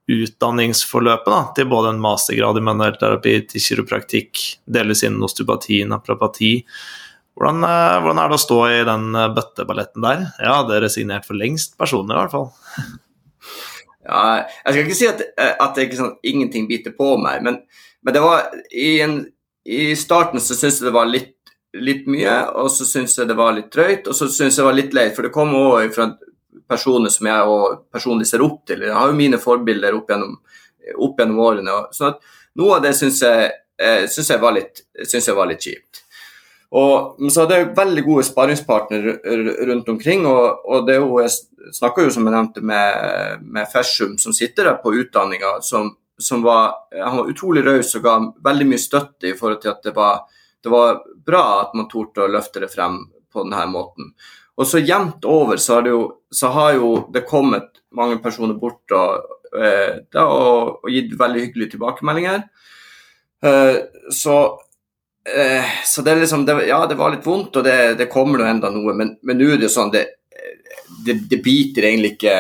[0.10, 6.56] utdanningsforløpet da, til både en mastergrad i manuell terapi, til kiropraktikk, delvis innen osteopati, naprapati.
[7.40, 7.62] Hvordan,
[8.04, 10.26] hvordan, er det å stå i den bøtteballetten der?
[10.42, 12.50] Jeg hadde resignert for lengst, personlig i hvert fall.
[14.10, 17.60] Ja, jeg skal ikke si at, at det ikke sånn, ingenting biter på meg, men,
[18.02, 19.20] men det var i, en,
[19.70, 21.36] i starten så syntes jeg det var litt,
[21.78, 24.70] litt mye, og så syntes jeg det var litt drøyt, og så syntes jeg det
[24.70, 26.08] var litt leit, for det kom òg fra
[26.70, 28.86] personer som jeg og personlig ser opp til.
[28.88, 30.38] Jeg har jo mine forbilder opp gjennom,
[30.96, 31.80] opp gjennom årene.
[31.96, 35.50] Sånn at noe av det syns jeg, eh, synes jeg, var litt, synes jeg var
[35.50, 36.04] litt kjipt.
[36.70, 39.16] Og, så hadde jeg veldig gode sparringspartnere
[39.72, 40.28] rundt omkring.
[40.30, 44.34] og, og det er jo, Jeg snakka jo som jeg nevnte med, med Fersum, som
[44.34, 45.58] sitter der på utdanninga.
[45.66, 49.74] Som, som, var, han var utrolig raus og ga veldig mye støtte i forhold til
[49.74, 50.28] at det var,
[50.64, 53.02] det var bra at man torde å løfte det frem
[53.34, 54.14] på denne måten.
[54.60, 58.58] Og så jevnt over så har, det jo, så har jo det kommet mange personer
[58.60, 62.44] bort og, eh, og, og gitt veldig hyggelige tilbakemeldinger.
[63.46, 63.78] Eh,
[64.14, 64.38] så,
[65.26, 68.42] eh, så det er liksom det, Ja, det var litt vondt, og det, det kommer
[68.42, 70.06] nå enda noe, men, nå er det jo sånn det,
[71.06, 72.40] det, biter egentlig ikke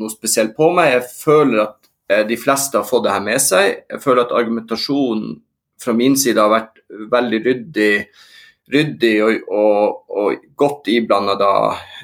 [0.00, 0.98] noe spesielt på meg.
[0.98, 1.76] Jeg føler at
[2.26, 3.84] de fleste har fått det her med seg.
[3.86, 5.38] Jeg føler at argumentasjonen
[5.80, 6.80] fra min side har vært
[7.12, 7.92] veldig ryddig
[8.72, 11.50] ryddig og, og, og godt iblanda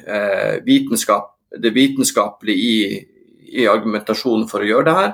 [0.07, 3.01] eh, vitenskap, det vitenskapelige i,
[3.53, 5.13] i, argumentasjonen for å gjøre det her.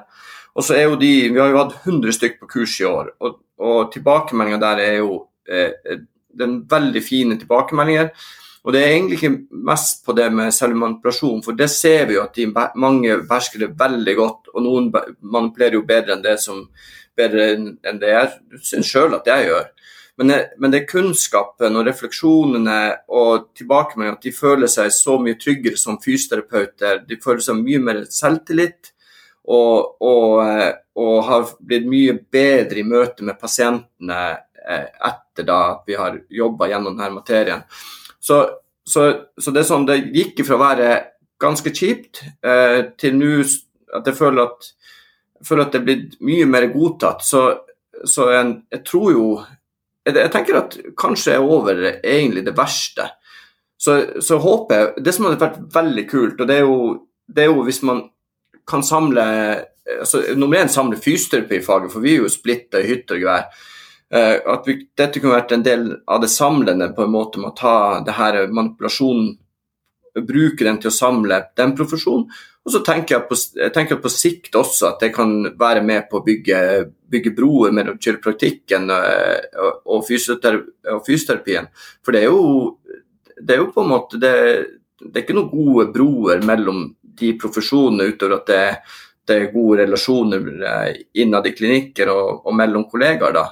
[0.52, 3.14] Og så er jo de, Vi har jo hatt 100 stykk på kurs i år,
[3.24, 5.18] og, og tilbakemeldinga der er jo
[5.48, 5.98] eh,
[6.38, 8.12] den veldig fine tilbakemeldinger.
[8.62, 12.22] Og det er egentlig ikke mest på det med selvmanipulasjon, for det ser vi jo
[12.22, 12.46] at de,
[12.78, 16.60] mange behersker det veldig godt, og noen manipulerer jo bedre enn det som
[17.18, 19.66] bedre enn det jeg syns sjøl at jeg gjør.
[20.20, 22.78] Men men det, er kunnskapen og refleksjonene
[23.16, 27.01] og tilbakemeldingene at de føler seg så mye tryggere som fysioterapeuter.
[27.09, 28.93] De føler seg mye mer selvtillit
[29.48, 30.70] og, og, eh,
[31.01, 34.20] og har blitt mye bedre i møte med pasientene
[34.62, 37.64] eh, etter da vi har jobba gjennom denne materien.
[38.22, 38.44] Så,
[38.84, 39.09] så,
[39.39, 40.93] så, det sånn, det gikk fra å være
[41.43, 43.34] ganske kjipt eh, til nå
[43.97, 44.70] at jeg føler at,
[45.40, 47.24] jeg føler at det er blitt mye mer godtatt.
[47.26, 47.43] Så,
[48.09, 49.26] så en, jeg tror jo
[50.06, 53.08] jeg tenker at kanskje er over egentlig det verste.
[53.82, 56.78] Så, så håper jeg Det som hadde vært veldig kult, og det er jo,
[57.26, 58.04] det er jo hvis man
[58.68, 59.24] kan samle
[59.98, 63.48] altså, Nummer én samle fysioterapifaget, for vi er jo splitta i hytte og gevær.
[64.12, 67.54] Uh, at vi, dette kunne vært en del av det samlende på en måte med
[67.54, 69.38] å ta det her manipulasjonen
[70.12, 72.26] Bruke den til å samle den profesjonen,
[72.62, 76.06] og så tenker jeg, på, jeg tenker på sikt også at jeg kan være med
[76.10, 76.59] på å bygge,
[77.10, 81.66] bygge broer mellom kiropraktikken og, og, fysioterapien.
[82.06, 82.44] For det er jo,
[83.34, 84.34] det er jo på en måte det,
[85.02, 88.62] det, er ikke noen gode broer mellom de profesjonene utover at det,
[89.26, 90.47] det er gode relasjoner
[91.18, 93.34] innad i klinikker og, og mellom kollegaer.
[93.43, 93.47] da.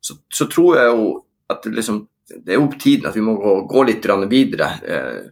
[0.00, 1.06] Så, så, tror jeg jo
[1.52, 2.00] at liksom,
[2.32, 4.72] det er jo på tiden at vi må gå, gå litt videre.
[4.88, 5.24] Eh,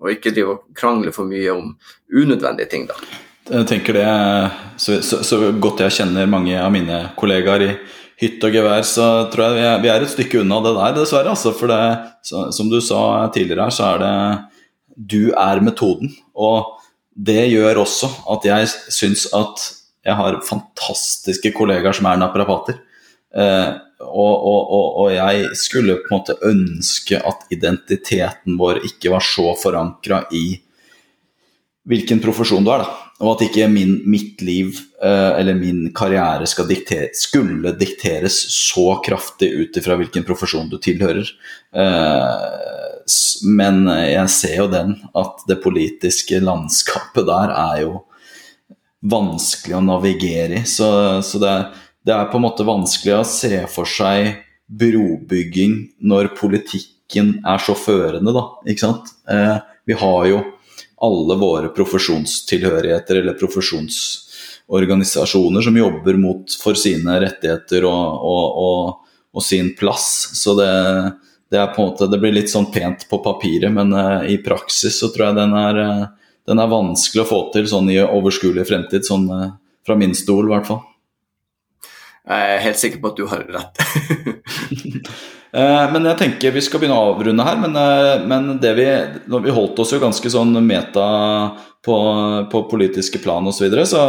[0.00, 1.74] og ikke drive og krangle for mye om
[2.10, 2.86] unødvendige ting.
[2.88, 2.96] da.
[3.50, 4.06] Jeg tenker det,
[4.78, 7.70] så, så, så, godt jeg kjenner mange av mine kollegaer i
[8.20, 10.96] hytt og gevær, så tror jeg vi er, vi er et stykke unna det der,
[11.00, 11.32] dessverre.
[11.32, 11.80] Altså, for det,
[12.26, 13.00] så, som du sa
[13.34, 14.14] tidligere her, så er det
[15.10, 16.12] du er metoden.
[16.36, 16.76] Og
[17.16, 19.66] det gjør også at jeg syns at
[20.06, 22.78] jeg har fantastiske kollegaer som er naprapater.
[23.36, 23.72] Eh,
[24.10, 29.54] og, og, og, jeg skulle på en måte ønske at identiteten vår ikke var så
[29.58, 30.60] forankra i
[31.90, 33.06] hvilken profesjon du er, da.
[33.20, 39.50] Og at ikke min, mitt liv eh, eller min karriere diktere, skulle dikteres så kraftig
[39.52, 41.28] ut ifra hvilken profesjon du tilhører.
[41.72, 43.00] Eh,
[43.50, 47.92] men jeg ser jo den, at det politiske landskapet der er jo
[49.00, 50.66] vanskelig å navigere i.
[50.68, 50.88] Så,
[51.24, 51.70] så det er
[52.06, 54.34] det er på en måte vanskelig å se for seg
[54.70, 58.50] brobygging når politikken er så førende, da.
[58.70, 59.04] Ikke sant?
[59.28, 59.58] Eh,
[59.88, 60.38] vi har jo
[61.00, 68.80] alle våre profesjonstilhørigheter eller profesjonsorganisasjoner som jobber mot for sine rettigheter og, og, og,
[69.32, 70.30] og sin plass.
[70.36, 70.72] Så det,
[71.50, 74.38] det, er på en måte, det blir litt sånn pent på papiret, men eh, i
[74.44, 76.06] praksis så tror jeg den er, uh,
[76.48, 79.50] den er vanskelig å få til sånn i overskuelig fremtid, sånn eh,
[79.86, 80.82] fra min stol i hvert fall.
[82.30, 83.84] Jeg er helt sikker på at du har rett.
[85.50, 87.56] Eh, men jeg tenker vi skal begynne å avrunde her.
[87.58, 88.84] Men, eh, men det vi,
[89.26, 91.06] vi holdt oss jo ganske sånn meta
[91.82, 91.96] på,
[92.52, 93.56] på politiske plan osv.
[93.56, 94.04] Så, videre, så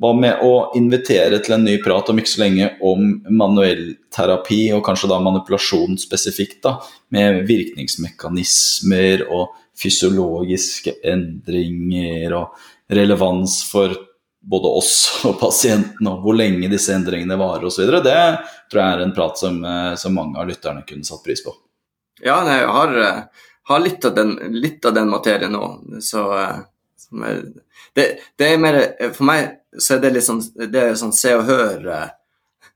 [0.00, 4.82] hva med å invitere til en ny prat om ikke så lenge om manuellterapi, og
[4.86, 6.78] kanskje da manipulasjon spesifikt, da,
[7.12, 13.92] med virkningsmekanismer og fysiologiske endringer og relevans for
[14.40, 17.90] både oss og pasienten, og hvor lenge disse endringene varer osv.
[18.04, 18.20] Det
[18.70, 21.54] tror jeg er en prat som, eh, som, mange av lytterne kunne satt pris på.
[22.24, 23.22] Ja, jeg har, eh,
[23.68, 25.64] har litt, av den, litt, av den, materien nå.
[26.00, 26.62] Så, eh,
[27.26, 27.42] er,
[27.94, 28.06] det,
[28.38, 28.76] det, er mer
[29.12, 29.48] For meg
[29.78, 31.88] så er det litt sånn, det er sånn se og hør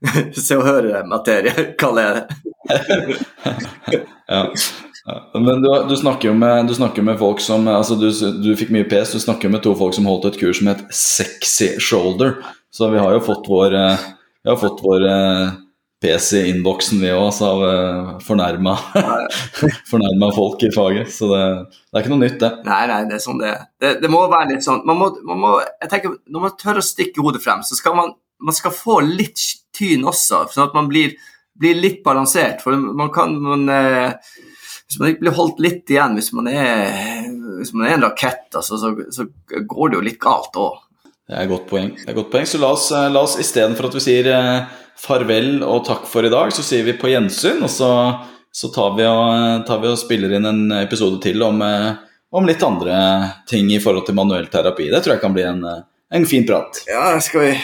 [0.45, 2.25] Se og hør-materie, kaller jeg det.
[4.33, 4.41] ja.
[5.33, 6.71] Men du, du, snakker jo med,
[7.05, 8.07] med folk som altså du,
[8.41, 10.81] du, fikk mye pes, du snakker med to folk som holdt et kurs som het
[10.89, 12.39] Sexy Shoulder.
[12.73, 14.07] Så vi har jo fått vår, eh,
[14.43, 15.53] vi har fått vår eh,
[16.01, 18.73] pes i innboksen, vi òg, av uh, fornærma,
[19.91, 21.11] fornærma folk i faget.
[21.13, 22.51] Så det, det, er ikke noe nytt, det.
[22.67, 25.41] Nei, nei, det er sånn det Det, det må være litt sånn man må, man
[25.41, 28.11] må, jeg tenker, Når man tør å stikke hodet frem, så skal man,
[28.43, 29.41] man skal få litt
[29.75, 31.15] tyn også, sånn at man blir,
[31.57, 32.61] blir litt balansert.
[32.63, 34.35] For man kan man, eh,
[34.85, 37.29] hvis man ikke blir holdt litt igjen, hvis man er,
[37.59, 39.25] hvis man er en rakett, altså, så, så,
[39.65, 40.81] går det jo litt galt òg.
[41.25, 41.91] Det er et godt poeng.
[41.97, 42.45] Det er godt poeng.
[42.45, 46.27] Så la oss, eh, la oss istedenfor at vi sier eh, farvel og takk for
[46.27, 47.63] i dag, så sier vi på gjensyn.
[47.65, 47.89] Og så,
[48.53, 51.95] så tar, vi og, tar, vi og, spiller inn en episode til om, eh,
[52.29, 52.99] om, litt andre
[53.49, 54.91] ting i forhold til manuell terapi.
[54.93, 55.65] Det tror jeg kan bli en,
[56.13, 56.85] en fin prat.
[56.91, 57.57] Ja, skal vi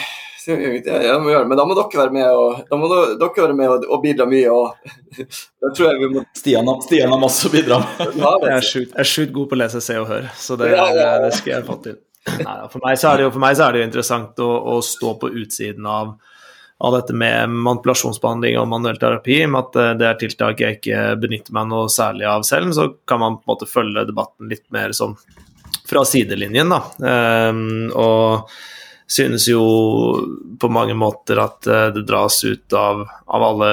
[0.48, 1.48] ja, må gjøre.
[1.50, 4.26] Men da må dere være med og, da må dere være med og, og bidra
[4.30, 4.52] mye.
[4.52, 4.94] Og,
[5.62, 6.24] det tror jeg vi må...
[6.38, 8.16] Stian, Stian har masse å bidra med.
[8.48, 11.56] jeg er sjukt god på å lese, se og høre, så det, det, det skal
[11.56, 12.00] jeg få til.
[12.22, 14.50] Nei, for, meg så er det jo, for meg så er det jo interessant å,
[14.72, 16.12] å stå på utsiden av,
[16.78, 19.40] av, dette med manipulasjonsbehandling og manuell terapi.
[19.50, 22.74] Med at eh, det er tiltak jeg ikke benytter meg noe særlig av selv.
[22.78, 25.16] Så kan man på en måte følge debatten litt mer sånn
[25.88, 26.80] fra sidelinjen, da.
[27.50, 28.52] Um, og
[29.12, 29.62] synes jo
[30.60, 33.72] på mange måter at eh, det dras ut av, av alle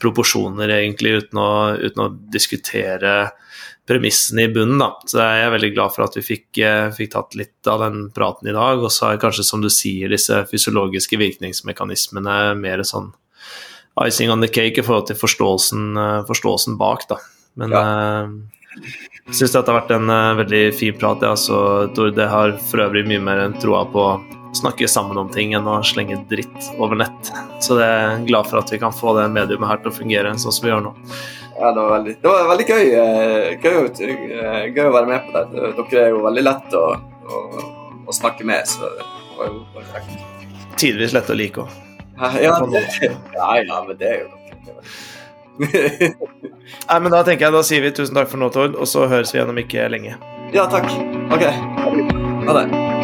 [0.00, 3.14] proporsjoner, egentlig, uten å, uten å, diskutere
[3.88, 4.80] premissene i bunnen.
[4.80, 4.92] Da.
[5.06, 8.06] Så jeg er veldig glad for at vi fikk, eh, fikk, tatt litt av den
[8.14, 8.80] praten i dag.
[8.80, 13.12] Og så er kanskje, som du sier, disse fysiologiske virkningsmekanismene mer sånn
[14.00, 17.06] icing on the cake i forhold til forståelsen, eh, forståelsen bak.
[17.10, 17.20] Da.
[17.60, 17.84] Men ja.
[19.26, 21.26] jeg syns dette har vært en veldig fin prat.
[21.26, 21.36] Ja.
[21.36, 21.60] Så,
[21.94, 24.06] Tord, det har for øvrig mye mer enn troa på
[24.56, 27.32] snakke sammen om ting enn å slenge dritt over nett.
[27.62, 30.32] Så det er glad for at vi kan få det mediumet her til å fungere
[30.38, 30.94] sånn som vi gjør nå.
[31.60, 35.26] Ja, det var veldig, det var veldig gøy, eh, gøy, eh, gøy, å være med
[35.26, 35.72] på det.
[35.76, 37.40] Dere er jo veldig lett å, å,
[38.08, 39.06] å snakke med, så det
[39.36, 40.14] var jo perfekt.
[40.80, 41.78] Tidvis lett å like òg.
[42.20, 42.58] Ja, ja,
[43.60, 44.28] ja, men det er jo
[45.60, 49.08] Nei, men Da tenker jeg, da sier vi tusen takk for nå, Tord, og så
[49.10, 50.16] høres vi gjennom ikke lenge.
[50.56, 50.88] Ja, takk.
[51.30, 51.44] Ok.
[52.48, 52.99] Ha det.